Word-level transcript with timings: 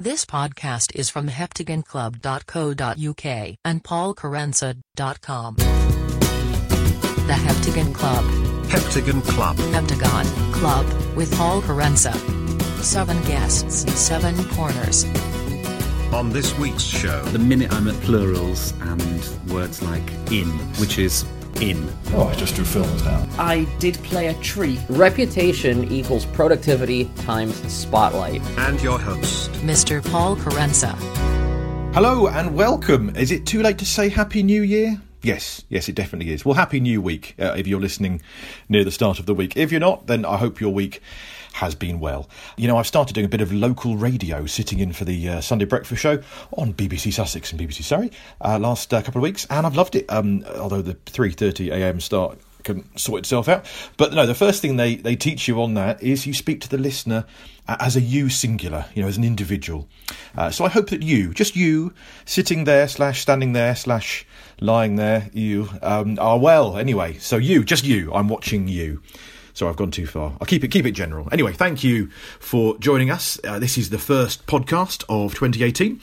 This 0.00 0.24
podcast 0.24 0.94
is 0.94 1.10
from 1.10 1.26
heptagonclub.co.uk 1.26 3.56
and 3.64 3.82
paulkerensa.com. 3.82 5.54
The 5.56 7.32
Heptagon 7.32 7.92
Club. 7.92 8.24
Heptagon 8.66 9.24
Club. 9.24 9.56
Heptagon 9.56 10.52
Club 10.52 10.86
with 11.16 11.36
Paul 11.36 11.60
Kerensa. 11.62 12.14
Seven 12.80 13.20
guests, 13.22 13.92
seven 14.00 14.36
corners. 14.50 15.04
On 16.12 16.30
this 16.30 16.56
week's 16.60 16.84
show, 16.84 17.20
The 17.32 17.40
minute 17.40 17.72
I'm 17.72 17.88
at 17.88 18.00
plurals 18.02 18.74
and 18.80 19.02
words 19.50 19.82
like 19.82 20.08
in, 20.30 20.46
which 20.78 21.00
is 21.00 21.24
in. 21.60 21.88
Oh, 22.12 22.28
I 22.28 22.34
just 22.34 22.56
do 22.56 22.64
films 22.64 23.04
now. 23.04 23.26
I 23.38 23.64
did 23.78 23.94
play 23.96 24.28
a 24.28 24.34
tree. 24.42 24.78
Reputation 24.88 25.90
equals 25.92 26.24
productivity 26.26 27.06
times 27.16 27.54
spotlight. 27.72 28.40
and 28.58 28.80
your 28.82 28.98
host, 28.98 29.50
Mr. 29.62 30.04
Paul 30.10 30.36
Kerensa. 30.36 30.94
Hello 31.94 32.28
and 32.28 32.54
welcome. 32.54 33.14
Is 33.16 33.30
it 33.32 33.46
too 33.46 33.62
late 33.62 33.78
to 33.78 33.86
say 33.86 34.08
Happy 34.08 34.42
New 34.42 34.62
Year? 34.62 35.00
Yes, 35.22 35.64
yes, 35.68 35.88
it 35.88 35.96
definitely 35.96 36.32
is. 36.32 36.44
Well, 36.44 36.54
Happy 36.54 36.78
New 36.78 37.02
Week 37.02 37.34
uh, 37.40 37.54
if 37.56 37.66
you're 37.66 37.80
listening 37.80 38.22
near 38.68 38.84
the 38.84 38.92
start 38.92 39.18
of 39.18 39.26
the 39.26 39.34
week. 39.34 39.56
If 39.56 39.72
you're 39.72 39.80
not, 39.80 40.06
then 40.06 40.24
I 40.24 40.36
hope 40.36 40.60
your 40.60 40.72
week 40.72 41.02
has 41.58 41.74
been 41.74 41.98
well. 41.98 42.28
You 42.56 42.68
know, 42.68 42.76
I've 42.76 42.86
started 42.86 43.14
doing 43.14 43.26
a 43.26 43.28
bit 43.28 43.40
of 43.40 43.52
local 43.52 43.96
radio, 43.96 44.46
sitting 44.46 44.78
in 44.78 44.92
for 44.92 45.04
the 45.04 45.28
uh, 45.28 45.40
Sunday 45.40 45.64
breakfast 45.64 46.00
show 46.00 46.22
on 46.52 46.72
BBC 46.72 47.12
Sussex 47.12 47.50
and 47.50 47.60
BBC 47.60 47.82
Surrey 47.82 48.12
uh, 48.40 48.58
last 48.60 48.94
uh, 48.94 49.02
couple 49.02 49.18
of 49.18 49.24
weeks, 49.24 49.44
and 49.50 49.66
I've 49.66 49.74
loved 49.74 49.96
it. 49.96 50.06
Um, 50.08 50.44
although 50.56 50.82
the 50.82 50.94
3:30 50.94 51.72
a.m. 51.72 52.00
start 52.00 52.38
can 52.62 52.96
sort 52.96 53.20
itself 53.20 53.48
out. 53.48 53.66
But 53.96 54.12
no, 54.12 54.26
the 54.26 54.34
first 54.34 54.62
thing 54.62 54.76
they, 54.76 54.96
they 54.96 55.16
teach 55.16 55.48
you 55.48 55.60
on 55.62 55.74
that 55.74 56.02
is 56.02 56.26
you 56.26 56.34
speak 56.34 56.60
to 56.62 56.68
the 56.68 56.78
listener 56.78 57.24
as 57.66 57.96
a 57.96 58.00
you 58.00 58.28
singular, 58.28 58.86
you 58.94 59.02
know, 59.02 59.08
as 59.08 59.16
an 59.16 59.24
individual. 59.24 59.88
Uh, 60.36 60.50
so 60.50 60.64
I 60.64 60.68
hope 60.68 60.90
that 60.90 61.02
you, 61.02 61.34
just 61.34 61.56
you, 61.56 61.92
sitting 62.24 62.64
there 62.64 62.86
slash 62.88 63.20
standing 63.20 63.52
there 63.52 63.74
slash 63.74 64.26
lying 64.60 64.96
there, 64.96 65.30
you 65.32 65.68
um, 65.82 66.18
are 66.20 66.38
well. 66.38 66.76
Anyway, 66.76 67.18
so 67.18 67.36
you, 67.36 67.64
just 67.64 67.84
you, 67.84 68.12
I'm 68.12 68.28
watching 68.28 68.68
you. 68.68 69.02
So 69.58 69.68
I've 69.68 69.74
gone 69.74 69.90
too 69.90 70.06
far. 70.06 70.36
I'll 70.40 70.46
keep 70.46 70.62
it 70.62 70.68
keep 70.68 70.86
it 70.86 70.92
general. 70.92 71.28
Anyway, 71.32 71.52
thank 71.52 71.82
you 71.82 72.10
for 72.38 72.78
joining 72.78 73.10
us. 73.10 73.40
Uh, 73.42 73.58
this 73.58 73.76
is 73.76 73.90
the 73.90 73.98
first 73.98 74.46
podcast 74.46 75.02
of 75.08 75.34
2018 75.34 76.00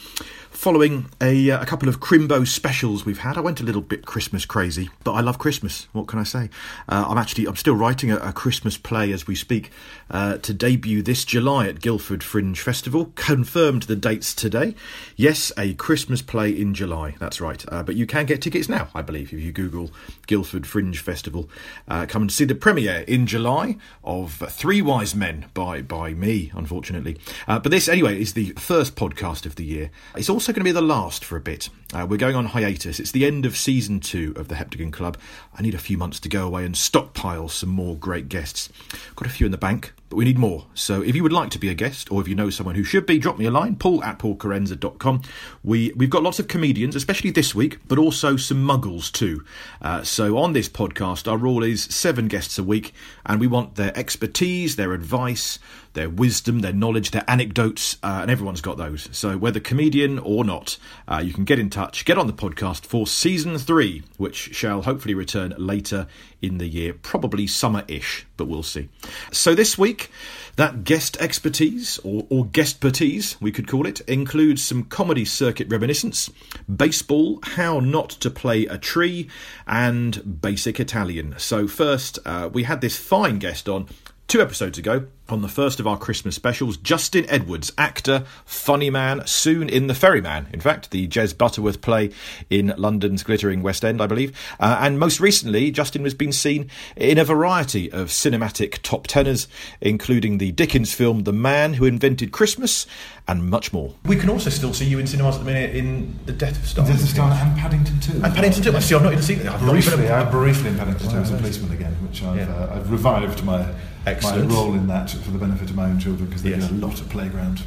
following 0.56 1.06
a, 1.22 1.52
uh, 1.52 1.62
a 1.62 1.66
couple 1.66 1.90
of 1.90 2.00
Crimbo 2.00 2.48
specials 2.48 3.06
we've 3.06 3.20
had. 3.20 3.38
I 3.38 3.42
went 3.42 3.60
a 3.60 3.64
little 3.64 3.82
bit 3.82 4.06
Christmas 4.06 4.46
crazy, 4.46 4.90
but 5.04 5.12
I 5.12 5.22
love 5.22 5.38
Christmas. 5.38 5.88
What 5.92 6.08
can 6.08 6.18
I 6.18 6.24
say? 6.24 6.50
Uh, 6.88 7.06
I'm 7.08 7.18
actually 7.18 7.46
I'm 7.46 7.58
still 7.58 7.76
writing 7.76 8.12
a, 8.12 8.18
a 8.18 8.34
Christmas 8.34 8.78
play 8.78 9.12
as 9.12 9.28
we 9.28 9.36
speak 9.36 9.70
uh, 10.10 10.38
to 10.38 10.54
debut 10.54 11.02
this 11.02 11.26
July 11.26 11.68
at 11.68 11.82
Guildford 11.82 12.24
Fringe 12.24 12.60
Festival. 12.60 13.12
Confirmed 13.16 13.84
the 13.84 13.96
dates 13.96 14.34
today. 14.34 14.76
Yes, 15.16 15.52
a 15.58 15.74
Christmas 15.74 16.22
play 16.22 16.50
in 16.50 16.74
July. 16.74 17.16
That's 17.20 17.42
right. 17.42 17.64
Uh, 17.68 17.84
but 17.84 17.96
you 17.96 18.08
can 18.08 18.26
get 18.26 18.42
tickets 18.42 18.70
now, 18.70 18.88
I 18.96 19.02
believe, 19.02 19.34
if 19.34 19.40
you 19.40 19.52
Google 19.52 19.92
Guildford 20.26 20.66
Fringe 20.66 20.98
Festival. 21.00 21.50
Uh, 21.88 22.06
come 22.08 22.24
and 22.24 22.32
see 22.32 22.46
the 22.46 22.56
premiere 22.56 23.04
in 23.08 23.28
July 23.28 23.78
of 24.04 24.36
Three 24.50 24.82
Wise 24.82 25.14
Men 25.14 25.46
by 25.54 25.82
by 25.82 26.14
me, 26.14 26.52
unfortunately. 26.56 27.18
Uh, 27.48 27.60
but 27.60 27.72
this 27.72 27.90
anyway 27.90 28.20
is 28.20 28.34
the 28.34 28.52
first 28.52 28.96
podcast 28.96 29.46
of 29.46 29.56
the 29.56 29.66
year. 29.66 29.92
It's 30.16 30.30
also 30.30 30.45
going 30.54 30.62
to 30.62 30.66
be 30.66 30.72
the 30.72 30.82
last 30.82 31.26
for 31.26 31.38
a 31.38 31.42
bit. 31.42 31.70
Uh, 31.94 32.06
we're 32.10 32.18
going 32.18 32.36
on 32.36 32.46
hiatus. 32.46 33.00
It's 33.00 33.12
the 33.12 33.26
end 33.26 33.46
of 33.46 33.58
season 33.58 34.00
two 34.00 34.34
of 34.36 34.48
the 34.48 34.56
Heptagon 34.56 34.92
Club. 34.92 35.18
I 35.58 35.62
need 35.62 35.74
a 35.74 35.80
few 35.80 35.98
months 35.98 36.20
to 36.22 36.30
go 36.30 36.46
away 36.46 36.66
and 36.66 36.76
stockpile 36.76 37.50
some 37.50 37.70
more 37.70 37.96
great 37.96 38.30
guests. 38.30 38.70
Got 39.16 39.28
a 39.28 39.32
few 39.32 39.46
in 39.46 39.52
the 39.52 39.58
bank, 39.58 39.94
we 40.16 40.26
need 40.26 40.38
more. 40.38 40.66
So 40.74 41.02
if 41.02 41.16
you 41.16 41.24
would 41.24 41.34
like 41.34 41.50
to 41.52 41.60
be 41.60 41.70
a 41.70 41.74
guest, 41.74 42.12
or 42.12 42.22
if 42.22 42.28
you 42.28 42.36
know 42.36 42.50
someone 42.50 42.76
who 42.76 42.84
should 42.84 43.06
be, 43.06 43.18
drop 43.18 43.38
me 43.38 43.46
a 43.46 43.52
line, 43.52 43.76
paul 43.76 44.04
at 44.04 44.20
paulkerensa.com. 44.20 45.22
We, 45.64 45.92
we've 45.96 46.10
got 46.10 46.24
lots 46.24 46.40
of 46.40 46.48
comedians, 46.48 46.96
especially 46.96 47.32
this 47.32 47.54
week, 47.54 47.80
but 47.88 47.98
also 47.98 48.38
some 48.38 48.66
muggles 48.66 49.12
too. 49.12 49.44
Uh, 49.82 50.04
so 50.04 50.38
on 50.38 50.54
this 50.54 50.70
podcast, 50.70 51.30
our 51.30 51.38
rule 51.38 51.64
is 51.64 51.84
seven 51.84 52.28
guests 52.28 52.58
a 52.58 52.64
week, 52.64 52.94
and 53.26 53.40
we 53.40 53.48
want 53.48 53.76
their 53.76 53.98
expertise, 53.98 54.76
their 54.76 54.94
advice, 54.94 55.60
their 55.96 56.10
wisdom, 56.10 56.60
their 56.60 56.74
knowledge, 56.74 57.12
their 57.12 57.24
anecdotes, 57.28 57.98
uh, 58.04 58.20
and 58.22 58.30
everyone's 58.30 58.62
got 58.62 58.78
those. 58.78 59.10
So 59.12 59.38
whether 59.38 59.60
comedian 59.60 60.20
or 60.20 60.44
not, 60.44 60.78
uh, 61.08 61.22
you 61.26 61.34
can 61.34 61.46
get 61.46 61.58
in 61.58 61.70
touch, 61.70 62.06
get 62.06 62.18
on 62.18 62.28
the 62.28 62.34
podcast 62.34 62.86
for 62.86 63.08
season 63.08 63.58
three, 63.58 64.04
which 64.18 64.56
shall 64.56 64.84
hopefully 64.84 65.16
return 65.16 65.56
later 65.58 66.08
in 66.46 66.58
the 66.58 66.68
year, 66.68 66.94
probably 66.94 67.48
summer-ish, 67.48 68.26
but 68.38 68.48
we'll 68.48 68.64
see. 68.64 68.90
So 69.32 69.56
this 69.56 69.78
week, 69.78 70.12
that 70.56 70.84
guest 70.84 71.18
expertise, 71.20 72.00
or, 72.00 72.26
or 72.30 72.46
guestpertise, 72.46 73.40
we 73.42 73.52
could 73.52 73.68
call 73.68 73.86
it, 73.86 74.02
includes 74.02 74.64
some 74.64 74.84
comedy 74.84 75.26
circuit 75.26 75.68
reminiscence, 75.70 76.30
baseball, 76.74 77.40
how 77.44 77.80
not 77.80 78.10
to 78.10 78.30
play 78.30 78.66
a 78.66 78.78
tree, 78.78 79.30
and 79.68 80.42
basic 80.42 80.80
Italian. 80.80 81.36
So 81.38 81.68
first, 81.68 82.20
uh, 82.26 82.50
we 82.52 82.64
had 82.64 82.82
this 82.82 82.98
fine 82.98 83.40
guest 83.40 83.68
on 83.68 83.88
two 84.28 84.42
episodes 84.42 84.78
ago 84.78 85.08
on 85.28 85.42
the 85.42 85.48
first 85.48 85.80
of 85.80 85.88
our 85.88 85.98
Christmas 85.98 86.36
specials, 86.36 86.78
Justin 86.78 87.26
Edwards, 87.30 87.72
actor, 87.78 88.26
funny 88.46 88.90
man, 88.90 89.26
soon 89.26 89.68
in 89.70 89.88
The 89.88 89.96
Ferryman. 89.96 90.48
In 90.54 90.60
fact, 90.60 90.92
the 90.92 91.08
Jez 91.08 91.36
Butterworth 91.36 91.82
play 91.82 92.12
in 92.50 92.74
London's 92.78 93.24
glittering 93.24 93.64
West 93.64 93.84
End, 93.84 94.02
I 94.02 94.08
believe. 94.08 94.38
Uh, 94.60 94.78
and 94.82 95.00
most 95.00 95.20
recently, 95.20 95.72
Justin 95.72 96.04
has 96.04 96.14
been 96.14 96.32
seen 96.32 96.70
in 96.96 97.18
a 97.18 97.26
variety 97.26 97.92
of 97.92 98.10
cinematic 98.10 98.80
top 98.84 99.08
tenors, 99.08 99.48
including 99.82 100.38
the 100.38 100.52
Dickens 100.52 100.94
film 100.94 101.24
The 101.24 101.34
Man 101.34 101.76
Who 101.76 101.86
Invented 101.86 102.32
Christmas, 102.32 102.86
and 103.28 103.50
much 103.50 103.74
more. 103.74 103.96
We 104.06 104.18
can 104.18 104.30
also 104.30 104.52
still 104.52 104.74
see 104.74 104.86
you 104.86 105.00
in 105.00 105.08
cinemas 105.08 105.36
at 105.36 105.40
the 105.40 105.46
minute 105.46 105.76
in 105.76 106.20
The 106.28 106.34
Death 106.34 106.58
of 106.62 106.68
Stalin. 106.68 106.92
Death 106.92 107.02
of 107.04 107.10
Stalin 107.10 107.38
and 107.38 107.58
Paddington 107.58 108.00
2. 108.00 108.12
And 108.24 108.36
Paddington 108.36 108.64
2. 108.64 108.76
I 108.76 108.80
see, 108.80 108.96
I've 108.96 109.02
not 109.04 109.12
even 109.14 109.24
seen 109.24 109.40
it. 109.40 109.48
I've 109.48 109.60
Briefly, 109.62 110.10
I 110.10 110.30
briefly 110.30 110.70
in 110.70 110.78
Paddington 110.78 111.10
2 111.10 111.16
as 111.18 111.32
a 111.32 111.38
policeman 111.38 111.72
again, 111.72 111.94
which 112.08 112.22
I've, 112.22 112.38
Yeah. 112.38 112.54
uh, 112.54 112.76
I've 112.76 112.92
revived 112.92 113.44
my 113.44 113.66
my 114.06 114.38
role 114.38 114.76
in 114.76 114.86
that 114.88 115.15
for 115.24 115.32
the 115.32 115.40
benefit 115.40 115.70
of 115.70 115.76
my 115.76 115.86
own 115.86 116.00
children 116.00 116.28
because 116.28 116.44
they 116.44 116.52
Yes. 116.52 116.64
get 116.64 116.72
a 116.72 116.86
lot 116.86 117.00
of 117.02 117.10
playground 117.10 117.62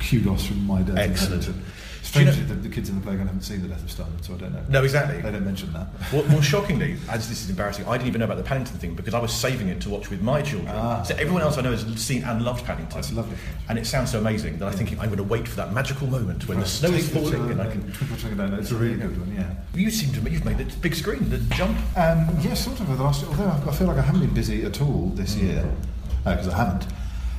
kudos 0.00 0.46
from 0.46 0.66
my 0.66 0.82
dad. 0.82 0.98
Excellent. 0.98 1.42
Do 1.42 1.50
you 1.50 2.24
know- 2.24 2.32
Strangely, 2.32 2.42
the, 2.42 2.54
the 2.54 2.68
kids 2.74 2.88
in 2.88 2.96
the 2.96 3.00
playground 3.02 3.28
haven't 3.28 3.42
seen 3.42 3.62
the 3.62 3.68
Death 3.68 3.84
of 3.84 3.90
Stalin, 3.90 4.10
so 4.20 4.34
I 4.34 4.38
don't 4.38 4.52
know. 4.52 4.62
No, 4.68 4.82
exactly. 4.82 5.20
They 5.20 5.30
don't 5.30 5.44
mention 5.44 5.72
that. 5.74 5.86
Well, 6.12 6.24
more 6.24 6.42
shockingly, 6.42 6.96
as 7.08 7.28
this 7.28 7.44
is 7.44 7.50
embarrassing, 7.50 7.84
I 7.86 7.92
didn't 7.98 8.08
even 8.08 8.18
know 8.18 8.24
about 8.24 8.38
the 8.38 8.42
Paddington 8.42 8.78
thing 8.78 8.94
because 8.94 9.14
I 9.14 9.20
was 9.20 9.32
saving 9.32 9.68
it 9.68 9.80
to 9.82 9.90
watch 9.90 10.10
with 10.10 10.20
my 10.20 10.42
children. 10.42 10.72
Ah. 10.74 11.04
so 11.04 11.14
everyone 11.14 11.42
else 11.42 11.56
I 11.56 11.60
know 11.60 11.70
has 11.70 11.84
seen 12.02 12.24
and 12.24 12.42
loved 12.42 12.64
Paddington. 12.64 12.96
That's 12.96 13.12
lovely. 13.12 13.36
And 13.68 13.78
it 13.78 13.86
sounds 13.86 14.10
so 14.10 14.18
amazing 14.18 14.58
that 14.58 14.66
I 14.66 14.72
think 14.72 14.90
I'm 14.92 14.96
going 15.06 15.18
to 15.18 15.22
wait 15.22 15.46
for 15.46 15.54
that 15.56 15.72
magical 15.72 16.08
moment 16.08 16.48
when 16.48 16.58
the 16.58 16.66
snow 16.66 16.88
is 16.88 17.06
Take 17.12 17.16
it 17.22 17.24
to, 17.26 17.30
falling 17.36 17.50
and 17.52 17.60
I 17.62 17.70
can. 17.70 17.82
Twinkle 17.92 18.16
Twinkle 18.16 18.38
Down. 18.48 18.54
It's 18.58 18.72
a 18.72 18.76
really 18.76 18.96
good 18.96 19.16
one, 19.20 19.32
yeah. 19.36 19.52
You 19.74 19.88
seem 19.92 20.12
to 20.20 20.28
you've 20.30 20.44
made 20.44 20.58
the 20.58 20.64
big 20.78 20.96
screen, 20.96 21.28
the 21.30 21.38
jump. 21.54 21.76
Um, 21.96 22.26
yes, 22.40 22.64
sort 22.64 22.80
of. 22.80 22.88
The 22.96 23.04
last, 23.04 23.24
although 23.24 23.44
I 23.44 23.68
I 23.68 23.72
feel 23.72 23.86
like 23.86 23.98
I 23.98 24.02
haven't 24.02 24.22
been 24.22 24.34
busy 24.34 24.64
at 24.64 24.80
all 24.82 25.12
this 25.14 25.36
Mm. 25.36 25.42
year 25.42 25.64
because 26.24 26.48
I 26.48 26.56
haven't. 26.56 26.86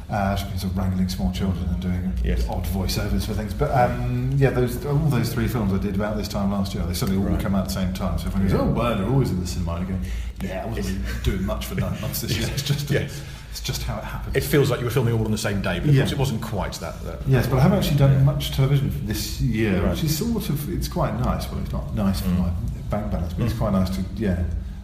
Uh, 0.09 0.35
been 0.49 0.57
sort 0.59 0.73
of 0.73 0.77
wrangling 0.77 1.07
small 1.07 1.31
children 1.31 1.65
and 1.69 1.79
doing 1.81 2.11
Yes. 2.21 2.45
odd 2.49 2.65
voiceovers 2.65 3.25
for 3.25 3.33
things. 3.33 3.53
But 3.53 3.71
um, 3.71 4.33
yeah, 4.35 4.49
those 4.49 4.85
all 4.85 4.97
those 4.97 5.31
three 5.33 5.47
films 5.47 5.71
I 5.71 5.77
did 5.77 5.95
about 5.95 6.17
this 6.17 6.27
time 6.27 6.51
last 6.51 6.73
year, 6.75 6.83
they 6.85 6.93
suddenly 6.93 7.23
all 7.23 7.31
Right. 7.31 7.41
come 7.41 7.55
out 7.55 7.61
at 7.61 7.67
the 7.69 7.73
same 7.75 7.93
time. 7.93 8.19
So 8.19 8.25
everyone 8.27 8.49
goes. 8.49 8.59
"Oh, 8.59 8.65
well, 8.65 8.97
they're 8.97 9.07
always 9.07 9.29
in 9.29 9.39
the 9.39 9.47
cinema." 9.47 9.75
And 9.75 9.85
I 9.85 9.89
go, 9.89 9.95
"Yeah, 10.41 10.63
I 10.63 10.65
wasn't 10.65 10.99
really 11.07 11.23
doing 11.23 11.45
much 11.45 11.65
for 11.65 11.75
nine 11.75 12.01
months 12.01 12.19
this 12.19 12.37
year. 12.37 12.49
It's 12.53 12.61
just 12.61 12.89
Yes. 12.91 13.21
it's 13.51 13.61
just 13.61 13.83
how 13.83 13.99
it 13.99 14.03
happened." 14.03 14.35
It 14.35 14.43
feels 14.43 14.69
like 14.69 14.81
you 14.81 14.85
were 14.85 14.91
filming 14.91 15.13
all 15.17 15.23
on 15.23 15.31
the 15.31 15.37
same 15.37 15.61
day, 15.61 15.79
but 15.79 15.87
of 15.87 15.95
Yeah. 15.95 16.01
course 16.01 16.11
it 16.11 16.17
wasn't 16.19 16.41
quite 16.41 16.73
that. 16.81 17.01
that 17.05 17.19
Yes, 17.25 17.47
but 17.47 17.59
I 17.59 17.61
haven't 17.61 17.77
actually 17.77 17.99
done 17.99 18.11
Yeah. 18.11 18.23
much 18.23 18.51
television 18.51 18.91
this 19.05 19.39
year, 19.39 19.79
Right. 19.81 19.91
which 19.91 20.03
is 20.03 20.17
sort 20.17 20.49
of 20.49 20.69
it's 20.73 20.89
quite 20.89 21.17
nice. 21.23 21.49
Well, 21.49 21.61
it's 21.61 21.71
not 21.71 21.95
nice 21.95 22.19
for 22.19 22.27
Mm. 22.27 22.39
my 22.39 22.49
bank 22.89 23.09
balance, 23.13 23.31
but 23.33 23.45
it's 23.45 23.53
quite 23.57 23.71
nice 23.71 23.91
to 23.91 24.01
yeah. 24.17 24.39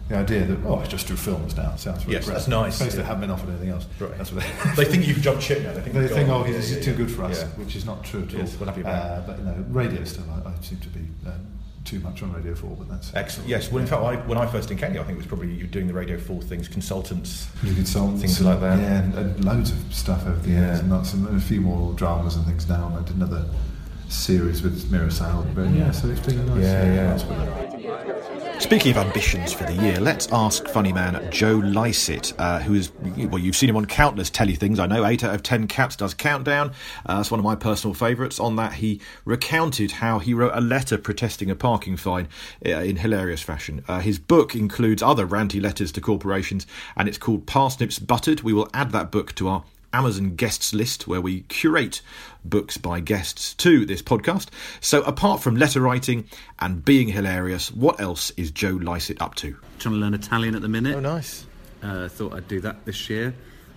The 0.08 0.16
idea 0.16 0.44
that 0.46 0.58
oh, 0.66 0.76
I 0.76 0.86
just 0.86 1.06
do 1.06 1.16
films 1.16 1.54
now 1.56 1.76
sounds 1.76 2.04
really 2.04 2.14
Yes, 2.14 2.24
great. 2.24 2.34
that's 2.34 2.48
nice, 2.48 2.80
yeah. 2.80 3.02
haven't 3.02 3.20
been 3.20 3.30
offered 3.30 3.50
anything 3.50 3.68
else. 3.68 3.86
Right. 4.00 4.16
That's 4.16 4.32
what 4.32 4.42
they, 4.42 4.84
they 4.84 4.90
think 4.90 5.06
you've 5.06 5.20
jumped 5.20 5.42
ship 5.42 5.62
now. 5.62 5.72
They 5.74 5.82
think, 5.82 5.94
they 5.94 6.08
think, 6.08 6.28
oh, 6.30 6.44
yeah, 6.46 6.56
he's 6.56 6.74
yeah, 6.74 6.80
too 6.80 6.92
yeah. 6.92 6.96
good 6.96 7.10
for 7.10 7.24
us, 7.24 7.42
which 7.56 7.76
is 7.76 7.84
not 7.84 8.04
true 8.04 8.22
at 8.22 8.32
all. 8.32 8.40
Yes, 8.40 8.56
we'll 8.58 8.68
have 8.68 8.78
you 8.78 8.84
back. 8.84 9.02
Uh, 9.02 9.20
but 9.26 9.38
you 9.38 9.44
know, 9.44 9.64
radio 9.68 10.02
still, 10.04 10.24
I, 10.30 10.48
I 10.48 10.54
seem 10.62 10.78
to 10.80 10.88
be 10.88 11.00
um, 11.26 11.46
too 11.84 12.00
much 12.00 12.22
on 12.22 12.32
Radio 12.32 12.54
Four, 12.54 12.74
but 12.78 12.88
that's 12.88 13.14
Excellent. 13.14 13.48
Yes. 13.50 13.70
Well, 13.70 13.82
in 13.82 13.86
fact, 13.86 14.02
I, 14.02 14.16
when 14.26 14.38
I 14.38 14.46
first 14.46 14.70
encountered 14.70 14.94
you, 14.94 15.00
I 15.02 15.04
think 15.04 15.16
it 15.16 15.18
was 15.18 15.26
probably 15.26 15.52
you 15.52 15.66
doing 15.66 15.86
the 15.86 15.92
Radio 15.94 16.18
Four 16.18 16.40
things, 16.40 16.68
consultants. 16.68 17.48
Music 17.62 17.86
songs, 17.86 18.20
Things 18.22 18.40
like 18.40 18.60
that. 18.60 18.78
Yeah, 18.78 19.02
and, 19.02 19.14
and 19.14 19.44
loads 19.44 19.72
of 19.72 19.78
stuff 19.94 20.26
over 20.26 20.38
the 20.40 20.50
Yeah. 20.50 20.66
years, 20.68 20.80
and 20.80 20.90
and 21.28 21.36
a 21.36 21.40
few 21.40 21.60
more 21.60 21.92
dramas 21.94 22.36
and 22.36 22.46
things 22.46 22.66
now. 22.68 22.86
And 22.88 22.96
I 22.96 23.02
did 23.06 23.16
another 23.16 23.44
series 24.08 24.62
with 24.62 24.90
Meera 24.90 25.10
Syal, 25.10 25.46
but 25.54 25.70
yeah, 25.70 25.90
so 25.90 26.08
it's 26.08 26.20
been 26.20 26.38
a 26.38 26.44
nice. 26.44 26.62
Yeah, 26.62 26.94
yeah. 26.94 27.10
nice 27.10 27.24
with 27.24 27.40
it. 27.40 28.62
Speaking 28.62 28.90
of 28.90 28.96
ambitions 28.96 29.52
for 29.52 29.62
the 29.62 29.72
year, 29.72 30.00
let's 30.00 30.26
ask 30.32 30.66
funny 30.66 30.92
man 30.92 31.30
Joe 31.30 31.54
Lycett, 31.64 32.32
uh, 32.38 32.58
who 32.58 32.74
is, 32.74 32.90
well, 33.30 33.38
you've 33.38 33.54
seen 33.54 33.70
him 33.70 33.76
on 33.76 33.86
countless 33.86 34.30
telly 34.30 34.56
things, 34.56 34.80
I 34.80 34.86
know. 34.86 35.06
8 35.06 35.22
out 35.22 35.34
of 35.36 35.44
10 35.44 35.68
Cats 35.68 35.94
does 35.94 36.12
Countdown. 36.12 36.72
Uh, 37.06 37.18
that's 37.18 37.30
one 37.30 37.38
of 37.38 37.44
my 37.44 37.54
personal 37.54 37.94
favourites. 37.94 38.40
On 38.40 38.56
that, 38.56 38.74
he 38.74 39.00
recounted 39.24 39.92
how 39.92 40.18
he 40.18 40.34
wrote 40.34 40.50
a 40.54 40.60
letter 40.60 40.98
protesting 40.98 41.50
a 41.50 41.54
parking 41.54 41.96
fine 41.96 42.28
uh, 42.66 42.70
in 42.70 42.96
hilarious 42.96 43.42
fashion. 43.42 43.84
Uh, 43.86 44.00
his 44.00 44.18
book 44.18 44.56
includes 44.56 45.04
other 45.04 45.26
ranty 45.26 45.62
letters 45.62 45.92
to 45.92 46.00
corporations, 46.00 46.66
and 46.96 47.08
it's 47.08 47.18
called 47.18 47.46
Parsnips 47.46 48.00
Buttered. 48.00 48.40
We 48.40 48.52
will 48.52 48.68
add 48.74 48.90
that 48.90 49.12
book 49.12 49.36
to 49.36 49.48
our 49.48 49.64
Amazon 49.92 50.34
guests 50.36 50.74
list 50.74 51.06
where 51.06 51.20
we 51.20 51.42
curate 51.42 52.02
books 52.44 52.76
by 52.76 53.00
guests 53.00 53.54
to 53.54 53.86
this 53.86 54.02
podcast. 54.02 54.48
So, 54.80 55.02
apart 55.02 55.42
from 55.42 55.56
letter 55.56 55.80
writing 55.80 56.28
and 56.58 56.84
being 56.84 57.08
hilarious, 57.08 57.72
what 57.72 58.00
else 58.00 58.30
is 58.36 58.50
Joe 58.50 58.78
Lycett 58.80 59.20
up 59.20 59.34
to? 59.36 59.56
Trying 59.78 59.94
to 59.94 60.00
learn 60.00 60.14
Italian 60.14 60.54
at 60.54 60.62
the 60.62 60.68
minute. 60.68 60.96
Oh, 60.96 61.00
nice. 61.00 61.46
Uh, 61.82 62.08
thought 62.08 62.34
I'd 62.34 62.48
do 62.48 62.60
that 62.60 62.84
this 62.84 63.08
year. 63.08 63.34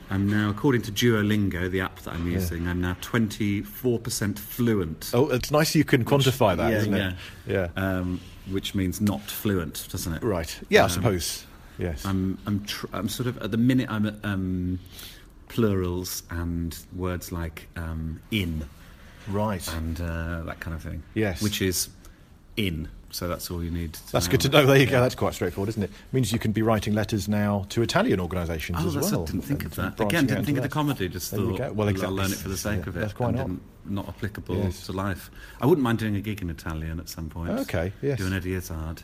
I'm 0.09 0.29
now, 0.29 0.49
according 0.49 0.81
to 0.83 0.91
Duolingo, 0.91 1.71
the 1.71 1.79
app 1.79 1.99
that 1.99 2.13
I'm 2.13 2.29
using, 2.29 2.67
I'm 2.67 2.81
now 2.81 2.97
24% 3.01 4.37
fluent. 4.37 5.11
Oh, 5.13 5.29
it's 5.29 5.51
nice 5.51 5.73
you 5.73 5.85
can 5.85 6.03
quantify 6.03 6.57
that, 6.57 6.69
yeah, 6.69 6.77
isn't 6.77 6.93
yeah. 6.93 7.09
it? 7.09 7.15
Yeah. 7.47 7.67
Um, 7.77 8.19
which 8.49 8.75
means 8.75 8.99
not 8.99 9.21
fluent, 9.21 9.87
doesn't 9.89 10.11
it? 10.11 10.21
right. 10.21 10.59
Yeah, 10.67 10.81
I 10.81 10.83
um, 10.85 10.89
suppose. 10.89 11.45
Yes. 11.77 12.03
I'm, 12.05 12.37
I'm, 12.45 12.65
tr- 12.65 12.87
I'm 12.91 13.07
sort 13.07 13.27
of 13.27 13.37
at 13.37 13.51
the 13.51 13.57
minute. 13.57 13.89
I'm 13.89 14.05
at 14.05 14.15
um, 14.25 14.79
plurals 15.51 16.23
and 16.29 16.77
words 16.95 17.31
like 17.33 17.67
um, 17.75 18.21
in 18.31 18.65
right. 19.27 19.67
and 19.73 19.99
uh, 19.99 20.43
that 20.43 20.61
kind 20.61 20.73
of 20.73 20.81
thing. 20.81 21.03
Yes. 21.13 21.41
which 21.41 21.61
is 21.61 21.89
in. 22.55 22.87
So 23.09 23.27
that's 23.27 23.51
all 23.51 23.61
you 23.61 23.69
need. 23.71 23.91
To 23.95 24.11
That's 24.13 24.29
good 24.29 24.39
to 24.41 24.49
know. 24.49 24.65
There 24.65 24.77
you 24.77 24.85
go. 24.85 25.01
That's 25.01 25.15
quite 25.15 25.33
straightforward, 25.33 25.67
isn't 25.67 25.83
it? 25.83 25.91
Means 26.13 26.31
you 26.31 26.39
can 26.39 26.53
be 26.53 26.61
writing 26.61 26.93
letters 26.93 27.27
now 27.27 27.65
to 27.67 27.81
Italian 27.81 28.21
organisations 28.21 28.77
Oh, 28.81 28.87
as 28.87 28.93
that's 28.93 29.11
well. 29.11 29.23
I 29.23 29.25
didn't 29.25 29.41
think 29.41 29.65
of 29.65 29.75
that. 29.75 29.99
Again, 29.99 30.27
didn't 30.27 30.45
think 30.45 30.57
of 30.57 30.63
the 30.63 30.69
comedy. 30.69 31.09
Just 31.09 31.31
There 31.31 31.41
thought. 31.41 31.75
Well, 31.75 31.89
exactly. 31.89 32.07
I'll 32.17 32.23
learn 32.23 32.31
it 32.31 32.37
for 32.37 32.47
the 32.47 32.55
sake 32.55 32.83
Yeah, 32.83 32.89
of 32.89 32.95
it. 32.95 32.99
that's 33.01 33.11
quite 33.11 33.35
not. 33.35 33.49
not 33.83 34.07
applicable 34.07 34.55
Yes. 34.55 34.85
to 34.85 34.93
life. 34.93 35.29
I 35.59 35.65
wouldn't 35.65 35.83
mind 35.83 35.99
doing 35.99 36.15
a 36.15 36.21
gig 36.21 36.41
in 36.41 36.49
Italian 36.49 37.01
at 37.01 37.09
some 37.09 37.27
point. 37.29 37.49
Okay, 37.49 37.91
yes. 38.01 38.17
Do 38.17 38.27
an 38.27 38.33
Eddie 38.33 38.53
Izzard. 38.53 39.03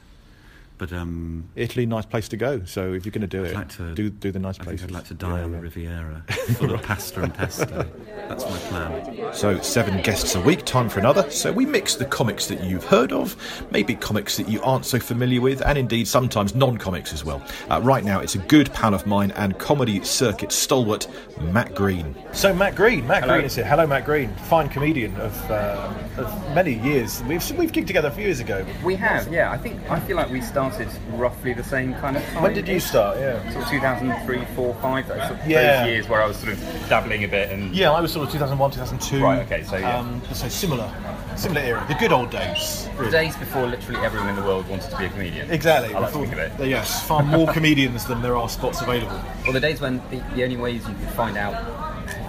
But 0.77 0.93
um, 0.93 1.49
Italy, 1.55 1.87
nice 1.87 2.05
place 2.05 2.27
to 2.29 2.37
go. 2.37 2.63
So 2.65 2.93
if 2.93 3.03
you're 3.03 3.11
going 3.11 3.21
to 3.21 3.27
do 3.27 3.43
I'd 3.45 3.51
it, 3.51 3.55
like 3.55 3.69
to 3.77 3.95
do 3.95 4.11
do 4.11 4.31
the 4.31 4.37
nice 4.37 4.59
I 4.59 4.63
places. 4.63 4.83
I'd 4.85 4.91
like 4.91 5.05
to 5.05 5.15
die 5.15 5.39
Yeah, 5.39 5.43
on 5.45 5.51
yeah. 5.51 5.57
the 5.57 5.63
Riviera, 5.63 6.23
full 6.29 6.71
of 6.73 6.83
pasta 6.83 7.23
and 7.23 7.33
pesto. 7.33 7.89
That's 8.27 8.43
my 8.45 8.57
plan. 8.69 9.33
So, 9.33 9.59
seven 9.61 10.01
guests 10.03 10.35
a 10.35 10.41
week, 10.41 10.65
time 10.65 10.87
for 10.87 10.99
another. 10.99 11.29
So, 11.31 11.51
we 11.51 11.65
mix 11.65 11.95
the 11.95 12.05
comics 12.05 12.45
that 12.47 12.63
you've 12.63 12.83
heard 12.83 13.11
of, 13.11 13.35
maybe 13.71 13.95
comics 13.95 14.37
that 14.37 14.47
you 14.47 14.61
aren't 14.61 14.85
so 14.85 14.99
familiar 14.99 15.41
with, 15.41 15.61
and 15.61 15.79
indeed 15.79 16.07
sometimes 16.07 16.53
non 16.53 16.77
comics 16.77 17.11
as 17.11 17.25
well. 17.25 17.41
Uh, 17.71 17.81
right 17.83 18.03
now, 18.03 18.19
it's 18.19 18.35
a 18.35 18.39
good 18.39 18.71
pal 18.73 18.93
of 18.93 19.07
mine 19.07 19.31
and 19.31 19.57
comedy 19.57 20.03
circuit 20.03 20.51
stalwart, 20.51 21.07
Matt 21.41 21.73
Green. 21.73 22.15
So, 22.33 22.53
Matt 22.53 22.75
Green, 22.75 23.07
Matt 23.07 23.23
Green 23.23 23.45
is 23.45 23.55
here. 23.55 23.65
Hello, 23.65 23.87
Matt 23.87 24.05
Green, 24.05 24.29
fine 24.47 24.69
comedian 24.69 25.15
of, 25.19 25.51
uh, 25.51 25.91
of 26.17 26.55
many 26.55 26.73
years. 26.73 27.23
We've, 27.23 27.57
we've 27.57 27.71
gigged 27.71 27.87
together 27.87 28.09
a 28.09 28.11
few 28.11 28.25
years 28.25 28.39
ago. 28.41 28.63
We 28.83 28.95
have, 28.97 29.27
yeah. 29.33 29.49
I 29.51 29.57
think 29.57 29.81
I 29.89 29.99
feel 30.01 30.17
like 30.17 30.29
we 30.29 30.41
started 30.41 30.66
roughly 31.11 31.53
the 31.53 31.63
same 31.63 31.93
kind 31.95 32.17
of 32.17 32.23
time. 32.25 32.43
When 32.43 32.53
did 32.53 32.67
you 32.67 32.79
start? 32.79 33.17
Yeah. 33.19 33.41
Sort 33.51 33.63
of 33.65 33.69
2003, 33.69 34.45
4, 34.55 34.73
5. 34.81 35.07
Those, 35.07 35.17
sort 35.27 35.31
of- 35.39 35.47
Yeah. 35.47 35.83
those 35.83 35.91
years 35.91 36.09
where 36.09 36.21
I 36.21 36.25
was 36.27 36.37
sort 36.37 36.53
of 36.53 36.59
dabbling 36.89 37.23
a 37.23 37.27
bit 37.27 37.51
and 37.51 37.75
Yeah, 37.75 37.91
I 37.91 38.01
was 38.01 38.11
sort 38.11 38.25
of 38.27 38.31
2001, 38.33 38.71
2002. 38.71 39.23
Right, 39.23 39.39
okay, 39.45 39.63
so 39.63 39.77
yeah. 39.77 39.97
Um, 39.99 40.21
so 40.33 40.47
similar, 40.47 40.89
similar 41.35 41.61
era, 41.61 41.85
the 41.87 41.95
good 41.95 42.11
old 42.11 42.29
days. 42.31 42.87
the 42.99 43.09
days 43.11 43.35
before 43.37 43.65
literally 43.67 43.99
everyone 44.05 44.29
in 44.29 44.35
the 44.35 44.43
world 44.43 44.67
wanted 44.67 44.89
to 44.91 44.97
be 44.97 45.05
a 45.05 45.09
comedian. 45.09 45.49
Exactly. 45.51 45.93
I 45.93 45.99
like 45.99 46.11
to 46.13 46.19
think 46.19 46.33
of 46.33 46.39
it. 46.39 46.51
Yes, 46.67 47.05
far 47.07 47.23
more 47.23 47.47
comedians 47.53 48.05
than 48.05 48.21
there 48.21 48.35
are 48.35 48.49
spots 48.49 48.81
available. 48.81 49.19
Well, 49.43 49.53
the 49.53 49.59
days 49.59 49.81
when 49.81 50.01
the, 50.09 50.21
the 50.35 50.43
only 50.43 50.57
ways 50.57 50.87
you 50.87 50.93
could 50.95 51.09
find 51.09 51.37
out 51.37 51.53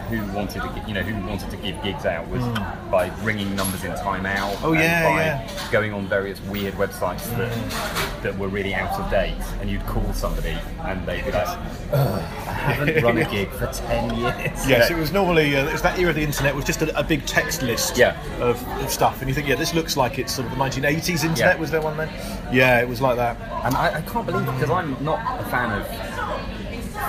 who 0.08 0.20
wanted 0.36 0.62
to, 0.62 0.84
you 0.86 0.94
know, 0.94 1.02
who 1.02 1.26
wanted 1.26 1.50
to 1.50 1.56
give 1.58 1.80
gigs 1.82 2.04
out 2.06 2.26
was 2.28 2.42
by 2.90 3.10
ringing 3.22 3.54
numbers 3.54 3.84
in 3.84 3.94
Time 3.96 4.26
Out. 4.26 4.56
Oh, 4.62 4.72
and 4.72 4.80
yeah, 4.80 5.04
by 5.04 5.22
yeah. 5.24 5.68
going 5.70 5.92
on 5.92 6.06
various 6.06 6.40
weird 6.42 6.74
websites 6.74 7.24
that 7.36 8.22
that 8.22 8.36
were 8.38 8.48
really 8.48 8.74
out 8.74 8.98
of 8.98 9.10
date, 9.10 9.36
and 9.60 9.70
you'd 9.70 9.84
call 9.86 10.12
somebody 10.12 10.56
and 10.82 11.06
they'd 11.06 11.24
be 11.24 11.30
like, 11.32 11.46
"Ugh, 11.46 11.58
"I 11.92 12.52
haven't 12.52 13.02
run 13.04 13.18
a 13.18 13.24
gig 13.30 13.50
for 13.50 13.66
ten 13.66 14.14
years." 14.16 14.68
Yes, 14.68 14.90
it 14.90 14.96
was 14.96 15.12
normally 15.12 15.56
uh, 15.56 15.66
it 15.66 15.72
was 15.72 15.82
that 15.82 15.98
era 15.98 16.10
of 16.10 16.16
the 16.16 16.22
internet 16.22 16.54
was 16.54 16.64
just 16.64 16.82
a, 16.82 16.98
a 16.98 17.02
big 17.02 17.24
text 17.26 17.62
list 17.62 17.96
Yeah. 17.96 18.16
of, 18.40 18.66
of 18.82 18.90
stuff, 18.90 19.20
and 19.20 19.28
you 19.28 19.34
think, 19.34 19.46
yeah, 19.48 19.54
this 19.56 19.74
looks 19.74 19.96
like 19.96 20.18
it's 20.18 20.32
sort 20.34 20.46
of 20.50 20.56
the 20.56 20.62
1980s 20.64 21.08
internet. 21.24 21.36
Yeah. 21.38 21.56
Was 21.56 21.70
there 21.70 21.80
one 21.82 21.96
then? 21.96 22.08
Yeah, 22.52 22.80
it 22.80 22.88
was 22.88 23.00
like 23.00 23.16
that. 23.16 23.36
And 23.64 23.74
I, 23.76 23.98
I 23.98 24.00
can't 24.02 24.26
believe 24.26 24.48
it 24.48 24.52
because 24.52 24.70
I'm 24.70 24.96
not 25.04 25.40
a 25.40 25.44
fan 25.50 25.70
of 25.80 25.86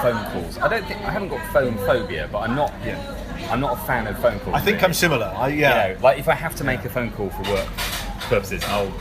phone 0.02 0.26
calls. 0.32 0.58
I 0.58 0.68
don't 0.68 0.86
think 0.88 1.02
I 1.02 1.12
haven't 1.12 1.30
got 1.30 1.54
phone 1.54 1.76
phobia, 1.78 2.30
but 2.32 2.40
I'm 2.40 2.56
not. 2.56 2.74
Yeah. 2.86 3.16
I'm 3.52 3.60
not 3.60 3.74
a 3.78 3.82
fan 3.82 4.06
of 4.08 4.20
phone 4.20 4.40
calls. 4.42 4.56
I 4.56 4.60
think 4.60 4.76
really. 4.76 4.86
I'm 4.86 4.94
similar. 4.94 5.26
I, 5.26 5.48
yeah, 5.48 5.88
You 5.88 5.94
know, 5.96 6.02
like 6.02 6.20
if 6.20 6.28
I 6.28 6.36
have 6.36 6.56
to 6.58 6.64
make 6.64 6.84
a 6.86 6.90
phone 6.90 7.12
call 7.12 7.30
for 7.30 7.42
work 7.52 7.66
purposes, 8.30 8.64
I'll 8.66 8.94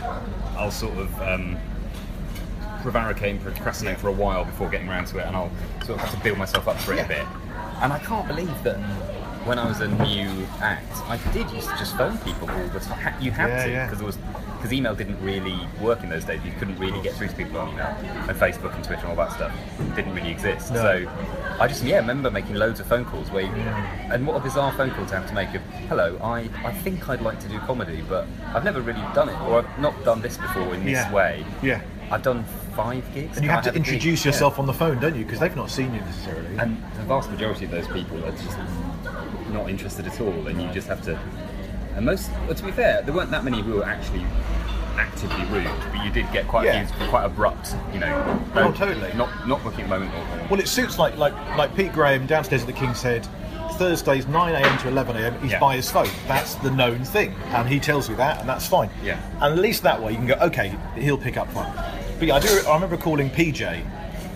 I'll 0.57 0.71
sort 0.71 0.97
of 0.97 1.21
um, 1.23 1.57
prevaricate 2.83 3.31
and 3.33 3.41
procrastinate 3.41 3.99
for 3.99 4.09
a 4.09 4.13
while 4.13 4.45
before 4.45 4.69
getting 4.69 4.89
around 4.89 5.07
to 5.09 5.19
it, 5.19 5.27
and 5.27 5.37
I'll 5.37 5.51
sort 5.85 5.99
of 5.99 6.01
have 6.01 6.15
to 6.17 6.21
build 6.23 6.39
myself 6.39 6.67
up 6.69 6.79
for 6.79 6.95
it 6.95 7.05
a 7.05 7.09
bit. 7.09 7.27
And 7.81 7.93
I 7.93 7.99
can't 8.01 8.27
believe 8.27 8.63
that 8.65 8.77
when 9.49 9.59
I 9.59 9.67
was 9.67 9.81
a 9.81 9.89
new 9.89 10.47
act, 10.61 10.93
I 11.09 11.17
did 11.33 11.51
used 11.51 11.69
to 11.71 11.77
just 11.79 11.97
phone 11.97 12.19
people 12.19 12.51
all 12.51 12.67
the 12.69 12.81
time. 12.81 13.15
You 13.21 13.31
had 13.31 13.49
Yeah, 13.49 13.65
to 13.65 13.71
yeah. 13.71 13.87
because 13.87 14.01
it 14.03 14.05
was 14.05 14.19
because 14.59 14.73
email 14.73 14.95
didn't 14.95 15.21
really 15.23 15.57
work 15.81 16.03
in 16.03 16.11
those 16.11 16.25
days. 16.25 16.41
You 16.45 16.53
couldn't 16.59 16.79
really 16.81 17.01
get 17.01 17.15
through 17.15 17.29
to 17.29 17.35
people 17.35 17.59
on 17.59 17.73
email, 17.73 17.87
and 17.87 18.37
Facebook 18.37 18.75
and 18.75 18.83
Twitter 18.85 19.07
and 19.07 19.11
all 19.11 19.17
that 19.25 19.33
stuff 19.33 19.53
didn't 19.97 20.15
really 20.15 20.31
exist. 20.31 20.73
No. 20.73 20.83
So 20.83 21.11
I 21.61 21.67
just 21.67 21.83
yeah 21.83 21.97
remember 21.99 22.31
making 22.31 22.57
loads 22.57 22.79
of 22.81 22.87
phone 22.87 23.05
calls 23.07 23.31
where 23.31 23.43
you, 23.45 23.53
and 24.13 24.27
what 24.27 24.37
a 24.37 24.41
bizarre 24.41 24.73
phone 24.73 24.91
call 24.91 25.07
to 25.07 25.15
have 25.17 25.29
to 25.29 25.35
make 25.35 25.55
of 25.55 25.63
hello 25.89 26.19
I, 26.23 26.49
I 26.65 26.73
think 26.73 27.09
I'd 27.09 27.21
like 27.23 27.41
to 27.41 27.49
do 27.49 27.59
comedy 27.61 28.03
but 28.09 28.27
I've 28.55 28.63
never 28.65 28.81
really 28.81 29.03
done 29.15 29.29
it 29.29 29.41
or 29.43 29.59
I've 29.61 29.79
not 29.81 30.05
done 30.05 30.21
this 30.23 30.37
before 30.37 30.73
in 30.75 30.85
this 30.85 30.93
Yeah. 30.93 31.13
way 31.13 31.45
Yeah. 31.63 31.81
I've 32.13 32.23
done 32.23 32.45
five 32.77 33.03
gigs 33.13 33.37
and 33.37 33.45
you 33.45 33.51
have 33.51 33.67
I 33.67 33.71
to 33.71 33.77
introduce 33.77 34.25
Yeah. 34.25 34.31
yourself 34.31 34.59
on 34.61 34.67
the 34.67 34.73
phone, 34.73 35.01
don't 35.01 35.17
you? 35.17 35.25
Because 35.25 35.41
they've 35.41 35.57
not 35.57 35.71
seen 35.71 35.93
you 35.95 36.01
necessarily. 36.01 36.57
and 36.59 36.77
the 36.97 37.03
vast 37.03 37.29
majority 37.31 37.65
of 37.65 37.71
those 37.73 37.89
people 37.89 38.25
are 38.25 38.31
just 38.31 38.57
not 39.51 39.69
interested 39.71 40.07
at 40.07 40.21
all 40.21 40.47
and 40.49 40.61
you 40.61 40.69
just 40.73 40.89
have 40.89 41.03
to 41.05 41.19
and 41.97 42.05
most 42.07 42.31
well, 42.47 42.55
to 42.55 42.65
be 42.65 42.71
fair 42.73 43.03
there 43.03 43.15
weren't 43.15 43.31
that 43.31 43.45
many 43.45 43.61
who 43.61 43.75
were 43.75 43.85
actually 43.85 44.25
actively 44.97 45.45
rude 45.47 45.69
but 45.93 46.05
you 46.05 46.11
did 46.11 46.31
get 46.33 46.47
quite 46.49 46.67
Yeah. 46.67 46.85
few 46.87 47.07
quite 47.09 47.25
abrupt 47.25 47.75
you 47.93 48.01
know 48.01 48.41
Oh, 48.57 48.73
totally. 48.73 49.13
not 49.15 49.47
not 49.47 49.63
booking 49.63 49.89
moment 49.89 50.13
or, 50.15 50.47
Well, 50.51 50.61
it 50.61 50.69
suits 50.69 50.99
like 50.99 51.17
like 51.17 51.35
like 51.57 51.75
Pete 51.77 51.93
Graham 51.93 52.27
downstairs 52.27 52.63
at 52.63 52.67
the 52.67 52.73
King's 52.73 53.03
Head. 53.03 53.27
Thursdays 53.73 54.27
9 54.27 54.55
a.m. 54.57 54.79
to 54.79 54.89
11 54.89 55.17
a.m. 55.19 55.41
He's 55.41 55.53
Yeah. 55.53 55.61
by 55.61 55.77
his 55.77 55.89
phone. 55.89 56.09
That's 56.27 56.55
the 56.57 56.71
known 56.73 57.05
thing, 57.05 57.33
and 57.51 57.69
he 57.69 57.79
tells 57.79 58.09
you 58.09 58.17
that, 58.17 58.41
and 58.41 58.49
that's 58.49 58.67
fine. 58.67 58.91
Yeah. 59.05 59.19
And 59.41 59.53
at 59.55 59.59
least 59.61 59.85
that 59.85 60.03
way 60.03 60.11
you 60.11 60.17
can 60.19 60.27
go, 60.27 60.35
okay, 60.41 60.75
he'll 60.97 61.17
pick 61.17 61.37
up 61.37 61.49
fine. 61.53 61.71
But 62.19 62.27
yeah, 62.27 62.35
I 62.37 62.41
do. 62.41 62.49
I 62.67 62.75
remember 62.75 62.97
calling 62.97 63.31
PJ, 63.31 63.85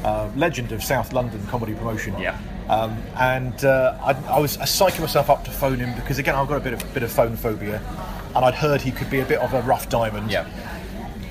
uh, 0.05 0.29
legend 0.37 0.71
of 0.71 0.81
South 0.85 1.13
London 1.13 1.45
comedy 1.51 1.75
promotion. 1.75 2.17
Yeah. 2.21 2.39
Um, 2.69 2.97
and 3.17 3.65
uh, 3.65 3.99
I, 4.03 4.13
I 4.37 4.39
was 4.39 4.57
psyching 4.59 5.01
myself 5.01 5.29
up 5.31 5.45
to 5.45 5.51
phone 5.51 5.79
him 5.79 5.95
because 5.97 6.19
again 6.19 6.35
I've 6.35 6.49
got 6.49 6.57
a 6.57 6.61
bit 6.61 6.73
of 6.75 6.95
bit 6.95 7.03
of 7.03 7.11
phone 7.13 7.37
phobia, 7.37 7.81
and 8.35 8.45
I'd 8.45 8.55
heard 8.55 8.81
he 8.81 8.93
could 8.93 9.11
be 9.11 9.21
a 9.21 9.25
bit 9.25 9.39
of 9.41 9.53
a 9.53 9.63
rough 9.63 9.89
diamond. 9.89 10.31
yeah 10.31 10.47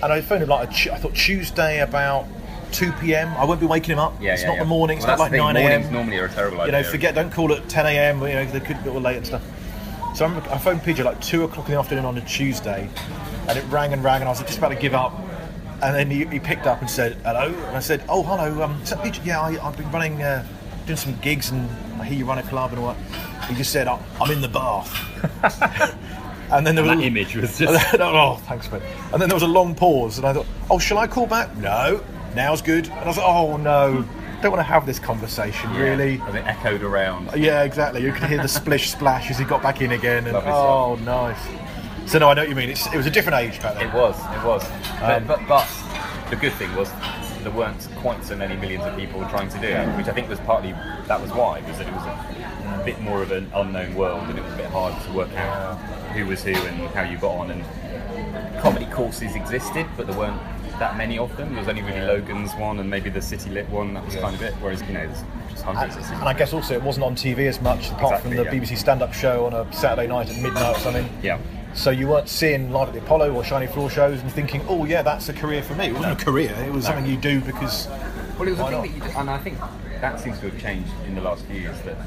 And 0.03 0.12
I 0.12 0.22
phoned 0.22 0.44
him 0.44 0.50
like 0.50 0.70
I 0.88 0.98
thought 0.98 1.15
Tuesday 1.15 1.79
about 1.79 2.25
2 2.74 2.91
p.m. 2.94 3.29
I 3.38 3.44
won't 3.46 3.60
be 3.60 3.65
waking 3.65 3.91
him 3.94 4.00
up. 4.00 4.13
yeah 4.22 4.34
it's 4.34 4.41
yeah, 4.44 4.48
not 4.50 4.53
yeah. 4.55 4.60
the 4.63 4.65
morning. 4.70 4.98
It's 4.98 5.05
Well, 5.08 5.17
not 5.17 5.24
like 5.24 5.32
9 5.34 5.55
thing, 5.55 5.65
a.m. 5.65 5.72
mornings 5.82 5.91
normally 5.91 6.17
are 6.20 6.25
a 6.25 6.29
terrible 6.29 6.62
idea. 6.62 6.77
You 6.77 6.84
know, 6.84 6.89
forget. 6.89 7.15
Don't 7.15 7.32
call 7.32 7.51
at 7.53 7.67
10 7.67 7.86
a.m. 7.86 8.22
You 8.22 8.27
know, 8.34 8.46
they 8.46 8.60
could 8.60 8.77
be 8.77 8.84
a 8.84 8.94
little 8.94 9.01
late 9.01 9.17
and 9.17 9.25
stuff. 9.25 9.44
So 10.15 10.25
I, 10.25 10.27
remember, 10.29 10.50
I 10.50 10.58
phoned 10.58 10.82
PJ 10.82 11.03
like 11.03 11.20
two 11.22 11.44
o'clock 11.44 11.67
in 11.67 11.74
the 11.74 11.79
afternoon 11.79 12.05
on 12.05 12.17
a 12.17 12.22
Tuesday, 12.22 12.89
and 13.48 13.58
it 13.58 13.63
rang 13.70 13.94
and 13.94 14.03
rang, 14.03 14.22
and 14.22 14.25
I 14.25 14.32
was 14.32 14.41
just 14.41 14.58
about 14.58 14.70
to 14.70 14.75
give 14.75 14.94
up. 14.94 15.13
And 15.82 15.96
then 15.96 16.12
he, 16.12 16.25
he 16.25 16.39
picked 16.39 16.67
up 16.67 16.79
and 16.82 16.89
said 16.89 17.13
hello, 17.25 17.48
and 17.48 17.75
I 17.77 17.79
said, 17.79 18.03
"Oh, 18.08 18.22
hello. 18.24 18.62
Um, 18.63 18.82
is 18.84 18.89
that 18.91 19.00
PJ? 19.00 19.25
Yeah, 19.25 19.41
I, 19.41 19.65
I've 19.67 19.75
been 19.77 19.89
running, 19.91 20.22
uh, 20.22 20.46
doing 20.85 20.97
some 20.97 21.17
gigs, 21.19 21.51
and 21.51 21.69
I 22.01 22.05
hear 22.05 22.17
you 22.17 22.25
run 22.25 22.38
a 22.38 22.43
club 22.43 22.71
and 22.71 22.79
all 22.79 22.93
that." 22.93 23.45
He 23.50 23.55
just 23.55 23.71
said, 23.71 23.88
"I'm 23.88 24.00
I'm 24.19 24.31
in 24.31 24.41
the 24.41 24.47
bath." 24.47 24.91
and 26.51 26.67
then 26.67 26.75
there 26.75 26.83
was 26.83 26.95
that 26.95 27.03
a- 27.03 27.07
image 27.07 27.35
was 27.35 27.57
just 27.57 27.95
oh, 28.00 28.35
thanks, 28.47 28.71
mate. 28.71 28.81
And 29.13 29.21
then 29.21 29.29
there 29.29 29.35
was 29.35 29.43
a 29.43 29.47
long 29.47 29.73
pause, 29.75 30.17
and 30.17 30.27
I 30.27 30.33
thought, 30.33 30.45
oh, 30.69 30.79
shall 30.79 30.97
I 30.97 31.07
call 31.07 31.25
back? 31.27 31.55
No, 31.57 32.03
now's 32.35 32.61
good. 32.61 32.85
And 32.88 33.00
I 33.00 33.07
was 33.07 33.17
like, 33.17 33.27
oh 33.27 33.57
no, 33.57 34.05
don't 34.41 34.51
want 34.51 34.59
to 34.59 34.63
have 34.63 34.85
this 34.85 35.00
conversation, 35.00 35.73
really. 35.75 36.19
and 36.25 36.38
it 36.38 36.45
echoed 36.45 36.81
around 36.81 37.29
Yeah, 37.35 37.63
exactly. 37.63 38.03
You 38.03 38.11
could 38.11 38.23
hear 38.23 38.41
the 38.41 38.47
splish 38.47 38.91
splash 38.91 39.29
as 39.29 39.38
he 39.38 39.45
got 39.45 39.61
back 39.61 39.81
in 39.81 39.91
again, 39.91 40.27
and 40.27 40.35
oh, 40.35 40.95
nice. 41.03 41.39
So 42.11 42.19
no, 42.19 42.29
I 42.29 42.33
know 42.33 42.41
what 42.41 42.50
you 42.50 42.55
mean. 42.55 42.69
It's, 42.69 42.88
it 42.88 42.97
was 42.97 43.05
a 43.05 43.11
different 43.11 43.39
age 43.39 43.61
back 43.61 43.75
then. 43.75 43.88
It 43.89 43.93
was, 43.93 44.17
it 44.19 44.43
was. 44.43 44.65
Um, 45.01 45.25
but, 45.27 45.39
but, 45.47 45.47
but 45.47 46.29
the 46.29 46.35
good 46.35 46.53
thing 46.53 46.75
was 46.75 46.89
there 47.43 47.51
weren't 47.51 47.88
quite 47.98 48.24
so 48.24 48.36
many 48.36 48.55
millions 48.55 48.83
of 48.86 48.95
people 48.95 49.21
trying 49.29 49.50
to 49.50 49.60
do 49.60 49.67
it, 49.67 49.88
which 49.98 50.07
I 50.07 50.13
think 50.13 50.29
was 50.29 50.39
partly 50.41 50.71
that 50.71 51.21
was 51.21 51.31
why, 51.31 51.62
was 51.62 51.77
that 51.77 51.88
it 51.88 51.93
was 51.93 52.05
a 52.05 52.83
bit 52.86 53.00
more 53.01 53.21
of 53.21 53.31
an 53.31 53.50
unknown 53.55 53.95
world 53.95 54.27
and 54.29 54.38
it 54.38 54.43
was 54.43 54.53
a 54.53 54.57
bit 54.57 54.67
hard 54.67 55.01
to 55.03 55.13
work 55.13 55.31
out 55.33 55.77
who 56.12 56.25
was 56.25 56.43
who 56.43 56.51
and 56.51 56.77
how 56.91 57.03
you 57.03 57.17
got 57.17 57.31
on. 57.31 57.51
And 57.51 58.62
comedy 58.62 58.86
courses 58.86 59.36
existed, 59.36 59.86
but 59.98 60.07
there 60.07 60.17
weren't 60.17 60.41
that 60.79 60.98
many 60.98 61.17
of 61.17 61.36
them. 61.38 61.50
There 61.50 61.60
was 61.60 61.67
only 61.67 61.83
really 61.83 62.01
Logan's 62.01 62.53
one 62.55 62.79
and 62.79 62.89
maybe 62.89 63.10
the 63.10 63.21
City 63.21 63.50
Lit 63.50 63.69
one. 63.69 63.93
That 63.93 64.05
was 64.05 64.15
kind 64.15 64.36
of 64.36 64.41
it. 64.41 64.53
Whereas 64.55 64.81
you 64.81 64.93
know, 64.93 65.05
there's 65.05 65.24
just 65.50 65.63
hundreds 65.63 65.95
of 65.95 66.12
And 66.12 66.24
I 66.24 66.33
guess 66.33 66.53
also 66.53 66.74
it 66.74 66.81
wasn't 66.81 67.05
on 67.05 67.15
TV 67.15 67.48
as 67.48 67.62
much, 67.62 67.89
apart 67.91 68.13
Exactly, 68.13 68.36
from 68.36 68.38
the 68.38 68.55
yeah. 68.55 68.62
BBC 68.62 68.77
stand-up 68.77 69.13
show 69.13 69.45
on 69.45 69.53
a 69.53 69.71
Saturday 69.74 70.07
night 70.07 70.29
at 70.29 70.41
midnight 70.41 70.75
or 70.75 70.79
something. 70.79 71.07
Yeah. 71.21 71.39
So 71.74 71.90
you 71.90 72.08
weren't 72.08 72.28
seeing 72.28 72.72
live 72.72 72.90
at 72.90 72.94
the 72.94 73.00
Apollo 73.00 73.34
or 73.34 73.44
Shiny 73.44 73.68
Floor 73.68 73.90
shows 73.90 74.20
and 74.20 74.32
thinking, 74.32 74.62
oh 74.68 74.86
yeah, 74.86 75.01
that's 75.01 75.30
a 75.30 75.34
career 75.34 75.63
for 75.63 75.74
me. 75.75 75.88
It 75.88 75.94
wasn't 75.94 76.22
a 76.22 76.25
career. 76.25 76.54
It 76.66 76.72
was 76.72 76.86
something 76.86 77.06
you 77.06 77.18
do 77.18 77.42
because. 77.42 77.88
Well, 78.38 78.48
it 78.48 78.51
was 78.51 78.60
a 78.60 78.63
thing 78.63 78.72
not? 78.72 78.82
that 78.84 78.94
you, 78.94 79.01
do- 79.01 79.20
and 79.20 79.30
I 79.30 79.38
think 79.38 79.58
that 80.01 80.20
seems 80.20 80.40
to 80.40 80.50
have 80.50 80.60
changed 80.60 80.92
in 81.06 81.16
the 81.16 81.22
last 81.22 81.46
few 81.46 81.60
years. 81.60 81.80
That 81.82 81.98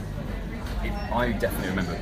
it, 0.82 0.92
I 1.12 1.32
definitely 1.32 1.68
remember 1.68 1.98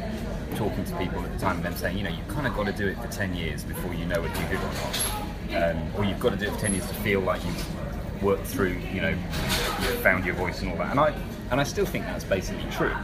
talking 0.57 0.85
to 0.85 0.97
people 0.97 1.23
at 1.25 1.33
the 1.33 1.39
time 1.39 1.57
and 1.57 1.65
them 1.65 1.77
saying, 1.77 1.97
you 1.97 2.05
know, 2.05 2.11
you've 2.11 2.29
kind 2.29 2.47
of 2.47 2.55
got 2.55 2.67
to 2.67 2.73
do 2.73 2.87
it 2.87 2.99
for 3.01 3.09
10 3.09 3.35
years 3.35 3.65
before 3.65 3.95
you 3.95 4.05
know 4.07 4.21
whether 4.21 4.41
you're 4.41 4.51
good 4.51 4.61
or 4.61 4.73
not. 4.75 5.73
Um, 5.77 5.83
or 5.97 6.05
you've 6.05 6.21
got 6.21 6.31
to 6.31 6.37
do 6.37 6.47
it 6.47 6.53
for 6.53 6.61
10 6.61 6.75
years 6.75 6.87
to 6.89 6.95
feel 6.95 7.21
like 7.21 7.45
you've 7.45 8.23
worked 8.23 8.47
through, 8.47 8.79
you 8.93 9.01
know, 9.01 9.17
found 10.03 10.25
your 10.25 10.35
voice 10.35 10.61
and 10.63 10.71
all 10.71 10.77
that. 10.79 10.91
And 10.91 11.01
I, 11.01 11.15
and 11.51 11.61
I 11.61 11.65
still 11.65 11.87
think 11.87 12.05
that's 12.07 12.25
basically 12.25 12.65
true 12.71 12.95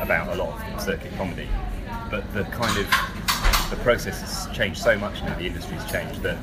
about 0.00 0.28
a 0.28 0.34
lot 0.36 0.60
of 0.72 0.80
circuit 0.80 1.12
comedy. 1.16 1.48
But 2.10 2.32
the 2.34 2.44
kind 2.44 2.76
of, 2.78 2.86
the 3.70 3.76
process 3.76 4.20
has 4.20 4.56
changed 4.56 4.80
so 4.80 4.96
much 4.98 5.22
now, 5.22 5.34
the 5.38 5.46
industry's 5.46 5.84
changed 5.90 6.22
that 6.22 6.38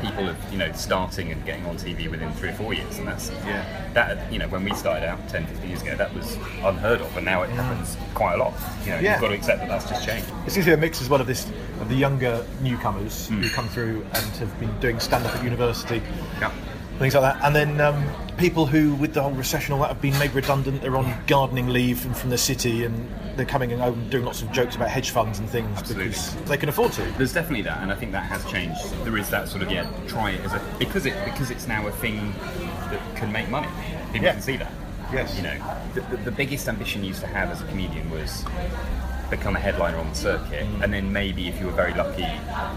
people 0.00 0.28
are, 0.28 0.36
you 0.52 0.58
know, 0.58 0.70
starting 0.72 1.32
and 1.32 1.42
getting 1.46 1.64
on 1.66 1.76
TV 1.76 2.10
within 2.10 2.30
three 2.34 2.50
or 2.50 2.54
four 2.54 2.74
years. 2.74 2.98
And 2.98 3.08
that's, 3.08 3.30
Yeah. 3.46 3.64
that, 3.94 4.30
you 4.30 4.38
know, 4.38 4.46
when 4.48 4.62
we 4.62 4.74
started 4.74 5.08
out 5.08 5.26
10, 5.28 5.46
15 5.46 5.68
years 5.70 5.80
ago, 5.82 5.96
that 5.96 6.14
was 6.14 6.36
unheard 6.62 7.00
of. 7.00 7.16
And 7.16 7.24
now 7.24 7.42
it 7.42 7.50
happens 7.50 7.96
quite 8.14 8.34
a 8.34 8.36
lot. 8.36 8.52
You 8.84 8.90
know, 8.90 8.98
Yeah. 8.98 9.12
you've 9.12 9.20
got 9.22 9.28
to 9.28 9.34
accept 9.34 9.60
that 9.60 9.68
that's 9.68 9.88
just 9.88 10.04
changed. 10.04 10.26
It 10.46 10.50
seems 10.52 10.66
to 10.66 10.70
be 10.72 10.74
a 10.74 10.76
mix 10.76 11.00
as 11.00 11.08
well 11.08 11.20
of 11.20 11.26
this 11.26 11.46
of 11.80 11.88
the 11.88 11.94
younger 11.94 12.44
newcomers 12.62 13.28
Hmm. 13.28 13.42
who 13.42 13.50
come 13.50 13.68
through 13.68 14.04
and 14.14 14.24
have 14.36 14.60
been 14.60 14.72
doing 14.80 14.98
stand 15.00 15.26
up 15.26 15.34
at 15.34 15.42
university, 15.44 16.02
Yeah. 16.40 16.50
Things 16.98 17.14
like 17.14 17.22
that, 17.34 17.44
and 17.44 17.54
then 17.54 17.80
um, 17.80 18.04
people 18.36 18.66
who, 18.66 18.94
with 18.94 19.14
the 19.14 19.22
whole 19.22 19.32
recession, 19.32 19.74
all 19.74 19.80
that, 19.80 19.88
have 19.88 20.00
been 20.00 20.18
made 20.18 20.32
redundant. 20.32 20.82
They're 20.82 20.96
on 20.96 21.14
gardening 21.26 21.68
leave 21.68 22.04
and 22.06 22.16
from 22.16 22.30
the 22.30 22.38
city, 22.38 22.84
and 22.84 23.08
they're 23.36 23.46
coming 23.46 23.70
home 23.70 23.94
and 24.00 24.10
doing 24.10 24.24
lots 24.24 24.42
of 24.42 24.50
jokes 24.52 24.76
about 24.76 24.88
hedge 24.88 25.10
funds 25.10 25.38
and 25.38 25.48
things 25.48 25.78
Absolutely. 25.78 26.08
because 26.08 26.34
they 26.46 26.56
can 26.56 26.68
afford 26.68 26.92
to. 26.92 27.02
There's 27.18 27.32
definitely 27.32 27.62
that, 27.62 27.82
and 27.82 27.92
I 27.92 27.94
think 27.94 28.12
that 28.12 28.24
has 28.24 28.44
changed. 28.50 28.80
There 29.04 29.16
is 29.16 29.28
that 29.30 29.48
sort 29.48 29.62
of 29.62 29.70
yeah, 29.70 29.90
try 30.06 30.30
it 30.32 30.40
as 30.42 30.52
a 30.54 30.62
because 30.78 31.06
it 31.06 31.14
because 31.24 31.50
it's 31.50 31.66
now 31.66 31.86
a 31.86 31.92
thing 31.92 32.32
that 32.90 33.00
can 33.16 33.30
make 33.32 33.48
money. 33.50 33.68
People 34.12 34.26
Yeah. 34.26 34.32
can 34.32 34.42
see 34.42 34.56
that. 34.56 34.72
Yes. 35.12 35.36
You 35.36 35.42
know, 35.44 35.78
the, 35.94 36.00
the, 36.00 36.16
the 36.24 36.30
biggest 36.32 36.68
ambition 36.68 37.02
you 37.02 37.08
used 37.08 37.20
to 37.20 37.28
have 37.28 37.50
as 37.50 37.62
a 37.62 37.66
comedian 37.66 38.10
was 38.10 38.44
become 39.30 39.56
a 39.56 39.60
headliner 39.60 39.96
on 39.98 40.08
the 40.08 40.14
circuit, 40.14 40.64
mm. 40.66 40.82
and 40.82 40.92
then 40.92 41.12
maybe 41.12 41.48
if 41.48 41.58
you 41.60 41.66
were 41.66 41.72
very 41.72 41.94
lucky, 41.94 42.22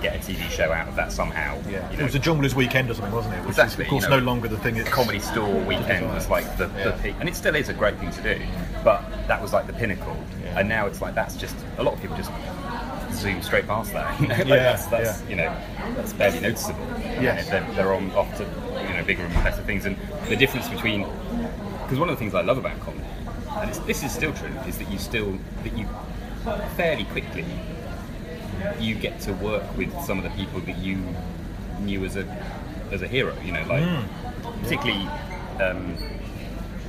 get 0.02 0.16
a 0.16 0.20
TV 0.20 0.50
show 0.50 0.72
out 0.72 0.88
of 0.88 0.96
that 0.96 1.12
somehow. 1.12 1.60
You 1.70 1.78
It 2.00 2.02
was 2.02 2.16
a 2.16 2.20
Jongleurs 2.20 2.54
weekend 2.54 2.90
or 2.90 2.94
something, 2.94 3.14
wasn't 3.14 3.36
it? 3.36 3.40
Which 3.42 3.50
Exactly, 3.50 3.84
is, 3.84 3.88
of 3.88 3.92
course, 3.92 4.04
you 4.06 4.10
know, 4.10 4.20
no 4.20 4.26
longer 4.26 4.48
the 4.48 4.58
thing. 4.58 4.78
It's 4.78 4.90
Comedy 4.90 5.20
Store 5.20 5.60
weekend 5.66 6.08
was 6.14 6.30
like 6.30 6.58
the, 6.58 6.68
the 6.68 6.98
peak, 7.02 7.16
and 7.20 7.30
it 7.30 7.36
still 7.36 7.56
is 7.56 7.70
a 7.70 7.74
great 7.74 7.98
thing 7.98 8.12
to 8.12 8.22
do. 8.22 8.42
But 8.84 9.04
that 9.28 9.42
was 9.42 9.54
like 9.54 9.68
the 9.68 9.74
pinnacle, 9.74 10.18
and 10.56 10.68
now 10.68 10.88
it's 10.88 11.02
like 11.02 11.16
that's 11.16 11.36
just 11.36 11.56
a 11.78 11.84
lot 11.84 11.94
of 11.94 12.02
people 12.02 12.18
just 12.18 12.32
zoom 13.14 13.42
straight 13.42 13.68
past 13.68 13.94
that. 13.94 14.20
You 14.20 14.28
know, 14.28 14.36
like 14.36 14.48
Yeah, 14.48 14.64
that's, 14.64 14.86
that's 14.88 15.30
you 15.30 15.36
know 15.36 15.56
that's 15.96 16.14
barely 16.14 16.40
noticeable. 16.40 16.80
Yes. 17.22 17.50
they're, 17.50 17.68
they're 17.74 17.94
on 17.94 18.12
off 18.12 18.36
to 18.38 18.44
you 18.44 18.94
know 18.94 19.04
bigger 19.06 19.24
and 19.24 19.34
better 19.36 19.62
things, 19.64 19.86
and 19.86 19.98
the 20.28 20.36
difference 20.36 20.68
between 20.68 21.08
because 21.84 22.00
one 22.00 22.10
of 22.10 22.16
the 22.16 22.20
things 22.20 22.36
I 22.36 22.42
love 22.42 22.58
about 22.58 22.80
comedy, 22.82 23.06
and 23.50 23.70
it's, 23.70 23.80
this 23.80 24.04
is 24.04 24.12
still 24.12 24.34
true, 24.34 24.54
is 24.68 24.78
that 24.78 24.90
you 24.92 25.00
still 25.00 25.38
that 25.64 25.78
you 25.78 25.88
fairly 26.76 27.06
quickly 27.06 27.46
you 28.80 28.96
get 28.96 29.20
to 29.22 29.34
work 29.34 29.64
with 29.78 29.94
some 30.02 30.18
of 30.18 30.24
the 30.24 30.30
people 30.32 30.60
that 30.62 30.78
you 30.78 30.98
knew 31.82 32.04
as 32.06 32.16
a 32.16 32.26
as 32.92 33.02
a 33.02 33.08
hero. 33.08 33.36
You 33.44 33.54
know, 33.54 33.66
like 33.68 33.84
particularly 34.64 35.08
um, 35.62 35.96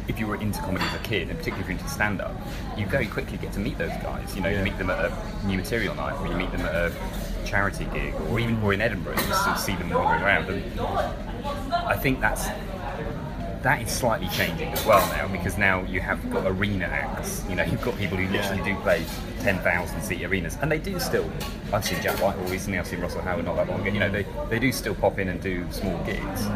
if 0.09 0.19
you 0.19 0.27
were 0.27 0.37
into 0.37 0.61
comedy 0.61 0.85
as 0.85 0.95
a 0.95 0.99
kid, 0.99 1.29
and 1.29 1.39
particularly 1.39 1.63
if 1.63 1.69
you're 1.69 1.79
into 1.79 1.89
stand 1.89 2.21
up, 2.21 2.35
you 2.77 2.87
very 2.87 3.07
quickly 3.07 3.39
get 3.39 3.53
to 3.53 3.61
meet 3.61 3.79
those 3.79 3.91
guys. 4.03 4.35
You 4.35 4.43
know, 4.43 4.49
you 4.49 4.63
meet 4.63 4.77
them 4.79 4.91
at 4.91 4.99
a 4.99 5.47
new 5.47 5.57
material 5.57 5.95
night, 5.95 6.21
or 6.21 6.27
you 6.27 6.35
meet 6.35 6.51
them 6.51 6.63
at 6.63 6.75
a 6.75 6.93
charity 7.45 7.87
gig, 7.93 8.15
or 8.29 8.41
even 8.41 8.61
or 8.63 8.73
in 8.73 8.81
Edinburgh, 8.81 9.17
you 9.17 9.27
just 9.27 9.45
sort 9.45 9.57
of 9.57 9.63
see 9.63 9.75
them 9.77 9.91
wandering 9.91 10.23
around. 10.23 10.49
And 10.51 10.81
I 11.73 11.97
think 11.97 12.21
that's 12.21 12.49
that 13.63 13.83
is 13.83 13.91
slightly 13.91 14.29
changing 14.29 14.69
as 14.73 14.85
well 14.87 15.07
now 15.09 15.29
because 15.29 15.59
now 15.59 15.83
you 15.85 16.01
have 16.01 16.31
got 16.31 16.47
arena 16.47 16.87
acts. 16.87 17.45
You 17.49 17.57
know, 17.57 17.65
you've 17.65 17.83
got 17.83 17.97
people 17.99 18.17
who 18.17 18.27
literally 18.33 18.63
do 18.63 18.75
play 18.81 19.05
ten 19.41 19.59
thousand 19.61 20.01
seat 20.03 20.25
arenas, 20.25 20.57
and 20.63 20.71
they 20.71 20.79
do 20.79 20.99
still. 20.99 21.31
I've 21.73 21.85
seen 21.85 22.01
Jack 22.01 22.19
Whitehall 22.19 22.47
recently. 22.47 22.79
I've 22.79 22.87
seen 22.87 23.01
Russell 23.01 23.23
Howard 23.23 23.45
not 23.45 23.57
that 23.57 23.69
long 23.69 23.81
ago. 23.81 23.91
You 23.93 24.01
know, 24.01 24.11
they 24.11 24.25
they 24.49 24.59
do 24.59 24.73
still 24.73 24.95
pop 24.95 25.19
in 25.19 25.29
and 25.29 25.41
do 25.43 25.67
small 25.71 26.03
gigs, 26.05 26.47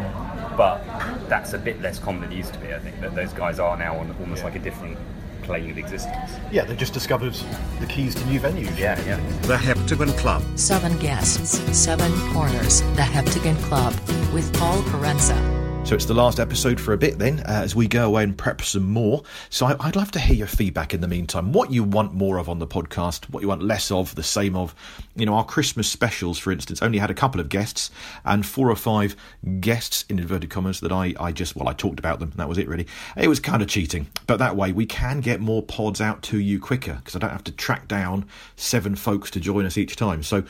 but 0.56 0.82
that's 1.28 1.52
a 1.52 1.58
bit 1.58 1.80
less 1.82 1.98
common 1.98 2.22
than 2.22 2.32
it 2.32 2.36
used 2.36 2.52
to 2.54 2.58
be. 2.60 2.72
I 2.72 2.78
think 2.78 3.00
that 3.00 3.14
those 3.14 3.32
guys 3.32 3.58
are 3.58 3.76
now 3.76 3.96
on 3.98 4.14
almost 4.20 4.42
like 4.44 4.54
a 4.54 4.58
different 4.60 4.96
plane 5.42 5.70
of 5.70 5.76
existence. 5.76 6.30
yeah, 6.50 6.64
they've 6.64 6.78
just 6.78 6.94
discovered 6.94 7.34
the 7.78 7.86
keys 7.86 8.14
to 8.14 8.24
new 8.24 8.40
venues. 8.40 8.78
Yeah, 8.78 8.98
yeah. 9.04 9.16
The 9.42 9.56
Heptagon 9.56 10.16
Club. 10.16 10.42
Seven 10.58 10.96
guests, 10.98 11.58
seven 11.76 12.10
corners. 12.32 12.80
The 12.96 13.02
Heptagon 13.02 13.56
Club 13.64 13.92
with 14.32 14.50
Paul 14.54 14.78
Kerensa. 14.84 15.53
So 15.84 15.94
it's 15.94 16.06
the 16.06 16.14
last 16.14 16.40
episode 16.40 16.80
for 16.80 16.94
a 16.94 16.96
bit 16.96 17.18
then, 17.18 17.40
uh, 17.40 17.60
as 17.62 17.76
we 17.76 17.86
go 17.86 18.06
away 18.06 18.24
and 18.24 18.36
prep 18.36 18.62
some 18.62 18.84
more. 18.84 19.22
So 19.50 19.66
I, 19.66 19.76
I'd 19.80 19.96
love 19.96 20.10
to 20.12 20.18
hear 20.18 20.34
your 20.34 20.46
feedback 20.46 20.94
in 20.94 21.02
the 21.02 21.06
meantime. 21.06 21.52
What 21.52 21.70
you 21.70 21.84
want 21.84 22.14
more 22.14 22.38
of 22.38 22.48
on 22.48 22.58
the 22.58 22.66
podcast, 22.66 23.28
what 23.28 23.42
you 23.42 23.48
want 23.48 23.62
less 23.62 23.90
of, 23.90 24.14
the 24.14 24.22
same 24.22 24.56
of. 24.56 24.74
You 25.14 25.26
know, 25.26 25.34
our 25.34 25.44
Christmas 25.44 25.86
specials, 25.86 26.38
for 26.38 26.52
instance, 26.52 26.80
only 26.80 26.96
had 26.96 27.10
a 27.10 27.14
couple 27.14 27.38
of 27.38 27.50
guests 27.50 27.90
and 28.24 28.46
four 28.46 28.70
or 28.70 28.76
five 28.76 29.14
guests 29.60 30.06
in 30.08 30.18
inverted 30.18 30.48
commas 30.48 30.80
that 30.80 30.90
I, 30.90 31.12
I 31.20 31.32
just 31.32 31.54
well 31.54 31.68
I 31.68 31.74
talked 31.74 31.98
about 31.98 32.18
them. 32.18 32.30
And 32.30 32.38
that 32.38 32.48
was 32.48 32.56
it 32.56 32.66
really. 32.66 32.86
It 33.14 33.28
was 33.28 33.38
kind 33.38 33.60
of 33.60 33.68
cheating, 33.68 34.06
but 34.26 34.38
that 34.38 34.56
way 34.56 34.72
we 34.72 34.86
can 34.86 35.20
get 35.20 35.42
more 35.42 35.62
pods 35.62 36.00
out 36.00 36.22
to 36.22 36.38
you 36.38 36.60
quicker 36.60 36.94
because 36.94 37.14
I 37.14 37.18
don't 37.18 37.28
have 37.30 37.44
to 37.44 37.52
track 37.52 37.88
down 37.88 38.24
seven 38.56 38.94
folks 38.96 39.30
to 39.32 39.38
join 39.38 39.66
us 39.66 39.76
each 39.76 39.96
time. 39.96 40.22
So. 40.22 40.44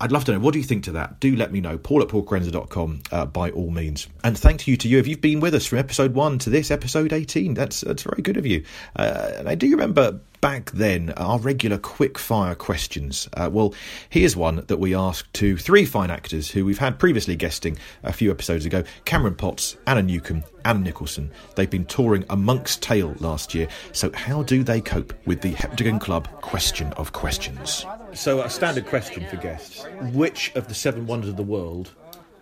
I'd, 0.00 0.12
love 0.12 0.24
to 0.26 0.32
know. 0.32 0.38
What 0.40 0.52
do 0.52 0.58
you 0.58 0.64
think 0.64 0.84
to 0.84 0.92
that? 0.92 1.20
Do 1.20 1.34
let 1.34 1.52
me 1.52 1.60
know. 1.60 1.78
Paul 1.78 2.02
at 2.02 2.08
paulkerensa.com 2.08 3.00
uh, 3.10 3.26
by 3.26 3.50
all 3.50 3.70
means. 3.70 4.08
And 4.22 4.36
thank 4.36 4.66
you 4.66 4.76
to 4.76 4.88
you 4.88 4.98
if 4.98 5.06
you've 5.06 5.20
been 5.20 5.40
with 5.40 5.54
us 5.54 5.66
from 5.66 5.78
episode 5.78 6.14
1 6.14 6.38
to 6.40 6.50
this, 6.50 6.70
episode 6.70 7.12
18. 7.12 7.54
That's, 7.54 7.80
that's 7.80 8.02
very 8.02 8.22
good 8.22 8.36
of 8.36 8.44
you. 8.44 8.64
Uh, 8.94 9.32
and 9.38 9.48
I 9.48 9.54
do 9.54 9.70
remember 9.70 10.20
back 10.40 10.70
then 10.70 11.10
our 11.16 11.38
regular 11.38 11.78
quick 11.78 12.18
fire 12.18 12.54
questions. 12.54 13.28
Uh, 13.34 13.48
well, 13.52 13.74
here's 14.08 14.36
one 14.36 14.64
that 14.66 14.78
we 14.78 14.94
asked 14.94 15.32
to 15.34 15.56
three 15.56 15.84
fine 15.84 16.10
actors 16.10 16.50
who 16.50 16.64
we've 16.64 16.78
had 16.78 16.98
previously 16.98 17.36
guesting 17.36 17.76
a 18.02 18.12
few 18.12 18.30
episodes 18.30 18.64
ago 18.64 18.82
Cameron 19.04 19.34
Potts, 19.34 19.76
Anna 19.86 20.02
Newcome, 20.02 20.44
and 20.64 20.82
Nicholson. 20.82 21.30
They've 21.56 21.70
been 21.70 21.84
touring 21.84 22.24
amongst 22.30 22.82
Tale 22.82 23.14
last 23.20 23.54
year. 23.54 23.68
So, 23.92 24.10
how 24.12 24.42
do 24.42 24.62
they 24.62 24.80
cope 24.80 25.12
with 25.26 25.40
the 25.40 25.52
Heptagon 25.52 26.00
Club 26.00 26.28
question 26.40 26.92
of 26.94 27.12
questions? 27.12 27.84
So, 28.14 28.40
a 28.40 28.50
standard 28.50 28.86
question 28.86 29.26
for 29.28 29.36
guests 29.36 29.84
Which 30.12 30.54
of 30.54 30.68
the 30.68 30.74
seven 30.74 31.06
wonders 31.06 31.30
of 31.30 31.36
the 31.36 31.42
world 31.42 31.92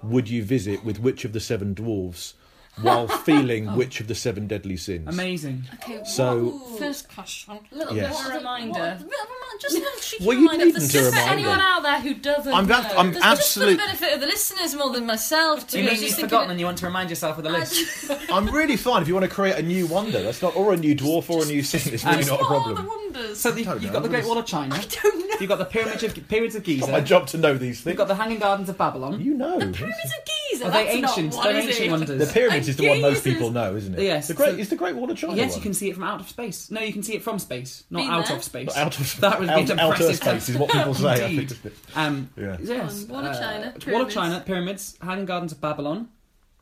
would 0.02 0.28
you 0.28 0.45
visit 0.45 0.85
with 0.85 1.00
which 1.00 1.25
of 1.25 1.33
the 1.33 1.40
seven 1.40 1.75
dwarves 1.75 2.35
while 2.82 3.06
oh. 3.11 3.16
feeling 3.18 3.66
which 3.76 4.00
of 4.00 4.08
the 4.08 4.14
seven 4.14 4.47
deadly 4.47 4.76
sins? 4.76 5.08
Amazing. 5.08 5.64
So, 6.04 6.58
First 6.78 7.08
question. 7.12 7.58
A 7.73 7.76
little 7.76 7.94
Yes. 7.97 8.16
bit 8.16 8.26
of 8.26 8.35
a 8.35 8.38
reminder. 8.38 8.73
What- 8.73 8.80
a 9.00 9.04
bit 9.04 9.20
of 9.20 9.26
a 9.26 9.32
remi- 9.32 9.61
Just 9.61 9.75
a 9.76 9.78
little 9.80 10.00
cheeky 10.00 10.25
Well, 10.26 10.37
reminder 10.37 10.64
needn't 10.66 10.85
for 10.85 10.92
just 10.92 11.12
remind 11.14 11.30
anyone 11.30 11.61
out 11.61 11.82
there 11.82 12.00
who 12.00 12.14
doesn't. 12.14 12.54
I'm 12.54 12.66
that- 12.66 12.99
I'm 12.99 13.11
know. 13.12 13.20
Just 13.20 13.54
for 13.54 13.61
the 13.66 13.76
benefit 13.76 14.12
of 14.14 14.20
the 14.20 14.26
listeners 14.26 14.75
more 14.75 14.90
than 14.92 15.06
myself. 15.06 15.66
To 15.68 15.78
You 15.78 15.85
be 15.88 15.94
mean 15.94 16.02
you've 16.02 16.14
forgotten 16.14 16.49
that- 16.49 16.52
and 16.52 16.61
you 16.61 16.66
want 16.66 16.78
to 16.78 16.87
remind 16.87 17.11
yourself 17.11 17.37
with 17.37 17.47
a 17.47 17.50
list? 17.50 18.11
I'm 18.32 18.47
really 18.54 18.76
fine 18.76 19.02
if 19.02 19.08
you 19.08 19.14
want 19.14 19.25
to 19.25 19.30
create 19.35 19.56
a 19.56 19.62
new 19.62 19.87
wonder. 19.87 20.23
That's 20.23 20.40
not, 20.42 20.54
or 20.56 20.73
a 20.73 20.76
new 20.76 20.94
dwarf 20.94 21.28
or 21.30 21.42
a 21.42 21.47
new 21.47 21.62
sin. 21.62 21.92
It's 21.92 22.04
really 22.04 22.25
not 22.25 22.40
a 22.40 22.44
What 22.44 22.52
are 22.52 22.68
the 22.68 22.75
problem. 22.75 22.87
wonders? 22.87 23.40
So 23.40 23.50
the, 23.50 23.62
you've 23.62 23.82
know. 23.82 23.92
got 23.92 24.02
the 24.02 24.08
Great 24.08 24.25
Wall 24.26 24.38
of 24.38 24.47
China. 24.47 24.75
I 24.75 24.80
don't 25.02 25.18
know. 25.28 25.37
You've 25.40 25.49
got 25.49 25.58
the 25.58 25.64
pyramids 25.64 26.02
of 26.02 26.28
pyramids 26.28 26.54
of 26.56 26.62
Giza. 26.64 26.85
It's 26.85 26.92
my 26.92 27.00
job 27.00 27.26
to 27.28 27.37
know 27.38 27.56
these 27.56 27.80
things. 27.80 27.87
You've 27.92 27.97
got 27.99 28.08
the 28.08 28.14
Hanging 28.16 28.38
Gardens 28.38 28.68
of 28.68 28.78
Babylon. 28.78 29.20
You 29.20 29.35
know. 29.35 29.58
The 29.58 29.66
pyramids 29.66 30.12
of 30.18 30.25
Giza. 30.52 30.64
Are 30.66 30.70
they 30.70 30.88
ancient? 30.88 31.32
They're 31.42 31.56
ancient 31.56 31.80
it? 31.80 31.90
wonders. 31.90 32.26
The 32.28 32.32
pyramids 32.32 32.68
is 32.69 32.77
the 32.77 32.89
one 32.89 33.01
most 33.01 33.25
Jesus. 33.25 33.33
people 33.33 33.51
know, 33.51 33.75
isn't 33.77 33.95
it? 33.95 34.03
Yes, 34.03 34.29
The 34.29 34.35
great 34.35 34.53
so- 34.55 34.59
is 34.59 34.69
the 34.69 34.77
Great 34.77 34.95
Wall 34.97 35.11
of 35.11 35.17
China. 35.17 35.35
Yes, 35.35 35.51
one? 35.53 35.59
you 35.59 35.63
can 35.63 35.75
see 35.75 35.89
it 35.91 35.95
from 35.95 36.05
out 36.05 36.21
of 36.21 36.29
space. 36.29 36.71
No, 36.71 36.81
you 36.81 36.93
can 36.93 37.03
see 37.03 37.15
it 37.15 37.23
from 37.23 37.39
space, 37.39 37.85
not 37.91 38.01
Been 38.03 38.11
out 38.11 38.27
there. 38.29 38.37
of 38.37 38.45
space. 38.45 38.77
Out 38.77 38.99
of 38.99 39.07
space. 39.07 39.21
That 39.21 39.41
would 39.41 39.47
be 39.49 39.53
out, 39.55 39.71
an 39.71 39.79
outer 39.81 39.93
impressive 40.03 40.17
space 40.17 40.49
is 40.51 40.57
what 40.59 40.71
people 40.71 40.95
say. 40.95 41.25
I 41.25 41.47
think. 41.47 41.53
Um, 41.97 42.31
Yeah. 42.37 42.57
Yes. 42.63 43.05
Wall 43.05 43.21
of 43.21 43.27
uh, 43.35 43.39
China, 43.41 43.75
Wall 43.89 44.03
of. 44.03 44.11
China, 44.11 44.43
pyramids, 44.47 44.97
Hanging 45.03 45.25
Gardens 45.27 45.53
of 45.53 45.61
Babylon. 45.61 46.09